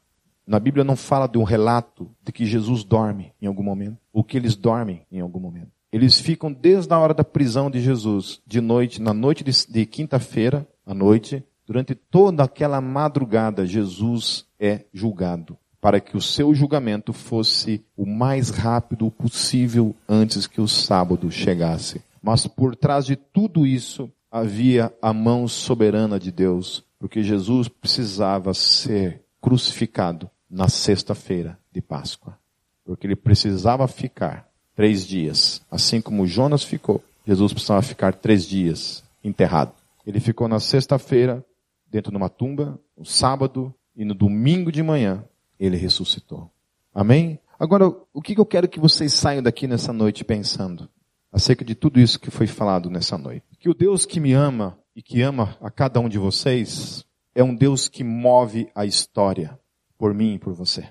Na 0.47 0.60
Bíblia 0.60 0.84
não 0.84 0.95
fala 0.95 1.28
de 1.28 1.38
um 1.38 1.43
relato 1.43 2.10
de 2.24 2.32
que 2.32 2.43
Jesus 2.43 2.84
dorme 2.84 3.32
em 3.39 3.45
algum 3.45 3.64
momento, 3.64 3.99
ou 4.12 4.24
que 4.24 4.36
eles 4.36 4.56
dormem 4.56 5.06
em 5.12 5.22
algum 5.22 5.39
momento. 5.39 5.70
Eles 5.91 6.20
ficam 6.20 6.51
desde 6.51 6.91
a 6.91 6.97
hora 6.97 7.14
da 7.14 7.24
prisão 7.24 7.70
de 7.70 7.80
Jesus, 7.80 8.41
de 8.47 8.60
noite, 8.60 8.99
na 8.99 9.14
noite 9.14 9.43
de, 9.43 9.51
de 9.68 9.86
quinta-feira, 9.86 10.68
à 10.84 10.93
noite, 10.95 11.43
durante 11.68 11.93
toda 11.93 12.43
aquela 12.43 12.82
madrugada, 12.82 13.64
Jesus 13.64 14.47
é 14.60 14.86
julgado, 14.91 15.56
para 15.84 16.00
que 16.00 16.16
o 16.16 16.22
seu 16.22 16.56
julgamento 16.56 17.12
fosse 17.12 17.84
o 17.98 18.06
mais 18.06 18.50
rápido 18.50 19.12
possível 19.12 19.94
antes 20.08 20.48
que 20.48 20.62
o 20.62 20.68
sábado 20.68 21.30
chegasse. 21.30 22.02
Mas 22.22 22.48
por 22.48 22.74
trás 22.74 23.06
de 23.06 23.18
tudo 23.18 23.68
isso 23.68 24.10
havia 24.32 24.94
a 25.02 25.12
mão 25.12 25.46
soberana 25.46 26.18
de 26.18 26.32
Deus, 26.32 26.86
porque 26.98 27.22
Jesus 27.22 27.68
precisava 27.68 28.54
ser 28.54 29.24
crucificado 29.42 30.30
na 30.50 30.70
sexta-feira 30.70 31.60
de 31.70 31.82
Páscoa. 31.82 32.40
Porque 32.86 33.06
ele 33.06 33.18
precisava 33.18 33.86
ficar 33.86 34.48
três 34.74 35.06
dias. 35.06 35.62
Assim 35.70 36.00
como 36.00 36.26
Jonas 36.26 36.64
ficou, 36.64 37.04
Jesus 37.28 37.52
precisava 37.52 37.82
ficar 37.82 38.14
três 38.14 38.48
dias 38.48 39.04
enterrado. 39.22 39.74
Ele 40.08 40.22
ficou 40.22 40.48
na 40.48 40.62
sexta-feira, 40.62 41.44
dentro 41.92 42.10
de 42.10 42.16
uma 42.16 42.30
tumba, 42.30 42.80
no 42.98 43.06
sábado, 43.06 43.76
e 43.94 44.06
no 44.06 44.14
domingo 44.14 44.72
de 44.72 44.82
manhã, 44.82 45.24
ele 45.66 45.78
ressuscitou. 45.78 46.49
Amém? 46.93 47.39
Agora, 47.59 47.88
o 48.14 48.22
que 48.22 48.38
eu 48.39 48.45
quero 48.45 48.68
que 48.68 48.80
vocês 48.80 49.14
saiam 49.14 49.41
daqui 49.41 49.68
nessa 49.68 49.93
noite 49.93 50.24
pensando? 50.24 50.89
Acerca 51.32 51.64
de 51.64 51.76
tudo 51.76 51.99
isso 51.99 52.20
que 52.20 52.30
foi 52.30 52.47
falado 52.47 52.89
nessa 52.89 53.18
noite. 53.18 53.45
Que 53.59 53.70
o 53.70 53.74
Deus 53.74 54.05
que 54.05 54.20
me 54.20 54.34
ama 54.34 54.78
e 54.95 55.01
que 55.01 55.22
ama 55.22 55.57
a 55.61 55.72
cada 55.72 55.99
um 55.99 56.09
de 56.09 56.18
vocês 56.18 57.05
é 57.34 57.43
um 57.43 57.55
Deus 57.55 57.88
que 57.88 58.03
move 58.03 58.70
a 58.76 58.86
história 58.86 59.57
por 59.97 60.14
mim 60.14 60.36
e 60.36 60.39
por 60.39 60.53
você. 60.53 60.88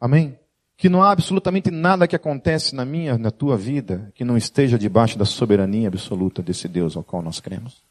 Amém? 0.00 0.38
que 0.76 0.88
não 0.88 1.02
há 1.02 1.12
absolutamente 1.12 1.70
nada 1.70 2.06
que 2.06 2.16
acontece 2.16 2.74
na 2.74 2.84
minha, 2.84 3.16
na 3.16 3.30
tua 3.30 3.56
vida, 3.56 4.12
que 4.14 4.24
não 4.24 4.36
esteja 4.36 4.78
debaixo 4.78 5.18
da 5.18 5.24
soberania 5.24 5.88
absoluta 5.88 6.42
desse 6.42 6.68
Deus 6.68 6.96
ao 6.96 7.04
qual 7.04 7.22
nós 7.22 7.40
cremos. 7.40 7.82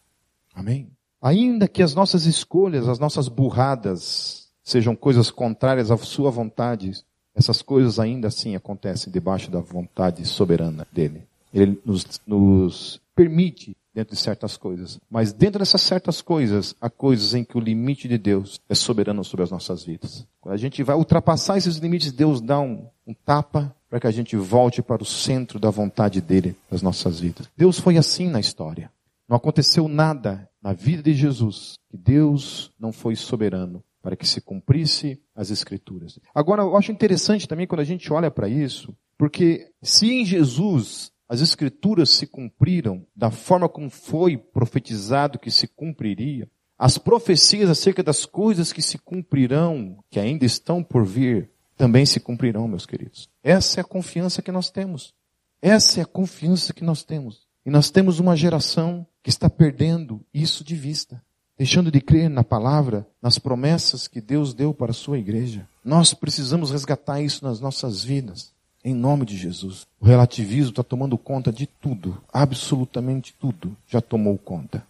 Amém? 0.53 0.91
Ainda 1.21 1.67
que 1.67 1.81
as 1.81 1.95
nossas 1.95 2.25
escolhas, 2.25 2.87
as 2.87 2.99
nossas 2.99 3.27
burradas, 3.29 4.42
sejam 4.63 4.95
coisas 4.95 5.29
contrárias 5.29 5.91
à 5.91 5.97
sua 5.97 6.31
vontade, 6.31 6.91
essas 7.35 7.61
coisas 7.61 7.99
ainda 7.99 8.27
assim 8.27 8.55
acontecem 8.55 9.11
debaixo 9.11 9.51
da 9.51 9.59
vontade 9.59 10.25
soberana 10.25 10.87
dele. 10.91 11.23
Ele 11.53 11.79
nos, 11.85 12.05
nos 12.25 13.01
permite 13.15 13.75
dentro 13.93 14.15
de 14.15 14.21
certas 14.21 14.57
coisas. 14.57 14.99
Mas 15.09 15.31
dentro 15.31 15.59
dessas 15.59 15.81
certas 15.81 16.21
coisas, 16.21 16.75
há 16.81 16.89
coisas 16.89 17.33
em 17.35 17.43
que 17.43 17.57
o 17.57 17.61
limite 17.61 18.07
de 18.07 18.17
Deus 18.17 18.59
é 18.67 18.73
soberano 18.73 19.23
sobre 19.23 19.43
as 19.43 19.51
nossas 19.51 19.83
vidas. 19.83 20.25
Quando 20.41 20.55
a 20.55 20.57
gente 20.57 20.81
vai 20.81 20.95
ultrapassar 20.95 21.57
esses 21.57 21.77
limites, 21.77 22.11
Deus 22.11 22.41
dá 22.41 22.59
um, 22.59 22.87
um 23.05 23.13
tapa 23.13 23.75
para 23.89 23.99
que 23.99 24.07
a 24.07 24.11
gente 24.11 24.35
volte 24.35 24.81
para 24.81 25.03
o 25.03 25.05
centro 25.05 25.59
da 25.59 25.69
vontade 25.69 26.19
dele 26.19 26.55
nas 26.71 26.81
nossas 26.81 27.19
vidas. 27.19 27.47
Deus 27.55 27.79
foi 27.79 27.97
assim 27.97 28.27
na 28.27 28.39
história. 28.39 28.91
Não 29.29 29.37
aconteceu 29.37 29.87
nada 29.87 30.49
na 30.61 30.73
vida 30.73 31.03
de 31.03 31.13
Jesus 31.13 31.75
que 31.89 31.97
Deus 31.97 32.71
não 32.79 32.91
foi 32.91 33.15
soberano 33.15 33.83
para 34.03 34.17
que 34.17 34.27
se 34.27 34.41
cumprisse 34.41 35.17
as 35.33 35.49
escrituras. 35.49 36.19
Agora, 36.35 36.61
eu 36.61 36.75
acho 36.75 36.91
interessante 36.91 37.47
também 37.47 37.65
quando 37.65 37.79
a 37.79 37.85
gente 37.85 38.11
olha 38.11 38.29
para 38.29 38.49
isso, 38.49 38.93
porque 39.17 39.71
se 39.81 40.11
em 40.11 40.25
Jesus 40.25 41.13
as 41.27 41.39
escrituras 41.39 42.09
se 42.09 42.27
cumpriram 42.27 43.07
da 43.15 43.31
forma 43.31 43.69
como 43.69 43.89
foi 43.89 44.37
profetizado 44.37 45.39
que 45.39 45.49
se 45.49 45.67
cumpriria. 45.67 46.47
As 46.77 46.97
profecias 46.97 47.69
acerca 47.69 48.03
das 48.03 48.25
coisas 48.25 48.73
que 48.73 48.81
se 48.81 48.97
cumprirão, 48.97 50.03
que 50.11 50.19
ainda 50.19 50.45
estão 50.45 50.83
por 50.83 51.05
vir, 51.05 51.49
também 51.77 52.05
se 52.05 52.19
cumprirão, 52.19 52.67
meus 52.67 52.85
queridos. 52.85 53.29
Essa 53.41 53.79
é 53.79 53.81
a 53.81 53.85
confiança 53.85 54.41
que 54.41 54.51
nós 54.51 54.69
temos. 54.69 55.13
Essa 55.61 56.01
é 56.01 56.03
a 56.03 56.05
confiança 56.05 56.73
que 56.73 56.83
nós 56.83 57.03
temos. 57.03 57.47
E 57.65 57.69
nós 57.69 57.89
temos 57.89 58.19
uma 58.19 58.35
geração 58.35 59.07
que 59.23 59.29
está 59.29 59.49
perdendo 59.49 60.23
isso 60.33 60.63
de 60.63 60.75
vista, 60.75 61.23
deixando 61.63 61.89
de 61.89 62.01
crer 62.01 62.29
na 62.29 62.43
palavra, 62.43 63.07
nas 63.21 63.39
promessas 63.39 64.05
que 64.05 64.19
Deus 64.19 64.53
deu 64.53 64.73
para 64.73 64.91
a 64.91 64.93
sua 64.93 65.17
igreja. 65.17 65.65
Nós 65.81 66.13
precisamos 66.13 66.71
resgatar 66.71 67.21
isso 67.21 67.45
nas 67.45 67.61
nossas 67.61 68.03
vidas. 68.03 68.51
Em 68.83 68.93
nome 68.93 69.25
de 69.25 69.37
Jesus. 69.37 69.87
O 69.97 70.05
relativismo 70.05 70.71
está 70.71 70.83
tomando 70.83 71.17
conta 71.17 71.53
de 71.53 71.65
tudo, 71.65 72.21
absolutamente 72.33 73.33
tudo 73.39 73.77
já 73.87 74.01
tomou 74.01 74.37
conta. 74.37 74.85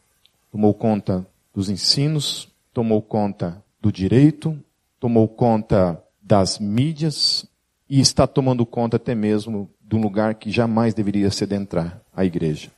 Tomou 0.52 0.74
conta 0.74 1.24
dos 1.54 1.70
ensinos, 1.70 2.50
tomou 2.74 3.04
conta 3.04 3.64
do 3.80 3.92
direito, 3.92 4.58
tomou 5.00 5.28
conta 5.28 6.02
das 6.20 6.58
mídias 6.58 7.46
e 7.88 8.00
está 8.00 8.26
tomando 8.26 8.66
conta 8.66 8.98
até 8.98 9.14
mesmo 9.14 9.70
de 9.80 9.96
um 9.96 10.02
lugar 10.02 10.34
que 10.34 10.50
jamais 10.50 10.96
deveria 10.96 11.30
se 11.30 11.44
adentrar, 11.44 12.02
a 12.16 12.26
igreja. 12.26 12.72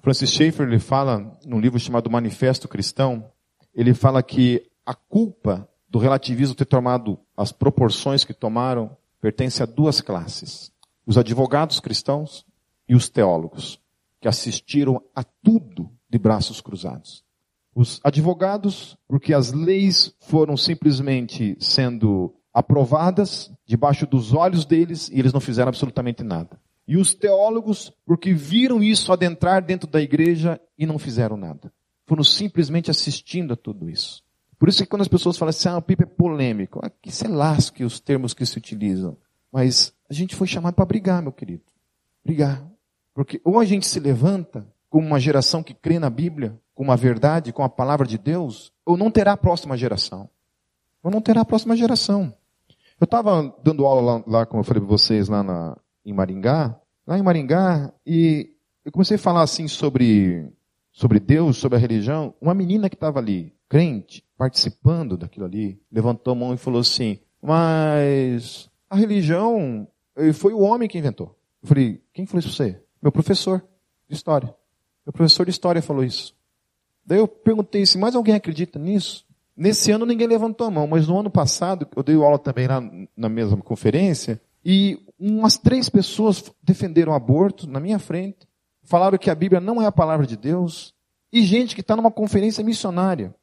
Francis 0.00 0.30
Schaeffer 0.30 0.66
ele 0.66 0.78
fala 0.78 1.30
num 1.46 1.60
livro 1.60 1.78
chamado 1.78 2.10
Manifesto 2.10 2.68
Cristão, 2.68 3.24
ele 3.74 3.94
fala 3.94 4.22
que 4.22 4.70
a 4.86 4.94
culpa 4.94 5.68
do 5.88 5.98
relativismo 5.98 6.54
ter 6.54 6.64
tomado 6.64 7.18
as 7.36 7.52
proporções 7.52 8.24
que 8.24 8.34
tomaram 8.34 8.96
pertence 9.20 9.62
a 9.62 9.66
duas 9.66 10.00
classes: 10.00 10.72
os 11.06 11.18
advogados 11.18 11.80
cristãos 11.80 12.44
e 12.88 12.94
os 12.94 13.08
teólogos, 13.08 13.80
que 14.20 14.28
assistiram 14.28 15.02
a 15.14 15.24
tudo 15.24 15.90
de 16.08 16.18
braços 16.18 16.60
cruzados. 16.60 17.24
Os 17.74 18.00
advogados, 18.04 18.96
porque 19.08 19.34
as 19.34 19.52
leis 19.52 20.14
foram 20.20 20.56
simplesmente 20.56 21.56
sendo 21.58 22.34
aprovadas 22.52 23.50
debaixo 23.66 24.06
dos 24.06 24.32
olhos 24.32 24.64
deles 24.64 25.08
e 25.08 25.18
eles 25.18 25.32
não 25.32 25.40
fizeram 25.40 25.70
absolutamente 25.70 26.22
nada. 26.22 26.60
E 26.86 26.96
os 26.96 27.14
teólogos, 27.14 27.92
porque 28.06 28.32
viram 28.32 28.82
isso 28.82 29.12
adentrar 29.12 29.64
dentro 29.64 29.88
da 29.88 30.00
igreja 30.00 30.60
e 30.78 30.86
não 30.86 30.98
fizeram 30.98 31.36
nada. 31.36 31.72
Foram 32.06 32.22
simplesmente 32.22 32.90
assistindo 32.90 33.52
a 33.54 33.56
tudo 33.56 33.88
isso. 33.88 34.22
Por 34.58 34.68
isso 34.68 34.82
que 34.82 34.88
quando 34.88 35.02
as 35.02 35.08
pessoas 35.08 35.36
falam 35.36 35.50
assim, 35.50 35.68
ah, 35.68 35.76
o 35.76 35.82
Pipe 35.82 36.04
é 36.04 36.06
polêmico, 36.06 36.80
aqui 36.82 37.10
se 37.10 37.26
lasque 37.26 37.84
os 37.84 38.00
termos 38.00 38.34
que 38.34 38.46
se 38.46 38.56
utilizam. 38.56 39.16
Mas 39.52 39.92
a 40.08 40.14
gente 40.14 40.34
foi 40.34 40.46
chamado 40.46 40.74
para 40.74 40.84
brigar, 40.84 41.22
meu 41.22 41.32
querido. 41.32 41.62
Brigar. 42.24 42.66
Porque 43.12 43.40
ou 43.44 43.58
a 43.58 43.64
gente 43.64 43.86
se 43.86 44.00
levanta 44.00 44.66
como 44.90 45.06
uma 45.06 45.20
geração 45.20 45.62
que 45.62 45.74
crê 45.74 45.98
na 45.98 46.10
Bíblia, 46.10 46.58
com 46.74 46.90
a 46.90 46.96
verdade, 46.96 47.52
com 47.52 47.62
a 47.62 47.68
palavra 47.68 48.06
de 48.06 48.18
Deus, 48.18 48.72
ou 48.84 48.96
não 48.96 49.10
terá 49.10 49.32
a 49.32 49.36
próxima 49.36 49.76
geração. 49.76 50.28
Ou 51.02 51.10
não 51.10 51.20
terá 51.20 51.42
a 51.42 51.44
próxima 51.44 51.76
geração. 51.76 52.34
Eu 53.00 53.04
estava 53.04 53.54
dando 53.62 53.84
aula 53.84 54.00
lá, 54.00 54.24
lá, 54.26 54.46
como 54.46 54.60
eu 54.60 54.64
falei 54.64 54.80
para 54.80 54.88
vocês, 54.88 55.28
lá 55.28 55.42
na, 55.42 55.76
em 56.04 56.12
Maringá, 56.12 56.78
lá 57.06 57.18
em 57.18 57.22
Maringá, 57.22 57.92
e 58.06 58.54
eu 58.84 58.92
comecei 58.92 59.16
a 59.16 59.20
falar 59.20 59.42
assim 59.42 59.68
sobre 59.68 60.48
sobre 60.94 61.18
Deus, 61.18 61.56
sobre 61.56 61.76
a 61.76 61.80
religião, 61.80 62.32
uma 62.40 62.54
menina 62.54 62.88
que 62.88 62.94
estava 62.94 63.18
ali, 63.18 63.52
crente, 63.68 64.24
participando 64.38 65.16
daquilo 65.16 65.44
ali, 65.44 65.78
levantou 65.90 66.32
a 66.32 66.36
mão 66.36 66.54
e 66.54 66.56
falou 66.56 66.80
assim: 66.80 67.18
Mas 67.42 68.70
a 68.88 68.96
religião 68.96 69.88
eh, 70.16 70.32
foi 70.32 70.54
o 70.54 70.60
homem 70.60 70.88
que 70.88 70.96
inventou. 70.96 71.36
Eu 71.60 71.68
falei: 71.68 72.00
Quem 72.12 72.24
falou 72.24 72.38
isso 72.38 72.56
pra 72.56 72.56
você? 72.56 72.80
Meu 73.02 73.10
professor 73.10 73.62
de 74.08 74.14
história. 74.14 74.54
Meu 75.04 75.12
professor 75.12 75.44
de 75.44 75.50
história 75.50 75.82
falou 75.82 76.04
isso. 76.04 76.32
Daí 77.04 77.18
eu 77.18 77.26
perguntei 77.26 77.84
se 77.84 77.98
mais 77.98 78.14
alguém 78.14 78.36
acredita 78.36 78.78
nisso. 78.78 79.26
Nesse 79.56 79.90
ano 79.90 80.06
ninguém 80.06 80.28
levantou 80.28 80.66
a 80.66 80.70
mão, 80.70 80.86
mas 80.86 81.08
no 81.08 81.18
ano 81.18 81.30
passado, 81.30 81.86
eu 81.94 82.02
dei 82.02 82.14
aula 82.14 82.38
também 82.38 82.66
lá 82.66 82.80
na 83.16 83.28
mesma 83.28 83.56
conferência, 83.58 84.40
e 84.64 84.98
umas 85.18 85.58
três 85.58 85.88
pessoas 85.88 86.50
defenderam 86.62 87.12
aborto 87.12 87.68
na 87.68 87.78
minha 87.78 87.98
frente, 87.98 88.48
falaram 88.84 89.18
que 89.18 89.30
a 89.30 89.34
Bíblia 89.34 89.60
não 89.60 89.80
é 89.80 89.86
a 89.86 89.92
palavra 89.92 90.26
de 90.26 90.36
Deus, 90.36 90.94
e 91.32 91.42
gente 91.42 91.74
que 91.74 91.80
está 91.80 91.96
numa 91.96 92.10
conferência 92.10 92.62
missionária. 92.62 93.34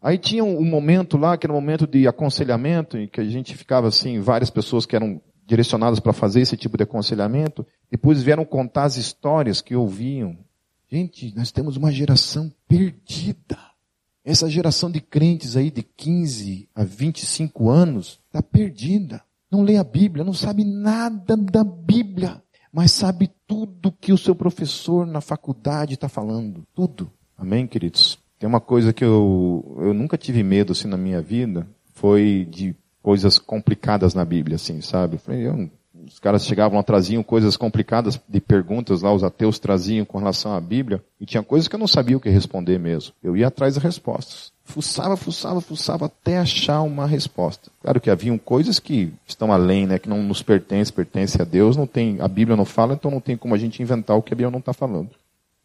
Aí 0.00 0.18
tinha 0.18 0.44
um 0.44 0.64
momento 0.64 1.16
lá, 1.16 1.36
que 1.36 1.46
era 1.46 1.52
um 1.52 1.56
momento 1.60 1.86
de 1.86 2.06
aconselhamento, 2.06 2.96
em 2.96 3.08
que 3.08 3.20
a 3.20 3.24
gente 3.24 3.56
ficava 3.56 3.88
assim, 3.88 4.20
várias 4.20 4.50
pessoas 4.50 4.86
que 4.86 4.94
eram 4.94 5.20
direcionadas 5.44 5.98
para 5.98 6.12
fazer 6.12 6.42
esse 6.42 6.56
tipo 6.56 6.76
de 6.76 6.84
aconselhamento, 6.84 7.66
depois 7.90 8.22
vieram 8.22 8.44
contar 8.44 8.84
as 8.84 8.96
histórias 8.96 9.60
que 9.60 9.74
ouviam. 9.74 10.38
Gente, 10.90 11.34
nós 11.34 11.50
temos 11.50 11.76
uma 11.76 11.90
geração 11.90 12.52
perdida. 12.68 13.58
Essa 14.24 14.48
geração 14.48 14.90
de 14.90 15.00
crentes 15.00 15.56
aí 15.56 15.70
de 15.70 15.82
15 15.82 16.68
a 16.74 16.84
25 16.84 17.70
anos 17.70 18.20
está 18.28 18.42
perdida 18.42 19.22
não 19.50 19.62
lê 19.62 19.76
a 19.76 19.84
Bíblia, 19.84 20.24
não 20.24 20.34
sabe 20.34 20.64
nada 20.64 21.36
da 21.36 21.64
Bíblia, 21.64 22.42
mas 22.78 22.92
sabe 22.92 23.28
tudo 23.44 23.90
que 23.90 24.12
o 24.12 24.16
seu 24.16 24.36
professor 24.36 25.04
na 25.04 25.20
faculdade 25.20 25.94
está 25.94 26.08
falando. 26.08 26.62
Tudo. 26.72 27.10
Amém, 27.36 27.66
queridos? 27.66 28.20
Tem 28.38 28.48
uma 28.48 28.60
coisa 28.60 28.92
que 28.92 29.04
eu, 29.04 29.76
eu 29.80 29.92
nunca 29.92 30.16
tive 30.16 30.44
medo 30.44 30.70
assim 30.70 30.86
na 30.86 30.96
minha 30.96 31.20
vida, 31.20 31.66
foi 31.92 32.46
de 32.48 32.76
coisas 33.02 33.36
complicadas 33.36 34.14
na 34.14 34.24
Bíblia, 34.24 34.54
assim, 34.54 34.80
sabe? 34.80 35.18
Eu 35.26 35.68
os 36.06 36.20
caras 36.20 36.46
chegavam, 36.46 36.80
traziam 36.84 37.20
coisas 37.24 37.56
complicadas 37.56 38.20
de 38.28 38.40
perguntas 38.40 39.02
lá, 39.02 39.12
os 39.12 39.24
ateus 39.24 39.58
traziam 39.58 40.06
com 40.06 40.18
relação 40.18 40.54
à 40.54 40.60
Bíblia, 40.60 41.04
e 41.20 41.26
tinha 41.26 41.42
coisas 41.42 41.66
que 41.66 41.74
eu 41.74 41.80
não 41.80 41.88
sabia 41.88 42.16
o 42.16 42.20
que 42.20 42.30
responder 42.30 42.78
mesmo. 42.78 43.12
Eu 43.20 43.36
ia 43.36 43.48
atrás 43.48 43.74
das 43.74 43.82
respostas 43.82 44.52
fuçava, 44.68 45.16
fuçava, 45.16 45.60
fuçava 45.60 46.06
até 46.06 46.38
achar 46.38 46.82
uma 46.82 47.06
resposta. 47.06 47.70
Claro 47.80 48.00
que 48.00 48.10
haviam 48.10 48.36
coisas 48.36 48.78
que 48.78 49.12
estão 49.26 49.50
além, 49.50 49.86
né, 49.86 49.98
que 49.98 50.08
não 50.08 50.22
nos 50.22 50.42
pertence, 50.42 50.92
pertence 50.92 51.40
a 51.40 51.44
Deus, 51.44 51.76
não 51.76 51.86
tem, 51.86 52.20
a 52.20 52.28
Bíblia 52.28 52.56
não 52.56 52.66
fala, 52.66 52.94
então 52.94 53.10
não 53.10 53.20
tem 53.20 53.36
como 53.36 53.54
a 53.54 53.58
gente 53.58 53.82
inventar 53.82 54.16
o 54.16 54.22
que 54.22 54.32
a 54.32 54.36
Bíblia 54.36 54.50
não 54.50 54.58
está 54.58 54.74
falando. 54.74 55.10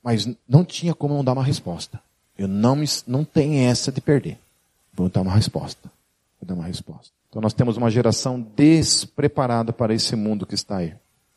Mas 0.01 0.27
não 0.47 0.63
tinha 0.63 0.93
como 0.93 1.13
não 1.13 1.23
dar 1.23 1.33
uma 1.33 1.43
resposta. 1.43 1.99
Eu 2.37 2.47
não 2.47 2.75
me, 2.75 2.85
não 3.05 3.25
tenho 3.25 3.69
essa 3.69 3.91
de 3.91 3.99
perder. 3.99 4.39
Vou 4.93 5.09
dar 5.09 5.21
uma 5.21 5.33
resposta. 5.33 5.91
Vou 6.39 6.47
dar 6.47 6.55
uma 6.55 6.65
resposta. 6.65 7.11
Então 7.29 7.41
nós 7.41 7.53
temos 7.53 7.77
uma 7.77 7.91
geração 7.91 8.39
despreparada 8.55 9.73
para 9.73 9.93
esse 9.93 10.15
mundo 10.15 10.45
que 10.45 10.55
está 10.55 10.77
aí. 10.77 10.93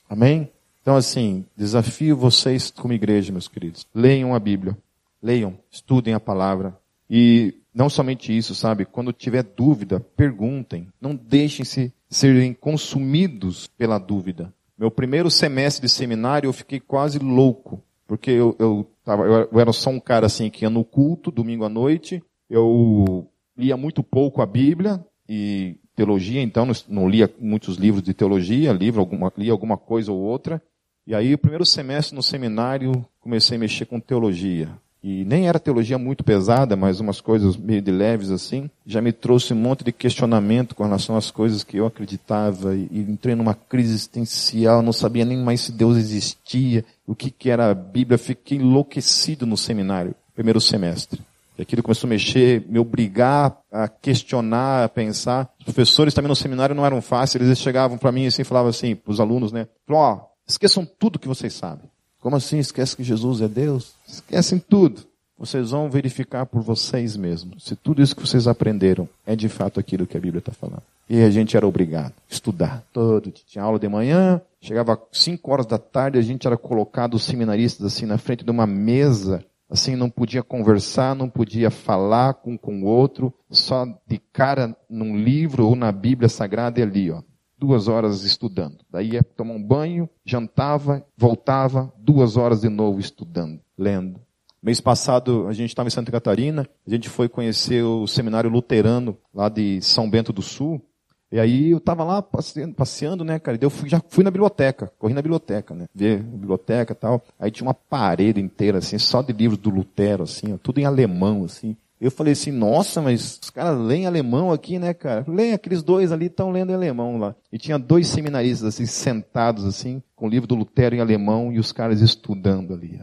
Amém? 0.08 0.48
Então 0.82 0.94
assim, 0.94 1.44
desafio 1.56 2.16
vocês 2.16 2.70
como 2.70 2.92
igreja, 2.92 3.32
meus 3.32 3.48
queridos. 3.48 3.86
Leiam 3.94 4.34
a 4.34 4.38
Bíblia. 4.38 4.76
Leiam, 5.22 5.58
estudem 5.70 6.14
a 6.14 6.20
palavra, 6.20 6.76
e 7.08 7.54
não 7.74 7.88
somente 7.88 8.36
isso, 8.36 8.54
sabe? 8.54 8.84
Quando 8.84 9.12
tiver 9.12 9.42
dúvida, 9.42 10.00
perguntem. 10.16 10.88
Não 11.00 11.14
deixem-se 11.14 11.92
serem 12.08 12.54
consumidos 12.54 13.66
pela 13.66 13.98
dúvida. 13.98 14.52
Meu 14.78 14.90
primeiro 14.90 15.30
semestre 15.30 15.86
de 15.86 15.92
seminário 15.92 16.48
eu 16.48 16.52
fiquei 16.52 16.80
quase 16.80 17.18
louco. 17.18 17.82
Porque 18.06 18.30
eu, 18.30 18.56
eu, 18.58 18.90
tava, 19.04 19.24
eu 19.24 19.60
era 19.60 19.72
só 19.72 19.90
um 19.90 20.00
cara 20.00 20.26
assim 20.26 20.48
que 20.48 20.64
ia 20.64 20.70
no 20.70 20.84
culto, 20.84 21.30
domingo 21.30 21.64
à 21.64 21.68
noite. 21.68 22.22
Eu 22.48 23.28
lia 23.56 23.76
muito 23.76 24.02
pouco 24.02 24.40
a 24.40 24.46
Bíblia 24.46 25.04
e 25.28 25.76
teologia, 25.94 26.40
então 26.40 26.66
não 26.88 27.08
lia 27.08 27.32
muitos 27.40 27.76
livros 27.76 28.02
de 28.02 28.14
teologia, 28.14 28.72
livro, 28.72 29.00
alguma, 29.00 29.32
lia 29.36 29.50
alguma 29.50 29.76
coisa 29.76 30.12
ou 30.12 30.18
outra. 30.18 30.62
E 31.06 31.14
aí, 31.14 31.34
o 31.34 31.38
primeiro 31.38 31.64
semestre 31.64 32.14
no 32.14 32.22
seminário, 32.22 33.04
comecei 33.20 33.56
a 33.56 33.60
mexer 33.60 33.86
com 33.86 34.00
teologia 34.00 34.70
e 35.08 35.24
nem 35.24 35.46
era 35.46 35.60
teologia 35.60 35.96
muito 35.96 36.24
pesada, 36.24 36.74
mas 36.74 36.98
umas 36.98 37.20
coisas 37.20 37.56
meio 37.56 37.80
de 37.80 37.92
leves 37.92 38.28
assim, 38.28 38.68
já 38.84 39.00
me 39.00 39.12
trouxe 39.12 39.52
um 39.52 39.56
monte 39.56 39.84
de 39.84 39.92
questionamento 39.92 40.74
com 40.74 40.82
relação 40.82 41.16
às 41.16 41.30
coisas 41.30 41.62
que 41.62 41.76
eu 41.76 41.86
acreditava 41.86 42.74
e, 42.74 42.88
entrei 42.92 43.36
numa 43.36 43.54
crise 43.54 43.90
existencial, 43.90 44.82
não 44.82 44.92
sabia 44.92 45.24
nem 45.24 45.38
mais 45.38 45.60
se 45.60 45.70
Deus 45.70 45.96
existia, 45.96 46.84
o 47.06 47.14
que, 47.14 47.30
que 47.30 47.48
era 47.48 47.70
a 47.70 47.74
Bíblia, 47.74 48.18
fiquei 48.18 48.58
enlouquecido 48.58 49.46
no 49.46 49.56
seminário, 49.56 50.12
primeiro 50.34 50.60
semestre. 50.60 51.20
E 51.56 51.62
aquilo 51.62 51.84
começou 51.84 52.08
a 52.08 52.10
mexer, 52.10 52.66
me 52.68 52.80
obrigar 52.80 53.56
a 53.70 53.86
questionar, 53.86 54.82
a 54.82 54.88
pensar. 54.88 55.48
Os 55.60 55.64
professores 55.66 56.14
também 56.14 56.28
no 56.28 56.34
seminário 56.34 56.74
não 56.74 56.84
eram 56.84 57.00
fáceis, 57.00 57.40
eles 57.44 57.60
chegavam 57.60 57.96
para 57.96 58.10
mim 58.10 58.26
assim, 58.26 58.42
falavam 58.42 58.70
assim, 58.70 58.96
para 58.96 59.12
os 59.12 59.20
alunos, 59.20 59.52
né? 59.52 59.68
Falavam, 59.86 60.24
ó, 60.24 60.26
esqueçam 60.48 60.84
tudo 60.84 61.16
que 61.16 61.28
vocês 61.28 61.54
sabem. 61.54 61.88
Como 62.26 62.34
assim? 62.34 62.58
Esquece 62.58 62.96
que 62.96 63.04
Jesus 63.04 63.40
é 63.40 63.46
Deus? 63.46 63.94
Esquecem 64.04 64.58
tudo. 64.58 65.02
Vocês 65.38 65.70
vão 65.70 65.88
verificar 65.88 66.44
por 66.44 66.60
vocês 66.60 67.16
mesmos 67.16 67.62
se 67.62 67.76
tudo 67.76 68.02
isso 68.02 68.16
que 68.16 68.26
vocês 68.26 68.48
aprenderam 68.48 69.08
é 69.24 69.36
de 69.36 69.48
fato 69.48 69.78
aquilo 69.78 70.08
que 70.08 70.16
a 70.16 70.20
Bíblia 70.20 70.40
está 70.40 70.50
falando. 70.50 70.82
E 71.08 71.22
a 71.22 71.30
gente 71.30 71.56
era 71.56 71.64
obrigado 71.64 72.10
a 72.10 72.34
estudar 72.34 72.82
todo. 72.92 73.30
Tinha 73.30 73.62
aula 73.62 73.78
de 73.78 73.88
manhã, 73.88 74.40
chegava 74.60 75.00
5 75.12 75.52
horas 75.52 75.66
da 75.66 75.78
tarde, 75.78 76.18
a 76.18 76.22
gente 76.22 76.48
era 76.48 76.56
colocado, 76.56 77.14
os 77.14 77.22
seminaristas, 77.22 77.86
assim, 77.86 78.06
na 78.06 78.18
frente 78.18 78.44
de 78.44 78.50
uma 78.50 78.66
mesa, 78.66 79.44
assim, 79.70 79.94
não 79.94 80.10
podia 80.10 80.42
conversar, 80.42 81.14
não 81.14 81.28
podia 81.28 81.70
falar 81.70 82.34
com, 82.34 82.58
com 82.58 82.82
o 82.82 82.86
outro, 82.86 83.32
só 83.48 83.86
de 84.04 84.18
cara 84.32 84.76
num 84.90 85.16
livro 85.16 85.64
ou 85.64 85.76
na 85.76 85.92
Bíblia 85.92 86.28
Sagrada 86.28 86.80
e 86.80 86.82
ali, 86.82 87.08
ó 87.08 87.22
duas 87.58 87.88
horas 87.88 88.22
estudando. 88.22 88.78
Daí 88.90 89.12
ia 89.12 89.22
tomar 89.22 89.54
um 89.54 89.62
banho, 89.62 90.08
jantava, 90.24 91.04
voltava, 91.16 91.92
duas 91.98 92.36
horas 92.36 92.60
de 92.60 92.68
novo 92.68 93.00
estudando, 93.00 93.60
lendo. 93.76 94.20
Mês 94.62 94.80
passado 94.80 95.46
a 95.46 95.52
gente 95.52 95.68
estava 95.68 95.86
em 95.86 95.90
Santa 95.90 96.10
Catarina, 96.10 96.68
a 96.86 96.90
gente 96.90 97.08
foi 97.08 97.28
conhecer 97.28 97.84
o 97.84 98.06
seminário 98.06 98.50
luterano 98.50 99.16
lá 99.32 99.48
de 99.48 99.80
São 99.80 100.10
Bento 100.10 100.32
do 100.32 100.42
Sul. 100.42 100.82
E 101.30 101.40
aí 101.40 101.70
eu 101.70 101.78
estava 101.78 102.04
lá 102.04 102.22
passeando, 102.22 102.74
passeando, 102.74 103.24
né, 103.24 103.38
cara? 103.38 103.58
E 103.60 103.64
eu 103.64 103.70
fui, 103.70 103.88
já 103.88 104.00
fui 104.08 104.22
na 104.22 104.30
biblioteca, 104.30 104.90
corri 104.98 105.12
na 105.12 105.22
biblioteca, 105.22 105.74
né? 105.74 105.86
Ver 105.94 106.20
a 106.20 106.22
biblioteca 106.22 106.92
e 106.92 106.96
tal. 106.96 107.22
Aí 107.38 107.50
tinha 107.50 107.66
uma 107.66 107.74
parede 107.74 108.40
inteira, 108.40 108.78
assim, 108.78 108.98
só 108.98 109.22
de 109.22 109.32
livros 109.32 109.58
do 109.58 109.70
Lutero, 109.70 110.22
assim, 110.22 110.54
ó, 110.54 110.56
tudo 110.56 110.78
em 110.78 110.84
alemão, 110.84 111.44
assim. 111.44 111.76
Eu 112.00 112.10
falei 112.10 112.34
assim, 112.34 112.50
nossa, 112.50 113.00
mas 113.00 113.38
os 113.42 113.50
caras 113.50 113.78
leem 113.78 114.06
alemão 114.06 114.52
aqui, 114.52 114.78
né, 114.78 114.92
cara? 114.92 115.24
Leem, 115.26 115.54
aqueles 115.54 115.82
dois 115.82 116.12
ali 116.12 116.26
estão 116.26 116.50
lendo 116.50 116.70
em 116.70 116.74
alemão 116.74 117.16
lá. 117.16 117.34
E 117.50 117.58
tinha 117.58 117.78
dois 117.78 118.08
seminaristas 118.08 118.74
assim, 118.74 118.84
sentados 118.84 119.64
assim, 119.64 120.02
com 120.14 120.26
o 120.26 120.28
livro 120.28 120.46
do 120.46 120.54
Lutero 120.54 120.94
em 120.94 121.00
alemão 121.00 121.52
e 121.52 121.58
os 121.58 121.72
caras 121.72 122.00
estudando 122.00 122.74
ali. 122.74 123.00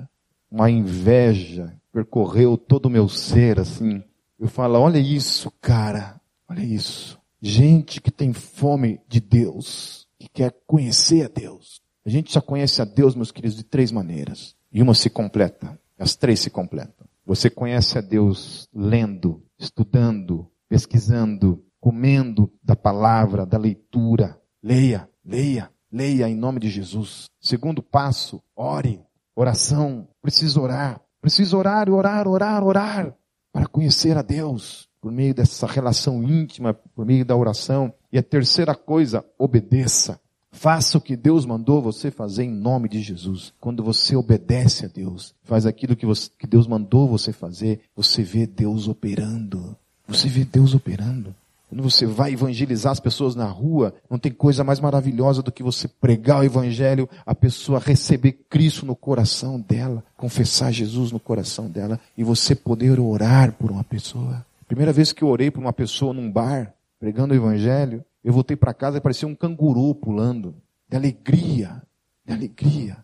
Uma 0.51 0.69
inveja 0.69 1.73
percorreu 1.91 2.55
todo 2.57 2.85
o 2.85 2.89
meu 2.89 3.09
ser, 3.09 3.59
assim. 3.59 4.03
Eu 4.39 4.47
falo, 4.47 4.79
olha 4.79 4.99
isso, 4.99 5.51
cara, 5.59 6.19
olha 6.47 6.63
isso. 6.63 7.19
Gente 7.41 7.99
que 7.99 8.11
tem 8.11 8.31
fome 8.31 8.99
de 9.07 9.19
Deus, 9.19 10.07
que 10.19 10.29
quer 10.29 10.53
conhecer 10.67 11.25
a 11.25 11.27
Deus. 11.27 11.81
A 12.05 12.09
gente 12.09 12.31
só 12.31 12.41
conhece 12.41 12.81
a 12.81 12.85
Deus, 12.85 13.15
meus 13.15 13.31
queridos, 13.31 13.57
de 13.57 13.63
três 13.63 13.91
maneiras. 13.91 14.55
E 14.71 14.81
uma 14.81 14.93
se 14.93 15.09
completa. 15.09 15.79
As 15.97 16.15
três 16.15 16.39
se 16.39 16.49
completam. 16.49 17.07
Você 17.25 17.49
conhece 17.49 17.97
a 17.97 18.01
Deus 18.01 18.67
lendo, 18.73 19.43
estudando, 19.57 20.51
pesquisando, 20.67 21.63
comendo 21.79 22.51
da 22.61 22.75
palavra, 22.75 23.45
da 23.45 23.57
leitura. 23.57 24.37
Leia, 24.61 25.09
leia, 25.23 25.71
leia 25.91 26.29
em 26.29 26.35
nome 26.35 26.59
de 26.59 26.69
Jesus. 26.69 27.25
Segundo 27.39 27.81
passo, 27.81 28.41
ore. 28.55 29.01
Oração. 29.35 30.07
Precisa 30.21 30.59
orar. 30.59 31.01
Precisa 31.21 31.57
orar, 31.57 31.89
orar, 31.89 32.27
orar, 32.27 32.63
orar. 32.63 33.15
Para 33.51 33.67
conhecer 33.67 34.17
a 34.17 34.21
Deus. 34.21 34.89
Por 35.01 35.11
meio 35.11 35.33
dessa 35.33 35.67
relação 35.67 36.23
íntima, 36.23 36.73
por 36.73 37.05
meio 37.05 37.25
da 37.25 37.35
oração. 37.35 37.93
E 38.11 38.17
a 38.17 38.23
terceira 38.23 38.75
coisa, 38.75 39.25
obedeça. 39.37 40.19
Faça 40.53 40.99
o 40.99 41.01
que 41.01 41.17
Deus 41.17 41.45
mandou 41.45 41.81
você 41.81 42.11
fazer 42.11 42.43
em 42.43 42.51
nome 42.51 42.87
de 42.87 43.01
Jesus. 43.01 43.51
Quando 43.59 43.83
você 43.83 44.15
obedece 44.15 44.85
a 44.85 44.87
Deus, 44.87 45.33
faz 45.43 45.65
aquilo 45.65 45.95
que, 45.95 46.05
você, 46.05 46.29
que 46.37 46.47
Deus 46.47 46.67
mandou 46.67 47.07
você 47.07 47.33
fazer, 47.33 47.81
você 47.95 48.21
vê 48.21 48.45
Deus 48.45 48.87
operando. 48.87 49.75
Você 50.07 50.29
vê 50.29 50.45
Deus 50.45 50.75
operando. 50.75 51.35
Quando 51.67 51.81
você 51.81 52.05
vai 52.05 52.33
evangelizar 52.33 52.91
as 52.91 52.99
pessoas 52.99 53.33
na 53.33 53.47
rua, 53.47 53.95
não 54.07 54.19
tem 54.19 54.31
coisa 54.31 54.63
mais 54.63 54.79
maravilhosa 54.79 55.41
do 55.41 55.51
que 55.51 55.63
você 55.63 55.87
pregar 55.87 56.41
o 56.41 56.43
evangelho, 56.43 57.09
a 57.25 57.33
pessoa 57.33 57.79
receber 57.79 58.33
Cristo 58.47 58.85
no 58.85 58.95
coração 58.95 59.59
dela, 59.59 60.03
confessar 60.15 60.71
Jesus 60.71 61.11
no 61.11 61.19
coração 61.19 61.67
dela 61.67 61.99
e 62.15 62.23
você 62.23 62.53
poder 62.53 62.99
orar 62.99 63.53
por 63.53 63.71
uma 63.71 63.83
pessoa. 63.83 64.45
Primeira 64.67 64.93
vez 64.93 65.11
que 65.11 65.23
eu 65.23 65.27
orei 65.27 65.49
por 65.49 65.61
uma 65.61 65.73
pessoa 65.73 66.13
num 66.13 66.31
bar, 66.31 66.71
pregando 66.99 67.33
o 67.33 67.37
evangelho, 67.37 68.05
eu 68.23 68.31
voltei 68.33 68.55
para 68.55 68.73
casa 68.73 68.97
e 68.97 69.01
parecia 69.01 69.27
um 69.27 69.35
canguru 69.35 69.93
pulando. 69.93 70.55
De 70.87 70.95
alegria. 70.95 71.81
De 72.25 72.33
alegria. 72.33 72.97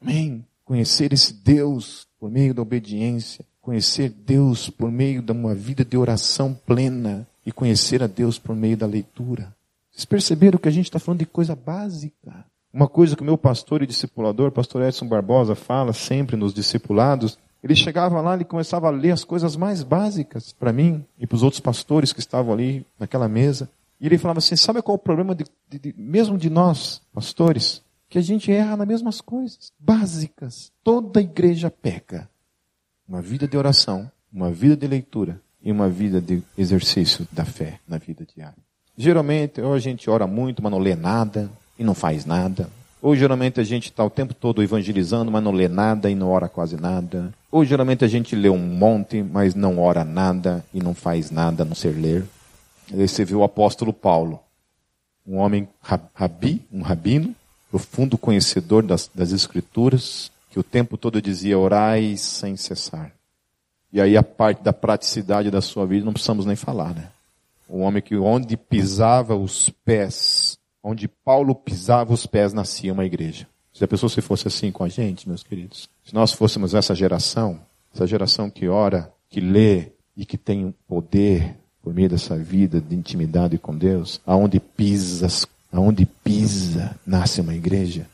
Amém. 0.00 0.44
Conhecer 0.64 1.12
esse 1.12 1.32
Deus 1.32 2.06
por 2.18 2.30
meio 2.30 2.54
da 2.54 2.62
obediência, 2.62 3.44
conhecer 3.60 4.10
Deus 4.10 4.70
por 4.70 4.90
meio 4.90 5.22
de 5.22 5.32
uma 5.32 5.54
vida 5.54 5.84
de 5.84 5.96
oração 5.96 6.54
plena 6.66 7.26
e 7.44 7.52
conhecer 7.52 8.02
a 8.02 8.06
Deus 8.06 8.38
por 8.38 8.54
meio 8.54 8.76
da 8.76 8.86
leitura. 8.86 9.54
Vocês 9.90 10.04
perceberam 10.04 10.58
que 10.58 10.68
a 10.68 10.72
gente 10.72 10.86
está 10.86 10.98
falando 10.98 11.20
de 11.20 11.26
coisa 11.26 11.56
básica? 11.56 12.44
Uma 12.72 12.86
coisa 12.86 13.16
que 13.16 13.22
o 13.22 13.24
meu 13.24 13.38
pastor 13.38 13.82
e 13.82 13.86
discipulador, 13.86 14.52
pastor 14.52 14.82
Edson 14.82 15.08
Barbosa, 15.08 15.54
fala 15.54 15.92
sempre 15.92 16.36
nos 16.36 16.52
discipulados, 16.52 17.38
ele 17.62 17.74
chegava 17.74 18.20
lá 18.20 18.36
e 18.36 18.44
começava 18.44 18.86
a 18.86 18.90
ler 18.90 19.10
as 19.10 19.24
coisas 19.24 19.56
mais 19.56 19.82
básicas 19.82 20.52
para 20.52 20.72
mim 20.72 21.04
e 21.18 21.26
para 21.26 21.36
os 21.36 21.42
outros 21.42 21.60
pastores 21.60 22.12
que 22.12 22.20
estavam 22.20 22.52
ali 22.52 22.86
naquela 22.98 23.28
mesa. 23.28 23.68
E 24.00 24.06
ele 24.06 24.18
falava 24.18 24.38
assim: 24.38 24.56
sabe 24.56 24.82
qual 24.82 24.94
é 24.94 24.98
o 24.98 25.02
problema 25.02 25.34
de, 25.34 25.44
de, 25.68 25.78
de, 25.78 25.94
mesmo 25.96 26.38
de 26.38 26.48
nós, 26.48 27.02
pastores? 27.12 27.82
Que 28.08 28.18
a 28.18 28.22
gente 28.22 28.50
erra 28.50 28.76
nas 28.76 28.88
mesmas 28.88 29.20
coisas, 29.20 29.72
básicas. 29.78 30.72
Toda 30.82 31.20
igreja 31.20 31.70
peca. 31.70 32.28
Uma 33.06 33.20
vida 33.20 33.46
de 33.46 33.56
oração, 33.56 34.10
uma 34.32 34.50
vida 34.50 34.76
de 34.76 34.86
leitura 34.86 35.40
e 35.62 35.70
uma 35.70 35.88
vida 35.88 36.20
de 36.20 36.42
exercício 36.56 37.26
da 37.30 37.44
fé 37.44 37.80
na 37.86 37.98
vida 37.98 38.24
diária. 38.24 38.56
Geralmente, 38.96 39.60
ou 39.60 39.74
a 39.74 39.78
gente 39.78 40.08
ora 40.08 40.26
muito, 40.26 40.62
mas 40.62 40.72
não 40.72 40.78
lê 40.78 40.94
nada 40.96 41.50
e 41.78 41.84
não 41.84 41.94
faz 41.94 42.24
nada. 42.24 42.68
Ou 43.00 43.14
geralmente 43.14 43.60
a 43.60 43.64
gente 43.64 43.90
está 43.90 44.04
o 44.04 44.10
tempo 44.10 44.34
todo 44.34 44.62
evangelizando, 44.62 45.30
mas 45.30 45.42
não 45.42 45.52
lê 45.52 45.68
nada 45.68 46.10
e 46.10 46.14
não 46.14 46.28
ora 46.28 46.48
quase 46.48 46.76
nada. 46.76 47.32
Ou 47.50 47.64
geralmente 47.64 48.04
a 48.04 48.08
gente 48.08 48.34
lê 48.34 48.48
um 48.48 48.58
monte, 48.58 49.22
mas 49.22 49.54
não 49.54 49.78
ora 49.78 50.04
nada 50.04 50.64
e 50.74 50.82
não 50.82 50.94
faz 50.94 51.30
nada 51.30 51.62
a 51.62 51.66
não 51.66 51.74
ser 51.74 51.90
ler. 51.90 52.24
Aí 52.92 53.06
você 53.06 53.24
o 53.34 53.44
apóstolo 53.44 53.92
Paulo, 53.92 54.40
um 55.26 55.36
homem 55.36 55.68
rabi, 56.14 56.62
um 56.72 56.82
rabino, 56.82 57.34
profundo 57.70 58.16
conhecedor 58.16 58.82
das, 58.82 59.10
das 59.14 59.30
escrituras, 59.30 60.30
que 60.50 60.58
o 60.58 60.62
tempo 60.62 60.96
todo 60.96 61.20
dizia 61.20 61.58
orai 61.58 62.16
sem 62.16 62.56
cessar. 62.56 63.12
E 63.92 64.00
aí 64.00 64.16
a 64.16 64.22
parte 64.22 64.62
da 64.62 64.72
praticidade 64.72 65.50
da 65.50 65.60
sua 65.60 65.86
vida 65.86 66.04
não 66.04 66.12
precisamos 66.12 66.46
nem 66.46 66.56
falar, 66.56 66.94
né? 66.94 67.10
Um 67.68 67.82
homem 67.82 68.02
que 68.02 68.16
onde 68.16 68.56
pisava 68.56 69.36
os 69.36 69.68
pés, 69.84 70.58
onde 70.82 71.06
Paulo 71.06 71.54
pisava 71.54 72.12
os 72.12 72.24
pés, 72.24 72.54
nascia 72.54 72.92
uma 72.92 73.04
igreja. 73.04 73.46
Se 73.72 73.84
a 73.84 73.88
pessoa 73.88 74.08
se 74.08 74.22
fosse 74.22 74.48
assim 74.48 74.72
com 74.72 74.84
a 74.84 74.88
gente, 74.88 75.28
meus 75.28 75.42
queridos, 75.42 75.88
se 76.04 76.14
nós 76.14 76.32
fôssemos 76.32 76.74
essa 76.74 76.94
geração, 76.94 77.60
essa 77.94 78.06
geração 78.06 78.48
que 78.50 78.68
ora, 78.68 79.12
que 79.28 79.40
lê 79.40 79.92
e 80.16 80.24
que 80.24 80.38
tem 80.38 80.74
poder 80.86 81.56
por 81.88 81.94
meio 81.94 82.10
dessa 82.10 82.36
vida 82.36 82.82
de 82.82 82.94
intimidade 82.94 83.56
com 83.56 83.74
Deus, 83.74 84.20
aonde 84.26 84.60
pisas, 84.60 85.46
aonde 85.72 86.04
pisa, 86.04 86.94
nasce 87.06 87.40
uma 87.40 87.54
igreja. 87.54 88.06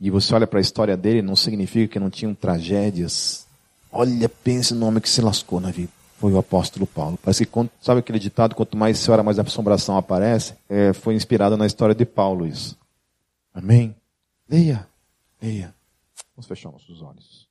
E 0.00 0.10
você 0.10 0.32
olha 0.32 0.46
para 0.46 0.60
a 0.60 0.62
história 0.62 0.96
dele, 0.96 1.20
não 1.20 1.34
significa 1.34 1.94
que 1.94 1.98
não 1.98 2.08
tinham 2.08 2.32
tragédias. 2.36 3.48
Olha, 3.90 4.28
pense 4.28 4.72
no 4.74 4.86
homem 4.86 5.00
que 5.00 5.08
se 5.08 5.20
lascou 5.20 5.58
na 5.58 5.72
vida. 5.72 5.90
Foi 6.20 6.32
o 6.32 6.38
apóstolo 6.38 6.86
Paulo. 6.86 7.18
Parece 7.20 7.44
que, 7.44 7.70
sabe 7.82 7.98
aquele 7.98 8.20
ditado, 8.20 8.54
quanto 8.54 8.76
mais 8.76 8.96
se 8.96 9.10
ora, 9.10 9.24
mais 9.24 9.40
a 9.40 9.42
assombração 9.42 9.96
aparece? 9.96 10.54
É, 10.68 10.92
foi 10.92 11.16
inspirado 11.16 11.56
na 11.56 11.66
história 11.66 11.96
de 11.96 12.04
Paulo 12.04 12.46
isso. 12.46 12.78
Amém? 13.52 13.92
Leia, 14.48 14.86
leia. 15.42 15.74
Vamos 16.36 16.46
fechar 16.46 16.70
nossos 16.70 17.02
olhos. 17.02 17.43